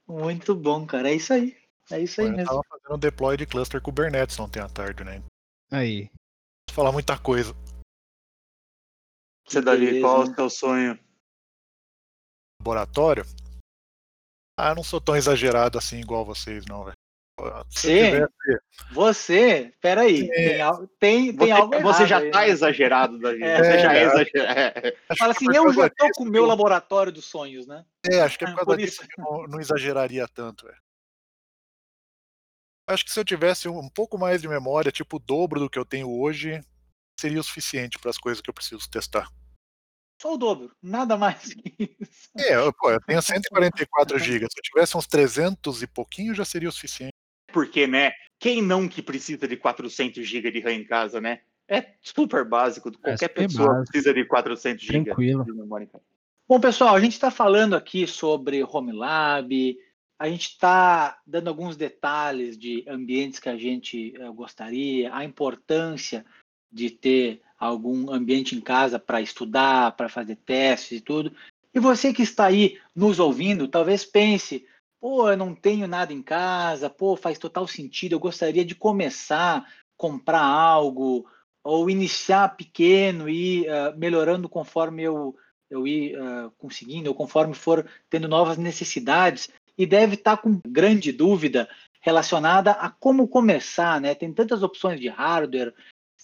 Muito 0.07 0.55
bom, 0.55 0.87
cara. 0.87 1.11
É 1.11 1.15
isso 1.15 1.33
aí. 1.33 1.57
É 1.91 2.01
isso 2.01 2.21
aí 2.21 2.29
Eu 2.29 2.33
mesmo. 2.33 2.49
tava 2.49 2.63
fazendo 2.69 2.97
um 2.97 2.99
deploy 2.99 3.37
de 3.37 3.47
cluster 3.47 3.81
Kubernetes 3.81 4.39
ontem 4.39 4.61
à 4.61 4.69
tarde, 4.69 5.05
né? 5.05 5.23
Aí. 5.71 6.11
Não 6.69 6.75
falar 6.75 6.93
muita 6.93 7.19
coisa. 7.19 7.55
Você, 9.47 9.61
Davi, 9.61 10.01
qual 10.01 10.23
é 10.23 10.25
o 10.25 10.35
seu 10.35 10.51
sonho? 10.51 10.99
Laboratório. 12.67 13.25
Ah, 14.57 14.69
eu 14.71 14.77
não 14.77 14.85
sou 14.85 15.01
tão 15.01 15.17
exagerado 15.17 15.77
assim 15.79 15.99
igual 15.99 16.25
vocês, 16.25 16.65
não, 16.67 16.85
velho. 16.85 16.97
Sim. 17.71 17.89
tivesse. 18.11 18.33
Você, 18.93 19.75
peraí, 19.81 20.31
É. 20.31 20.59
tem, 21.01 21.35
tem, 21.35 21.37
tem 21.37 21.49
Você, 21.49 21.51
algo 21.51 21.81
você 21.81 22.03
errado 22.05 22.07
já 22.09 22.19
aí, 22.19 22.31
tá 22.31 22.41
né? 22.41 22.49
exagerado, 22.51 23.19
Davi. 23.19 23.43
É. 23.43 23.57
você 23.57 23.79
já 23.81 23.93
é 23.95 23.99
É. 23.99 24.05
exagerado. 24.05 24.97
Acho 25.09 25.19
Fala 25.19 25.33
assim, 25.33 25.47
é 25.53 25.59
eu 25.59 25.73
já 25.73 25.89
tô 25.91 26.07
disso 26.07 26.11
com 26.15 26.23
o 26.25 26.31
meu 26.31 26.43
eu- 26.45 26.49
laboratório 26.49 27.11
dos 27.11 27.25
sonhos, 27.25 27.67
né? 27.67 27.85
É, 28.09 28.21
acho 28.21 28.39
que 28.39 28.45
é 28.45 28.49
Ah, 28.49 28.51
por 28.53 28.57
causa 28.59 28.71
por 28.71 28.77
disso 28.79 29.01
isso. 29.03 29.09
que 29.09 29.21
eu 29.21 29.25
não, 29.25 29.43
não 29.49 29.61
exageraria 29.61 30.29
tanto, 30.29 30.67
velho. 30.67 30.81
Acho 32.89 33.05
que 33.05 33.11
se 33.13 33.19
eu 33.19 33.25
tivesse 33.25 33.69
um 33.69 33.89
pouco 33.89 34.17
mais 34.19 34.41
de 34.43 34.47
memória, 34.49 34.93
tipo 34.93 35.17
o 35.17 35.21
dobro 35.21 35.59
do 35.59 35.71
que 35.71 35.79
eu 35.79 35.85
tenho 35.85 36.09
hoje, 36.11 36.61
seria 37.19 37.41
o 37.41 37.45
suficiente 37.45 37.99
para 37.99 38.11
as 38.11 38.19
coisas 38.19 38.41
que 38.41 38.51
eu 38.51 38.55
preciso 38.55 38.89
testar. 38.91 39.29
Só 40.23 40.35
o 40.35 40.37
dobro, 40.37 40.71
nada 40.81 41.17
mais 41.17 41.53
que 41.53 41.97
isso. 42.01 42.31
É, 42.39 42.55
eu, 42.55 42.73
pô, 42.73 42.93
eu 42.93 43.01
tenho 43.01 43.19
144 43.21 44.21
GB. 44.21 44.47
Se 44.49 44.57
eu 44.57 44.63
tivesse 44.63 44.97
uns 44.97 45.09
300 45.09 45.83
e 45.83 45.87
pouquinho, 45.89 46.33
já 46.33 46.45
seria 46.45 46.69
o 46.69 46.73
suficiente. 46.73 47.13
Porque, 47.53 47.89
né? 47.89 48.13
Quem 48.39 48.63
não 48.63 48.87
que 48.87 49.03
precisa 49.03 49.49
de 49.49 49.57
400 49.57 50.25
GB 50.25 50.53
de 50.53 50.61
RAM 50.61 50.75
em 50.75 50.85
casa, 50.85 51.21
né? 51.21 51.41
É 51.67 51.95
super 52.01 52.45
básico. 52.45 52.93
Qualquer 52.93 53.19
super 53.19 53.49
pessoa 53.49 53.69
básico. 53.69 53.91
precisa 53.91 54.15
de 54.15 54.25
400 54.25 54.85
GB 54.85 55.05
Tranquilo. 55.07 55.45
de 55.45 55.53
memória 55.53 55.85
em 55.85 55.89
casa. 55.89 56.05
Bom, 56.49 56.61
pessoal, 56.61 56.95
a 56.95 57.01
gente 57.01 57.15
está 57.15 57.31
falando 57.31 57.75
aqui 57.75 58.07
sobre 58.07 58.63
Home 58.63 58.93
Lab, 58.93 59.77
a 60.21 60.29
gente 60.29 60.51
está 60.51 61.19
dando 61.27 61.49
alguns 61.49 61.77
detalhes 61.77 62.57
de 62.57 62.85
ambientes 62.89 63.41
que 63.41 63.49
a 63.49 63.57
gente 63.57 64.15
eh, 64.15 64.29
gostaria, 64.31 65.13
a 65.13 65.25
importância 65.25 66.25
de 66.71 66.91
ter 66.91 67.43
algum 67.67 68.13
ambiente 68.13 68.57
em 68.57 68.61
casa 68.61 68.99
para 68.99 69.21
estudar, 69.21 69.93
para 69.93 70.09
fazer 70.09 70.37
testes 70.37 70.99
e 70.99 71.01
tudo. 71.01 71.33
E 71.73 71.79
você 71.79 72.13
que 72.13 72.23
está 72.23 72.47
aí 72.47 72.79
nos 72.95 73.19
ouvindo, 73.21 73.69
talvez 73.69 74.05
pense, 74.05 74.67
pô, 75.01 75.31
eu 75.31 75.37
não 75.37 75.55
tenho 75.55 75.87
nada 75.87 76.13
em 76.13 76.23
casa, 76.23 76.91
pô, 76.91 77.17
faz 77.17 77.39
total 77.39 77.67
sentido, 77.67 78.15
eu 78.15 78.21
gostaria 78.21 78.65
de 78.65 78.75
começar 78.75 79.59
a 79.59 79.67
comprar 79.97 80.43
algo 80.43 81.25
ou 81.65 81.89
iniciar 81.89 82.57
pequeno 82.57 83.29
e 83.29 83.61
ir 83.61 83.67
eh, 83.69 83.95
melhorando 83.97 84.49
conforme 84.49 85.05
eu 85.05 85.37
eu 85.71 85.87
ir 85.87 86.15
uh, 86.21 86.51
conseguindo, 86.59 87.09
ou 87.09 87.15
conforme 87.15 87.55
for 87.55 87.89
tendo 88.11 88.29
novas 88.29 88.59
necessidades, 88.59 89.49
e 89.79 89.87
deve 89.87 90.17
estar 90.17 90.37
com 90.37 90.61
grande 90.69 91.11
dúvida 91.11 91.67
relacionada 91.99 92.73
a 92.73 92.91
como 92.91 93.27
começar, 93.27 93.99
né? 93.99 94.15
Tem 94.15 94.31
tantas 94.35 94.63
opções 94.63 95.01
de 95.01 95.09
hardware, 95.09 95.73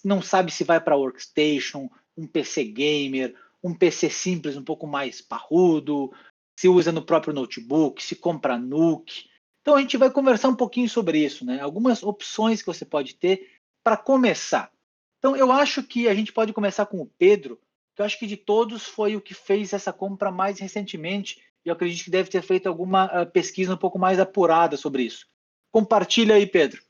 não 0.03 0.21
sabe 0.21 0.51
se 0.51 0.63
vai 0.63 0.79
para 0.79 0.97
workstation, 0.97 1.89
um 2.17 2.27
PC 2.27 2.65
gamer, 2.65 3.35
um 3.63 3.73
PC 3.73 4.09
simples 4.09 4.55
um 4.55 4.63
pouco 4.63 4.87
mais 4.87 5.21
parrudo, 5.21 6.11
se 6.59 6.67
usa 6.67 6.91
no 6.91 7.01
próprio 7.01 7.33
notebook, 7.33 8.03
se 8.03 8.15
compra 8.15 8.57
NUC. 8.57 9.29
Então 9.61 9.75
a 9.75 9.81
gente 9.81 9.97
vai 9.97 10.09
conversar 10.11 10.49
um 10.49 10.55
pouquinho 10.55 10.89
sobre 10.89 11.23
isso, 11.23 11.45
né? 11.45 11.59
Algumas 11.59 12.03
opções 12.03 12.61
que 12.61 12.67
você 12.67 12.85
pode 12.85 13.15
ter 13.15 13.59
para 13.83 13.97
começar. 13.97 14.71
Então 15.19 15.35
eu 15.35 15.51
acho 15.51 15.83
que 15.83 16.07
a 16.07 16.15
gente 16.15 16.31
pode 16.31 16.53
começar 16.53 16.85
com 16.85 17.01
o 17.01 17.11
Pedro, 17.17 17.59
que 17.95 18.01
eu 18.01 18.05
acho 18.05 18.17
que 18.17 18.27
de 18.27 18.37
todos 18.37 18.85
foi 18.85 19.15
o 19.15 19.21
que 19.21 19.33
fez 19.33 19.73
essa 19.73 19.91
compra 19.91 20.31
mais 20.31 20.59
recentemente, 20.59 21.41
e 21.65 21.69
eu 21.69 21.73
acredito 21.73 22.05
que 22.05 22.11
deve 22.11 22.29
ter 22.29 22.41
feito 22.41 22.67
alguma 22.67 23.05
uh, 23.05 23.29
pesquisa 23.29 23.73
um 23.73 23.77
pouco 23.77 23.99
mais 23.99 24.19
apurada 24.19 24.77
sobre 24.77 25.03
isso. 25.03 25.27
Compartilha 25.71 26.35
aí, 26.35 26.47
Pedro. 26.47 26.81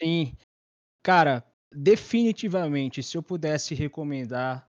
Sim. 0.00 0.36
Cara, 1.02 1.44
definitivamente, 1.74 3.02
se 3.02 3.16
eu 3.16 3.22
pudesse 3.22 3.74
recomendar 3.74 4.66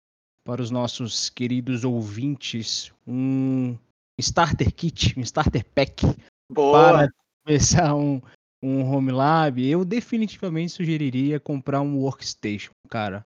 para 0.45 0.61
os 0.61 0.71
nossos 0.71 1.29
queridos 1.29 1.83
ouvintes 1.83 2.91
um 3.07 3.77
starter 4.19 4.73
kit, 4.73 5.17
um 5.17 5.21
starter 5.21 5.65
pack 5.73 6.05
Boa. 6.51 6.91
para 6.91 7.09
começar 7.45 7.95
um, 7.95 8.21
um 8.61 8.83
home 8.89 9.11
lab, 9.11 9.65
eu 9.65 9.83
definitivamente 9.83 10.71
sugeriria 10.71 11.39
comprar 11.39 11.81
um 11.81 11.97
workstation, 11.97 12.71
cara. 12.89 13.25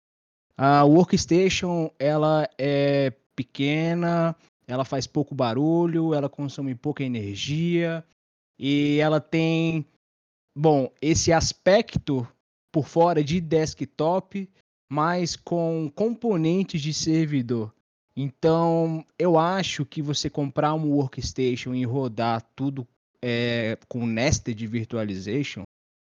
A 0.58 0.84
workstation, 0.84 1.90
ela 1.98 2.50
é 2.58 3.14
pequena, 3.36 4.36
ela 4.68 4.84
faz 4.84 5.08
pouco 5.08 5.34
barulho, 5.34 6.14
ela 6.14 6.30
consome 6.30 6.76
pouca 6.76 7.04
energia 7.04 8.04
e 8.58 8.98
ela 9.00 9.22
tem, 9.22 9.86
bom, 10.56 10.92
esse 11.02 11.32
aspecto 11.32 12.28
por 12.72 12.88
fora 12.88 13.24
de 13.24 13.40
desktop, 13.40 14.50
mas 14.92 15.36
com 15.36 15.92
componentes 15.94 16.82
de 16.82 16.94
servidor. 16.94 17.74
Então, 18.16 19.06
eu 19.18 19.38
acho 19.38 19.86
que 19.86 20.02
você 20.02 20.30
comprar 20.30 20.74
um 20.74 20.92
workstation 20.92 21.74
e 21.74 21.86
rodar 21.86 22.44
tudo 22.56 22.88
é, 23.22 23.78
com 23.88 24.06
nested 24.06 24.66
virtualization, 24.68 25.64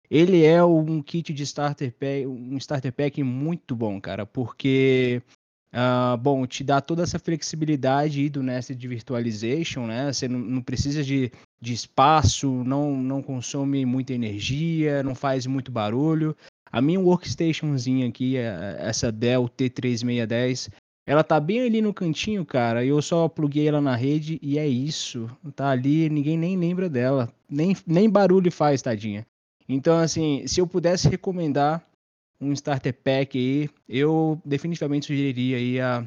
ele 0.09 0.43
é 0.43 0.63
um 0.63 1.01
kit 1.01 1.33
de 1.33 1.43
starter 1.43 1.91
pack, 1.91 2.27
um 2.27 2.57
starter 2.57 2.93
pack 2.93 3.23
muito 3.23 3.75
bom, 3.75 3.99
cara, 3.99 4.25
porque 4.25 5.23
uh, 5.73 6.15
bom, 6.17 6.45
te 6.45 6.63
dá 6.63 6.79
toda 6.79 7.01
essa 7.01 7.17
flexibilidade 7.17 8.29
do 8.29 8.43
nested 8.43 8.87
virtualization, 8.87 9.87
né? 9.87 10.13
Você 10.13 10.27
não, 10.27 10.39
não 10.39 10.61
precisa 10.61 11.03
de, 11.03 11.31
de 11.59 11.73
espaço, 11.73 12.63
não, 12.63 12.95
não 12.95 13.23
consome 13.23 13.85
muita 13.85 14.13
energia, 14.13 15.01
não 15.01 15.15
faz 15.15 15.47
muito 15.47 15.71
barulho. 15.71 16.35
A 16.73 16.81
minha 16.81 16.99
workstationzinha 16.99 18.07
aqui, 18.07 18.35
essa 18.35 19.11
Dell 19.11 19.47
T3610, 19.47 20.71
ela 21.05 21.23
tá 21.23 21.39
bem 21.39 21.61
ali 21.61 21.83
no 21.83 21.93
cantinho, 21.93 22.43
cara. 22.43 22.83
Eu 22.83 22.99
só 22.99 23.29
pluguei 23.29 23.67
ela 23.67 23.79
na 23.79 23.95
rede 23.95 24.39
e 24.41 24.57
é 24.57 24.67
isso. 24.67 25.29
Tá 25.55 25.69
ali, 25.69 26.09
ninguém 26.09 26.35
nem 26.35 26.57
lembra 26.57 26.89
dela. 26.89 27.31
Nem, 27.47 27.77
nem 27.85 28.09
barulho 28.09 28.51
faz, 28.51 28.81
tadinha. 28.81 29.23
Então, 29.69 29.99
assim, 29.99 30.47
se 30.47 30.59
eu 30.59 30.65
pudesse 30.65 31.07
recomendar 31.07 31.85
um 32.41 32.51
starter 32.53 32.93
pack 33.03 33.37
aí, 33.37 33.69
eu 33.87 34.41
definitivamente 34.43 35.05
sugeriria 35.05 35.57
aí 35.57 35.79
a 35.79 36.03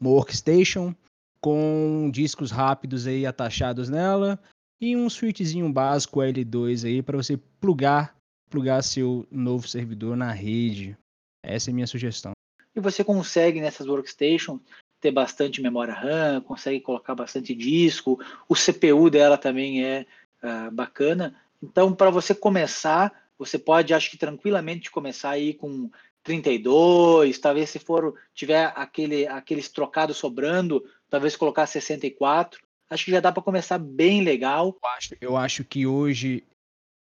workstation 0.00 0.94
com 1.40 2.08
discos 2.12 2.52
rápidos 2.52 3.06
aí 3.06 3.26
atachados 3.26 3.88
nela 3.88 4.38
e 4.80 4.96
um 4.96 5.10
switchzinho 5.10 5.72
básico 5.72 6.20
L2 6.20 6.86
aí 6.86 7.02
para 7.02 7.16
você 7.16 7.36
plugar, 7.60 8.14
plugar 8.48 8.82
seu 8.82 9.26
novo 9.30 9.66
servidor 9.68 10.16
na 10.16 10.32
rede. 10.32 10.96
Essa 11.42 11.70
é 11.70 11.72
a 11.72 11.74
minha 11.74 11.86
sugestão. 11.86 12.32
E 12.74 12.80
você 12.80 13.02
consegue 13.02 13.60
nessas 13.60 13.86
workstations 13.86 14.60
ter 15.00 15.10
bastante 15.10 15.62
memória 15.62 15.94
RAM, 15.94 16.40
consegue 16.40 16.80
colocar 16.80 17.14
bastante 17.14 17.54
disco, 17.54 18.18
o 18.48 18.54
CPU 18.54 19.10
dela 19.10 19.38
também 19.38 19.84
é 19.84 20.06
uh, 20.42 20.70
bacana. 20.70 21.36
Então, 21.62 21.94
para 21.94 22.10
você 22.10 22.34
começar, 22.34 23.12
você 23.38 23.58
pode, 23.58 23.94
acho 23.94 24.10
que 24.10 24.18
tranquilamente 24.18 24.90
começar 24.90 25.30
aí 25.30 25.54
com 25.54 25.90
32, 26.24 27.38
talvez 27.38 27.70
se 27.70 27.78
for 27.78 28.14
tiver 28.34 28.72
aquele 28.76 29.26
aqueles 29.26 29.68
trocados 29.68 30.16
sobrando, 30.16 30.84
talvez 31.08 31.36
colocar 31.36 31.66
64. 31.66 32.60
Acho 32.90 33.04
que 33.04 33.10
já 33.10 33.20
dá 33.20 33.30
para 33.30 33.42
começar 33.42 33.78
bem 33.78 34.22
legal. 34.22 34.76
Eu 34.82 34.88
acho, 34.90 35.16
eu 35.20 35.36
acho 35.36 35.64
que 35.64 35.86
hoje, 35.86 36.44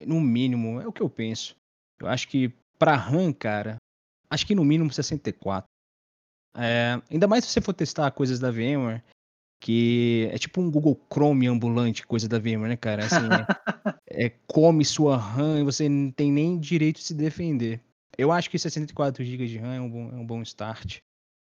no 0.06 0.20
mínimo, 0.22 0.82
é 0.82 0.88
o 0.88 0.92
que 0.92 1.02
eu 1.02 1.10
penso. 1.10 1.56
Eu 2.00 2.08
acho 2.08 2.28
que 2.28 2.54
para 2.78 2.96
RAM, 2.96 3.34
cara, 3.34 3.78
acho 4.30 4.46
que 4.46 4.56
no 4.56 4.64
mínimo 4.64 4.92
64. 4.92 5.68
É, 6.56 7.02
ainda 7.10 7.28
mais 7.28 7.46
se 7.46 7.52
você 7.52 7.62
for 7.62 7.74
testar 7.74 8.10
coisas 8.12 8.40
da 8.40 8.52
VMware, 8.52 9.04
que 9.60 10.30
é 10.32 10.38
tipo 10.38 10.62
um 10.62 10.70
Google 10.70 11.00
Chrome 11.12 11.48
ambulante, 11.48 12.06
coisa 12.06 12.28
da 12.28 12.40
VMware, 12.40 12.70
né, 12.70 12.78
cara? 12.78 13.06
Assim, 13.06 13.26
é, 14.10 14.26
é, 14.26 14.30
come 14.48 14.86
sua 14.86 15.18
RAM 15.18 15.60
e 15.60 15.64
você 15.64 15.90
não 15.90 16.12
tem 16.12 16.32
nem 16.32 16.60
direito 16.60 16.98
de 16.98 17.04
se 17.04 17.14
defender. 17.14 17.82
Eu 18.18 18.32
acho 18.32 18.50
que 18.50 18.58
64 18.58 19.24
GB 19.24 19.48
de 19.48 19.58
RAM 19.58 19.76
é 19.76 19.82
um 19.82 19.90
bom, 19.90 20.10
é 20.12 20.16
um 20.16 20.26
bom 20.26 20.42
start. 20.42 21.00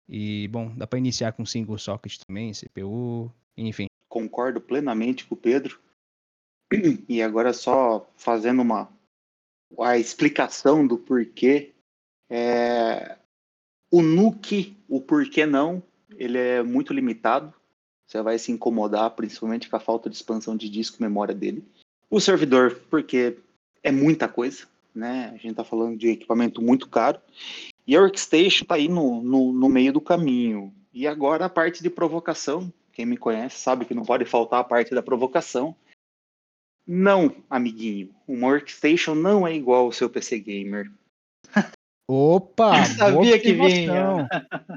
E, 0.09 0.49
bom, 0.49 0.74
dá 0.74 0.86
para 0.86 0.99
iniciar 0.99 1.32
com 1.32 1.44
single 1.44 1.76
socket 1.78 2.18
também, 2.26 2.53
CPU, 2.53 3.30
enfim. 3.57 3.86
Concordo 4.09 4.61
plenamente 4.61 5.26
com 5.26 5.34
o 5.34 5.38
Pedro. 5.38 5.80
E 7.08 7.22
agora 7.22 7.52
só 7.52 8.08
fazendo 8.16 8.62
uma 8.62 8.90
a 9.80 9.98
explicação 9.98 10.86
do 10.86 10.96
porquê. 10.96 11.72
É, 12.30 13.16
o 13.90 14.02
NUC, 14.02 14.76
o 14.88 15.00
porquê 15.00 15.46
não, 15.46 15.82
ele 16.16 16.38
é 16.38 16.62
muito 16.62 16.92
limitado. 16.92 17.52
Você 18.06 18.22
vai 18.22 18.38
se 18.38 18.50
incomodar, 18.50 19.10
principalmente 19.10 19.68
com 19.68 19.76
a 19.76 19.80
falta 19.80 20.08
de 20.08 20.16
expansão 20.16 20.56
de 20.56 20.68
disco 20.68 20.96
e 20.98 21.02
memória 21.02 21.34
dele. 21.34 21.64
O 22.10 22.20
servidor, 22.20 22.80
porque 22.88 23.36
é 23.82 23.92
muita 23.92 24.26
coisa, 24.26 24.66
né? 24.94 25.26
A 25.28 25.36
gente 25.36 25.50
está 25.50 25.64
falando 25.64 25.96
de 25.96 26.08
equipamento 26.08 26.62
muito 26.62 26.88
caro. 26.88 27.20
E 27.86 27.94
a 27.94 28.00
Workstation 28.00 28.62
está 28.62 28.76
aí 28.76 28.88
no, 28.88 29.22
no, 29.22 29.52
no 29.52 29.68
meio 29.68 29.92
do 29.92 30.00
caminho. 30.00 30.72
E 30.92 31.06
agora 31.06 31.44
a 31.44 31.50
parte 31.50 31.82
de 31.82 31.90
provocação. 31.90 32.72
Quem 32.92 33.06
me 33.06 33.16
conhece 33.16 33.58
sabe 33.60 33.84
que 33.84 33.94
não 33.94 34.02
pode 34.02 34.24
faltar 34.24 34.60
a 34.60 34.64
parte 34.64 34.94
da 34.94 35.02
provocação. 35.02 35.76
Não, 36.89 37.34
amiguinho. 37.51 38.09
Uma 38.26 38.49
Workstation 38.49 39.14
não 39.14 39.47
é 39.47 39.55
igual 39.55 39.84
ao 39.84 39.93
seu 39.93 40.09
PC 40.09 40.39
Gamer. 40.39 40.91
Opa! 42.09 42.82
sabia 42.86 43.39
que 43.39 43.53
vinha. 43.53 44.26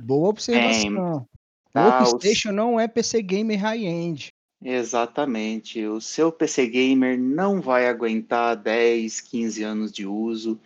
Boa 0.03 0.28
observação. 0.30 1.26
É, 1.70 1.72
tá, 1.72 1.99
Workstation 1.99 2.49
os... 2.49 2.55
não 2.55 2.78
é 2.78 2.86
PC 2.89 3.22
Gamer 3.22 3.57
high-end. 3.57 4.28
Exatamente. 4.62 5.86
O 5.86 6.01
seu 6.01 6.34
PC 6.34 6.68
Gamer 6.68 7.18
não 7.18 7.62
vai 7.62 7.88
aguentar 7.88 8.57
10, 8.57 9.22
15 9.22 9.64
anos 9.64 9.91
de 9.91 10.05
uso 10.05 10.59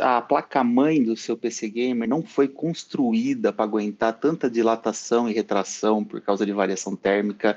a 0.00 0.20
placa-mãe 0.20 1.02
do 1.02 1.16
seu 1.16 1.36
PC 1.36 1.68
Gamer 1.68 2.08
não 2.08 2.22
foi 2.22 2.48
construída 2.48 3.52
para 3.52 3.64
aguentar 3.64 4.18
tanta 4.18 4.50
dilatação 4.50 5.28
e 5.28 5.32
retração 5.32 6.04
por 6.04 6.20
causa 6.20 6.44
de 6.44 6.52
variação 6.52 6.94
térmica, 6.94 7.56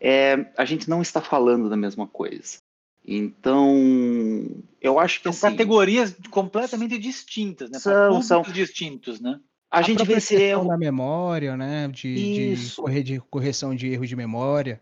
é, 0.00 0.46
a 0.56 0.64
gente 0.64 0.88
não 0.88 1.02
está 1.02 1.20
falando 1.20 1.68
da 1.68 1.76
mesma 1.76 2.06
coisa. 2.06 2.58
Então, 3.06 4.50
eu 4.80 4.98
acho 4.98 5.18
que 5.18 5.32
são 5.32 5.48
assim, 5.48 5.56
categorias 5.56 6.14
completamente 6.30 6.98
distintas, 6.98 7.70
né? 7.70 7.78
São, 7.78 8.20
são 8.20 8.42
distintos, 8.42 9.20
né? 9.20 9.38
A, 9.70 9.78
a 9.78 9.82
gente 9.82 10.04
vê 10.04 10.14
esse 10.14 10.34
erro 10.34 10.66
da 10.66 10.76
memória, 10.76 11.56
né? 11.56 11.86
De, 11.88 12.54
de, 12.54 12.74
corre, 12.74 13.02
de 13.02 13.20
correção 13.20 13.74
de 13.74 13.88
erro 13.88 14.06
de 14.06 14.16
memória. 14.16 14.80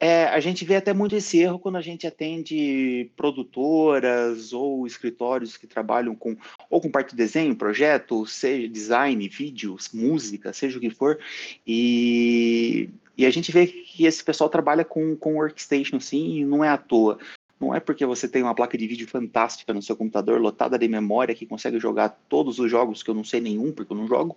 É, 0.00 0.26
a 0.26 0.38
gente 0.38 0.64
vê 0.64 0.76
até 0.76 0.94
muito 0.94 1.16
esse 1.16 1.40
erro 1.40 1.58
quando 1.58 1.76
a 1.76 1.80
gente 1.80 2.06
atende 2.06 3.10
produtoras 3.16 4.52
ou 4.52 4.86
escritórios 4.86 5.56
que 5.56 5.66
trabalham 5.66 6.14
com 6.14 6.36
ou 6.70 6.80
com 6.80 6.88
parte 6.88 7.10
de 7.10 7.16
desenho, 7.16 7.56
projeto, 7.56 8.24
seja 8.24 8.68
design, 8.68 9.28
vídeos, 9.28 9.90
música, 9.92 10.52
seja 10.52 10.78
o 10.78 10.80
que 10.80 10.90
for, 10.90 11.18
e, 11.66 12.88
e 13.18 13.26
a 13.26 13.30
gente 13.30 13.50
vê 13.50 13.66
que 13.66 14.06
esse 14.06 14.22
pessoal 14.22 14.48
trabalha 14.48 14.84
com, 14.84 15.16
com 15.16 15.34
workstation, 15.34 15.98
sim, 15.98 16.38
e 16.38 16.44
não 16.44 16.64
é 16.64 16.68
à 16.68 16.78
toa. 16.78 17.18
Não 17.58 17.74
é 17.74 17.80
porque 17.80 18.06
você 18.06 18.28
tem 18.28 18.44
uma 18.44 18.54
placa 18.54 18.78
de 18.78 18.86
vídeo 18.86 19.08
fantástica 19.08 19.74
no 19.74 19.82
seu 19.82 19.96
computador, 19.96 20.40
lotada 20.40 20.78
de 20.78 20.86
memória, 20.86 21.34
que 21.34 21.44
consegue 21.44 21.80
jogar 21.80 22.10
todos 22.28 22.60
os 22.60 22.70
jogos 22.70 23.02
que 23.02 23.10
eu 23.10 23.14
não 23.14 23.24
sei 23.24 23.40
nenhum, 23.40 23.72
porque 23.72 23.92
eu 23.92 23.96
não 23.96 24.06
jogo, 24.06 24.36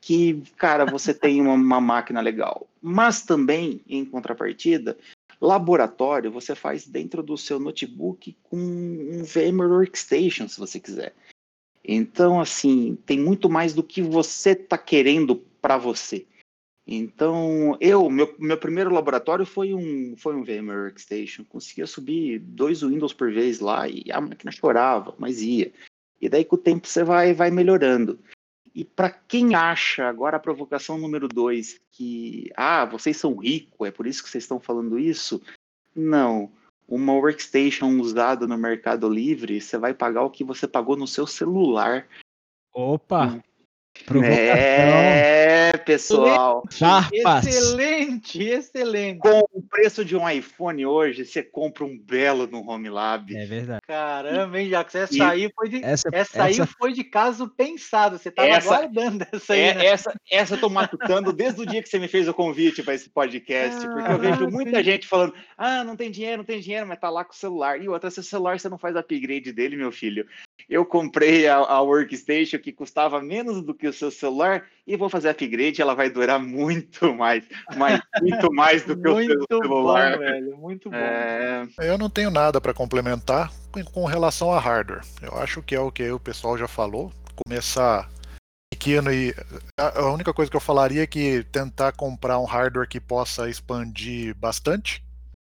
que, 0.00 0.40
cara, 0.56 0.84
você 0.84 1.12
tem 1.12 1.40
uma, 1.40 1.54
uma 1.54 1.80
máquina 1.80 2.20
legal. 2.20 2.68
Mas 2.80 3.22
também, 3.22 3.80
em 3.88 4.04
contrapartida, 4.04 4.96
laboratório 5.40 6.30
você 6.30 6.54
faz 6.54 6.86
dentro 6.86 7.24
do 7.24 7.36
seu 7.36 7.58
notebook 7.58 8.36
com 8.44 8.56
um 8.56 9.24
VMware 9.24 9.72
Workstation, 9.72 10.46
se 10.46 10.60
você 10.60 10.78
quiser. 10.78 11.14
Então, 11.84 12.40
assim, 12.40 12.96
tem 13.04 13.18
muito 13.18 13.50
mais 13.50 13.74
do 13.74 13.82
que 13.82 14.00
você 14.00 14.50
está 14.50 14.78
querendo 14.78 15.34
para 15.60 15.76
você. 15.76 16.26
Então, 16.92 17.76
eu, 17.80 18.10
meu, 18.10 18.34
meu 18.36 18.58
primeiro 18.58 18.92
laboratório 18.92 19.46
foi 19.46 19.72
um, 19.72 20.16
foi 20.16 20.34
um 20.34 20.42
VMware 20.42 20.86
Workstation. 20.86 21.44
Conseguia 21.44 21.86
subir 21.86 22.40
dois 22.40 22.82
Windows 22.82 23.12
por 23.12 23.32
vez 23.32 23.60
lá 23.60 23.88
e 23.88 24.10
a 24.10 24.20
máquina 24.20 24.50
chorava, 24.50 25.14
mas 25.16 25.40
ia. 25.40 25.72
E 26.20 26.28
daí 26.28 26.44
com 26.44 26.56
o 26.56 26.58
tempo 26.58 26.88
você 26.88 27.04
vai, 27.04 27.32
vai 27.32 27.48
melhorando. 27.48 28.18
E 28.74 28.84
para 28.84 29.08
quem 29.08 29.54
acha, 29.54 30.08
agora 30.08 30.36
a 30.36 30.40
provocação 30.40 30.98
número 30.98 31.28
dois, 31.28 31.80
que, 31.92 32.50
ah, 32.56 32.84
vocês 32.84 33.16
são 33.16 33.36
ricos, 33.36 33.86
é 33.86 33.92
por 33.92 34.08
isso 34.08 34.22
que 34.24 34.28
vocês 34.28 34.42
estão 34.42 34.58
falando 34.58 34.98
isso? 34.98 35.40
Não. 35.94 36.50
Uma 36.88 37.12
workstation 37.12 37.88
usada 38.00 38.48
no 38.48 38.58
Mercado 38.58 39.08
Livre, 39.08 39.60
você 39.60 39.78
vai 39.78 39.94
pagar 39.94 40.22
o 40.22 40.30
que 40.30 40.42
você 40.42 40.66
pagou 40.66 40.96
no 40.96 41.06
seu 41.06 41.24
celular. 41.24 42.08
Opa! 42.74 43.40
Hum. 44.10 44.22
É, 44.24 45.49
pessoal. 45.90 46.62
Excelente, 47.12 48.42
excelente. 48.42 49.18
Com 49.18 49.40
o 49.52 49.62
preço 49.62 50.04
de 50.04 50.16
um 50.16 50.28
iPhone 50.28 50.86
hoje, 50.86 51.24
você 51.24 51.42
compra 51.42 51.84
um 51.84 51.98
belo 51.98 52.46
no 52.46 52.68
Home 52.68 52.88
Lab. 52.88 53.36
É 53.36 53.44
verdade. 53.44 53.80
Caramba, 53.86 54.60
hein, 54.60 54.68
Jacques? 54.68 54.94
Essa 54.94 55.16
e 55.16 55.20
aí 55.20 55.50
foi 55.54 55.68
de, 55.68 55.84
essa, 55.84 56.08
essa 56.12 56.44
aí 56.44 56.54
foi 56.78 56.92
de 56.92 57.04
caso 57.04 57.48
pensado. 57.48 58.18
Você 58.18 58.28
estava 58.28 58.54
aguardando 58.54 59.26
essa 59.32 59.54
aí. 59.54 59.60
É, 59.60 59.74
né? 59.74 59.86
Essa, 59.86 60.14
essa 60.30 60.54
eu 60.54 60.60
tô 60.60 60.68
matutando 60.68 61.32
desde 61.32 61.62
o 61.62 61.66
dia 61.66 61.82
que 61.82 61.88
você 61.88 61.98
me 61.98 62.08
fez 62.08 62.28
o 62.28 62.34
convite 62.34 62.82
para 62.82 62.94
esse 62.94 63.08
podcast, 63.08 63.84
ah, 63.84 63.90
porque 63.90 64.12
eu 64.12 64.18
vejo 64.18 64.48
muita 64.48 64.78
sim. 64.78 64.84
gente 64.84 65.06
falando: 65.06 65.34
ah, 65.56 65.82
não 65.82 65.96
tem 65.96 66.10
dinheiro, 66.10 66.38
não 66.38 66.44
tem 66.44 66.60
dinheiro, 66.60 66.86
mas 66.86 66.98
tá 66.98 67.10
lá 67.10 67.24
com 67.24 67.32
o 67.32 67.36
celular. 67.36 67.80
E 67.80 67.88
outra, 67.88 68.10
seu 68.10 68.22
celular 68.22 68.58
você 68.58 68.68
não 68.68 68.78
faz 68.78 68.94
upgrade 68.94 69.52
dele, 69.52 69.76
meu 69.76 69.90
filho. 69.90 70.26
Eu 70.68 70.84
comprei 70.84 71.48
a, 71.48 71.56
a 71.56 71.80
workstation 71.80 72.58
que 72.58 72.72
custava 72.72 73.20
menos 73.20 73.62
do 73.62 73.74
que 73.74 73.88
o 73.88 73.92
seu 73.92 74.10
celular 74.10 74.66
e 74.90 74.96
vou 74.96 75.08
fazer 75.08 75.28
upgrade, 75.28 75.80
ela 75.80 75.94
vai 75.94 76.10
durar 76.10 76.40
muito 76.40 77.14
mais, 77.14 77.44
mais 77.76 78.00
muito 78.20 78.52
mais 78.52 78.82
do 78.84 79.00
que 79.00 79.08
o 79.08 79.24
seu 79.24 79.62
celular. 79.62 80.12
Bom, 80.12 80.18
velho, 80.18 80.56
muito 80.56 80.90
bom. 80.90 80.96
É... 80.96 81.68
Eu 81.78 81.96
não 81.96 82.10
tenho 82.10 82.30
nada 82.30 82.60
para 82.60 82.74
complementar 82.74 83.52
com 83.92 84.04
relação 84.04 84.52
a 84.52 84.58
hardware. 84.58 85.02
Eu 85.22 85.38
acho 85.38 85.62
que 85.62 85.76
é 85.76 85.80
o 85.80 85.92
que 85.92 86.10
o 86.10 86.18
pessoal 86.18 86.58
já 86.58 86.66
falou, 86.66 87.12
começar 87.44 88.10
pequeno 88.72 89.12
e 89.12 89.32
a 89.76 90.10
única 90.10 90.32
coisa 90.32 90.50
que 90.50 90.56
eu 90.56 90.60
falaria 90.60 91.02
é 91.02 91.06
que 91.06 91.44
tentar 91.52 91.92
comprar 91.92 92.38
um 92.40 92.44
hardware 92.44 92.88
que 92.88 93.00
possa 93.00 93.48
expandir 93.48 94.34
bastante 94.34 95.04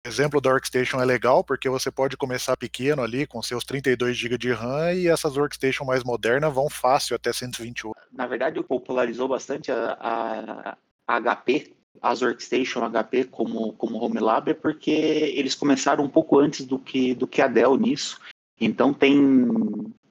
exemplo 0.10 0.42
da 0.42 0.50
Workstation 0.50 1.00
é 1.00 1.06
legal 1.06 1.44
porque 1.44 1.70
você 1.70 1.92
pode 1.92 2.18
começar 2.18 2.58
pequeno 2.58 3.02
ali 3.02 3.26
com 3.26 3.42
seus 3.42 3.64
32 3.64 4.18
GB 4.18 4.38
de 4.38 4.52
RAM 4.52 4.94
e 4.94 5.08
essas 5.08 5.38
Workstation 5.38 5.86
mais 5.86 6.04
modernas 6.04 6.54
vão 6.54 6.70
fácil 6.70 7.16
até 7.16 7.32
128. 7.32 7.96
Na 8.12 8.28
verdade, 8.28 8.62
popularizou 8.64 9.28
bastante 9.28 9.72
a, 9.72 10.76
a 11.08 11.22
HP, 11.22 11.74
as 12.02 12.22
Workstation 12.22 12.90
HP 12.90 13.26
como, 13.26 13.74
como 13.74 14.04
Home 14.04 14.20
Lab, 14.20 14.50
é 14.50 14.54
porque 14.54 14.92
eles 14.92 15.56
começaram 15.56 16.04
um 16.04 16.10
pouco 16.10 16.40
antes 16.40 16.66
do 16.66 16.80
que, 16.80 17.14
do 17.14 17.28
que 17.28 17.42
a 17.42 17.48
Dell 17.48 17.78
nisso. 17.78 18.20
Então 18.60 18.94
tem, 18.94 19.48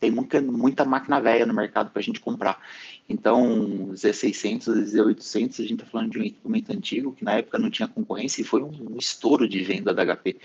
tem 0.00 0.10
muita, 0.10 0.40
muita 0.40 0.84
máquina 0.84 1.20
velha 1.20 1.44
no 1.44 1.52
mercado 1.52 1.90
para 1.90 2.00
a 2.00 2.02
gente 2.02 2.20
comprar. 2.20 2.58
Então, 3.08 3.88
Z600, 3.94 4.66
Z800, 4.66 5.60
a 5.60 5.62
gente 5.62 5.74
está 5.74 5.86
falando 5.86 6.12
de 6.12 6.18
um 6.18 6.24
equipamento 6.24 6.72
antigo 6.72 7.12
que 7.12 7.24
na 7.24 7.38
época 7.38 7.58
não 7.58 7.70
tinha 7.70 7.88
concorrência 7.88 8.42
e 8.42 8.44
foi 8.44 8.62
um 8.62 8.96
estouro 8.98 9.48
de 9.48 9.62
venda 9.64 9.94
da 9.94 10.04
HP. 10.04 10.36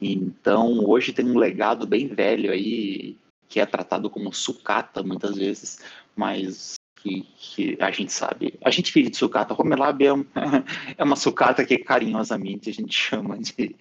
Então, 0.00 0.84
hoje 0.84 1.12
tem 1.12 1.24
um 1.24 1.38
legado 1.38 1.86
bem 1.86 2.08
velho 2.08 2.50
aí, 2.50 3.16
que 3.48 3.60
é 3.60 3.66
tratado 3.66 4.10
como 4.10 4.32
sucata 4.32 5.04
muitas 5.04 5.36
vezes, 5.36 5.78
mas 6.16 6.74
que, 6.96 7.22
que, 7.36 7.76
a 7.80 7.90
gente 7.90 8.12
sabe. 8.12 8.58
A 8.64 8.70
gente 8.70 8.92
vive 8.92 9.10
de 9.10 9.16
sucata. 9.16 9.54
Homelab 9.56 10.04
é, 10.04 10.12
um, 10.12 10.24
é 10.98 11.04
uma 11.04 11.16
sucata 11.16 11.64
que 11.64 11.78
carinhosamente 11.78 12.70
a 12.70 12.72
gente 12.72 12.92
chama 12.92 13.38
de, 13.38 13.76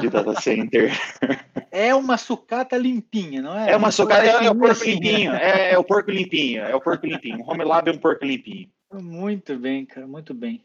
de 0.00 0.08
data 0.08 0.40
center. 0.40 0.92
É 1.74 1.94
uma 1.94 2.18
sucata 2.18 2.76
limpinha, 2.76 3.40
não 3.40 3.58
é? 3.58 3.70
É 3.70 3.76
uma 3.76 3.90
sucata, 3.90 4.26
é, 4.26 4.44
é, 4.44 4.50
o 4.50 4.54
porco 4.54 4.84
limpinho. 4.84 5.32
É, 5.32 5.72
é, 5.72 5.78
o 5.78 5.82
porco 5.82 6.10
limpinho. 6.10 6.62
É 6.62 6.74
o 6.74 6.80
porco 6.82 7.06
limpinho. 7.06 7.40
O 7.40 7.50
Homelab 7.50 7.88
é 7.88 7.92
um 7.94 7.98
porco 7.98 8.26
limpinho. 8.26 8.70
Muito 8.92 9.56
bem, 9.58 9.86
cara, 9.86 10.06
muito 10.06 10.34
bem. 10.34 10.62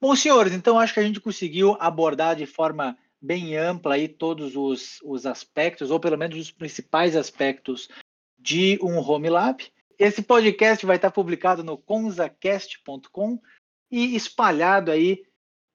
Bom, 0.00 0.16
senhores, 0.16 0.54
então 0.54 0.78
acho 0.78 0.94
que 0.94 1.00
a 1.00 1.02
gente 1.02 1.20
conseguiu 1.20 1.76
abordar 1.78 2.34
de 2.34 2.46
forma 2.46 2.96
bem 3.20 3.56
ampla 3.56 3.94
aí 3.94 4.08
todos 4.08 4.56
os, 4.56 5.00
os 5.04 5.26
aspectos, 5.26 5.90
ou 5.90 6.00
pelo 6.00 6.16
menos 6.16 6.38
os 6.38 6.50
principais 6.50 7.14
aspectos 7.14 7.90
de 8.38 8.78
um 8.82 8.98
Home 8.98 9.28
Lab. 9.28 9.62
Esse 9.98 10.22
podcast 10.22 10.84
vai 10.86 10.96
estar 10.96 11.10
publicado 11.10 11.62
no 11.62 11.76
conzacast.com 11.76 13.38
e 13.90 14.16
espalhado 14.16 14.90
aí 14.90 15.22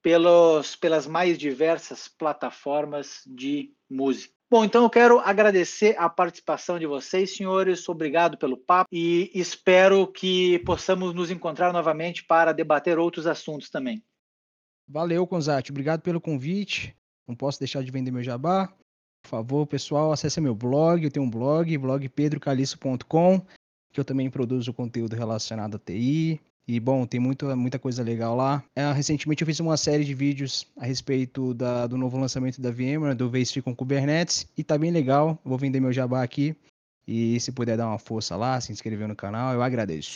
pelos, 0.02 0.76
pelas 0.76 1.06
mais 1.06 1.38
diversas 1.38 2.08
plataformas 2.08 3.22
de 3.26 3.72
música. 3.90 4.32
Bom, 4.50 4.64
então 4.64 4.82
eu 4.82 4.88
quero 4.88 5.18
agradecer 5.18 5.94
a 5.98 6.08
participação 6.08 6.78
de 6.78 6.86
vocês, 6.86 7.36
senhores. 7.36 7.86
Obrigado 7.86 8.38
pelo 8.38 8.56
papo 8.56 8.88
e 8.90 9.30
espero 9.34 10.06
que 10.06 10.58
possamos 10.60 11.12
nos 11.12 11.30
encontrar 11.30 11.70
novamente 11.70 12.24
para 12.24 12.52
debater 12.52 12.98
outros 12.98 13.26
assuntos 13.26 13.68
também. 13.68 14.02
Valeu, 14.88 15.26
Conzati. 15.26 15.70
Obrigado 15.70 16.00
pelo 16.00 16.18
convite. 16.18 16.96
Não 17.26 17.34
posso 17.36 17.58
deixar 17.58 17.82
de 17.82 17.90
vender 17.90 18.10
meu 18.10 18.22
jabá. 18.22 18.72
Por 19.22 19.28
favor, 19.28 19.66
pessoal, 19.66 20.12
acesse 20.12 20.40
meu 20.40 20.54
blog. 20.54 21.04
Eu 21.04 21.10
tenho 21.10 21.26
um 21.26 21.30
blog, 21.30 21.76
blog 21.76 22.08
pedrocaliço.com. 22.08 23.40
que 23.92 24.00
eu 24.00 24.04
também 24.04 24.30
produzo 24.30 24.72
conteúdo 24.72 25.14
relacionado 25.14 25.76
a 25.76 25.78
TI. 25.78 26.40
E 26.68 26.78
bom, 26.78 27.06
tem 27.06 27.18
muito, 27.18 27.46
muita 27.56 27.78
coisa 27.78 28.02
legal 28.02 28.36
lá. 28.36 28.62
É, 28.76 28.92
recentemente 28.92 29.42
eu 29.42 29.46
fiz 29.46 29.58
uma 29.58 29.78
série 29.78 30.04
de 30.04 30.12
vídeos 30.12 30.70
a 30.76 30.84
respeito 30.84 31.54
da, 31.54 31.86
do 31.86 31.96
novo 31.96 32.18
lançamento 32.18 32.60
da 32.60 32.70
VMware, 32.70 33.16
do 33.16 33.30
VSphere 33.30 33.62
com 33.62 33.74
Kubernetes, 33.74 34.46
e 34.54 34.62
tá 34.62 34.76
bem 34.76 34.90
legal. 34.90 35.40
Vou 35.42 35.56
vender 35.56 35.80
meu 35.80 35.94
jabá 35.94 36.22
aqui. 36.22 36.54
E 37.06 37.40
se 37.40 37.52
puder 37.52 37.78
dar 37.78 37.86
uma 37.86 37.98
força 37.98 38.36
lá, 38.36 38.60
se 38.60 38.70
inscrever 38.70 39.08
no 39.08 39.16
canal, 39.16 39.54
eu 39.54 39.62
agradeço. 39.62 40.12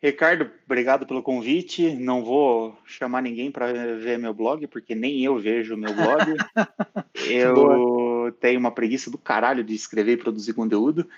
Ricardo, 0.00 0.50
obrigado 0.66 1.06
pelo 1.06 1.22
convite. 1.22 1.94
Não 1.94 2.22
vou 2.22 2.78
chamar 2.84 3.22
ninguém 3.22 3.50
para 3.50 3.72
ver 3.96 4.18
meu 4.18 4.34
blog, 4.34 4.66
porque 4.66 4.94
nem 4.94 5.24
eu 5.24 5.38
vejo 5.38 5.74
meu 5.74 5.94
blog. 5.94 6.36
eu 7.28 7.54
Boa. 7.54 8.32
tenho 8.32 8.60
uma 8.60 8.70
preguiça 8.70 9.10
do 9.10 9.16
caralho 9.16 9.64
de 9.64 9.74
escrever 9.74 10.12
e 10.12 10.16
produzir 10.18 10.52
conteúdo. 10.52 11.08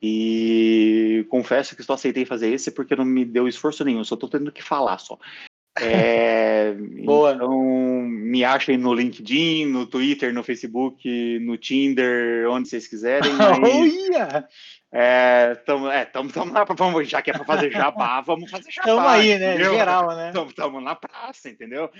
E 0.00 1.26
confesso 1.28 1.74
que 1.74 1.82
só 1.82 1.94
aceitei 1.94 2.24
fazer 2.24 2.52
esse 2.52 2.70
porque 2.70 2.94
não 2.94 3.04
me 3.04 3.24
deu 3.24 3.48
esforço 3.48 3.84
nenhum, 3.84 4.04
só 4.04 4.14
estou 4.14 4.28
tendo 4.28 4.52
que 4.52 4.62
falar 4.62 4.98
só. 4.98 5.18
É, 5.80 6.72
Boa. 7.04 7.34
Então, 7.34 7.56
me 8.08 8.44
achem 8.44 8.76
no 8.76 8.92
LinkedIn, 8.92 9.66
no 9.66 9.86
Twitter, 9.86 10.34
no 10.34 10.42
Facebook, 10.42 11.38
no 11.38 11.56
Tinder, 11.56 12.48
onde 12.50 12.68
vocês 12.68 12.86
quiserem. 12.86 13.30
Yeah. 14.08 14.48
é, 14.90 15.54
tamo, 15.66 15.88
é, 15.88 16.04
tamo, 16.04 16.32
tamo 16.32 16.52
lá, 16.52 16.64
vamos, 16.64 17.08
já 17.08 17.22
que 17.22 17.30
é 17.30 17.32
para 17.34 17.44
fazer 17.44 17.70
jabá, 17.70 18.20
vamos 18.26 18.50
fazer 18.50 18.70
jabá. 18.70 18.86
Tamo 18.86 19.06
aí, 19.06 19.38
né? 19.38 19.54
Entendeu? 19.54 19.74
Geral, 19.74 20.16
né? 20.16 20.32
Tamo, 20.32 20.52
tamo 20.52 20.80
na 20.80 20.96
praça, 20.96 21.48
entendeu? 21.48 21.90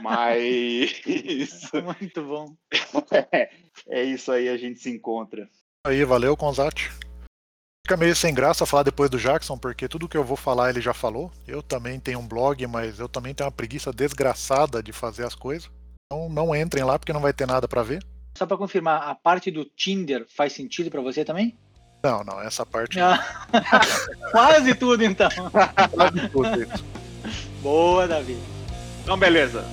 Mas. 0.00 1.02
Muito 1.84 2.22
bom. 2.22 2.54
É, 3.32 3.50
é 3.88 4.04
isso 4.04 4.32
aí, 4.32 4.48
a 4.48 4.56
gente 4.56 4.78
se 4.78 4.88
encontra. 4.88 5.48
Aí, 5.84 6.02
valeu, 6.04 6.36
Conzate. 6.36 6.90
Fica 7.88 7.96
meio 7.96 8.14
sem 8.14 8.34
graça 8.34 8.66
falar 8.66 8.82
depois 8.82 9.08
do 9.08 9.18
Jackson, 9.18 9.56
porque 9.56 9.88
tudo 9.88 10.06
que 10.06 10.16
eu 10.18 10.22
vou 10.22 10.36
falar 10.36 10.68
ele 10.68 10.78
já 10.78 10.92
falou. 10.92 11.32
Eu 11.46 11.62
também 11.62 11.98
tenho 11.98 12.18
um 12.18 12.28
blog, 12.28 12.66
mas 12.66 12.98
eu 12.98 13.08
também 13.08 13.32
tenho 13.32 13.46
uma 13.46 13.50
preguiça 13.50 13.90
desgraçada 13.90 14.82
de 14.82 14.92
fazer 14.92 15.24
as 15.24 15.34
coisas. 15.34 15.70
Então 16.04 16.28
não 16.28 16.54
entrem 16.54 16.84
lá 16.84 16.98
porque 16.98 17.14
não 17.14 17.20
vai 17.22 17.32
ter 17.32 17.46
nada 17.46 17.66
para 17.66 17.82
ver. 17.82 18.04
Só 18.36 18.44
para 18.44 18.58
confirmar, 18.58 19.08
a 19.08 19.14
parte 19.14 19.50
do 19.50 19.64
Tinder 19.64 20.26
faz 20.28 20.52
sentido 20.52 20.90
para 20.90 21.00
você 21.00 21.24
também? 21.24 21.56
Não, 22.04 22.22
não, 22.22 22.38
essa 22.42 22.66
parte. 22.66 23.00
Ah. 23.00 23.46
Quase 24.32 24.74
tudo 24.74 25.02
então. 25.02 25.30
Quase 25.90 26.28
tudo 26.28 26.62
isso. 26.62 26.84
Boa, 27.62 28.06
Davi. 28.06 28.36
Então, 29.02 29.16
beleza. 29.16 29.64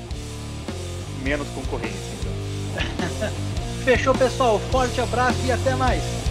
Menos 1.22 1.50
concorrência, 1.50 2.00
então. 2.22 3.30
Fechou, 3.84 4.16
pessoal. 4.16 4.58
Forte 4.72 5.02
abraço 5.02 5.46
e 5.46 5.52
até 5.52 5.76
mais. 5.76 6.25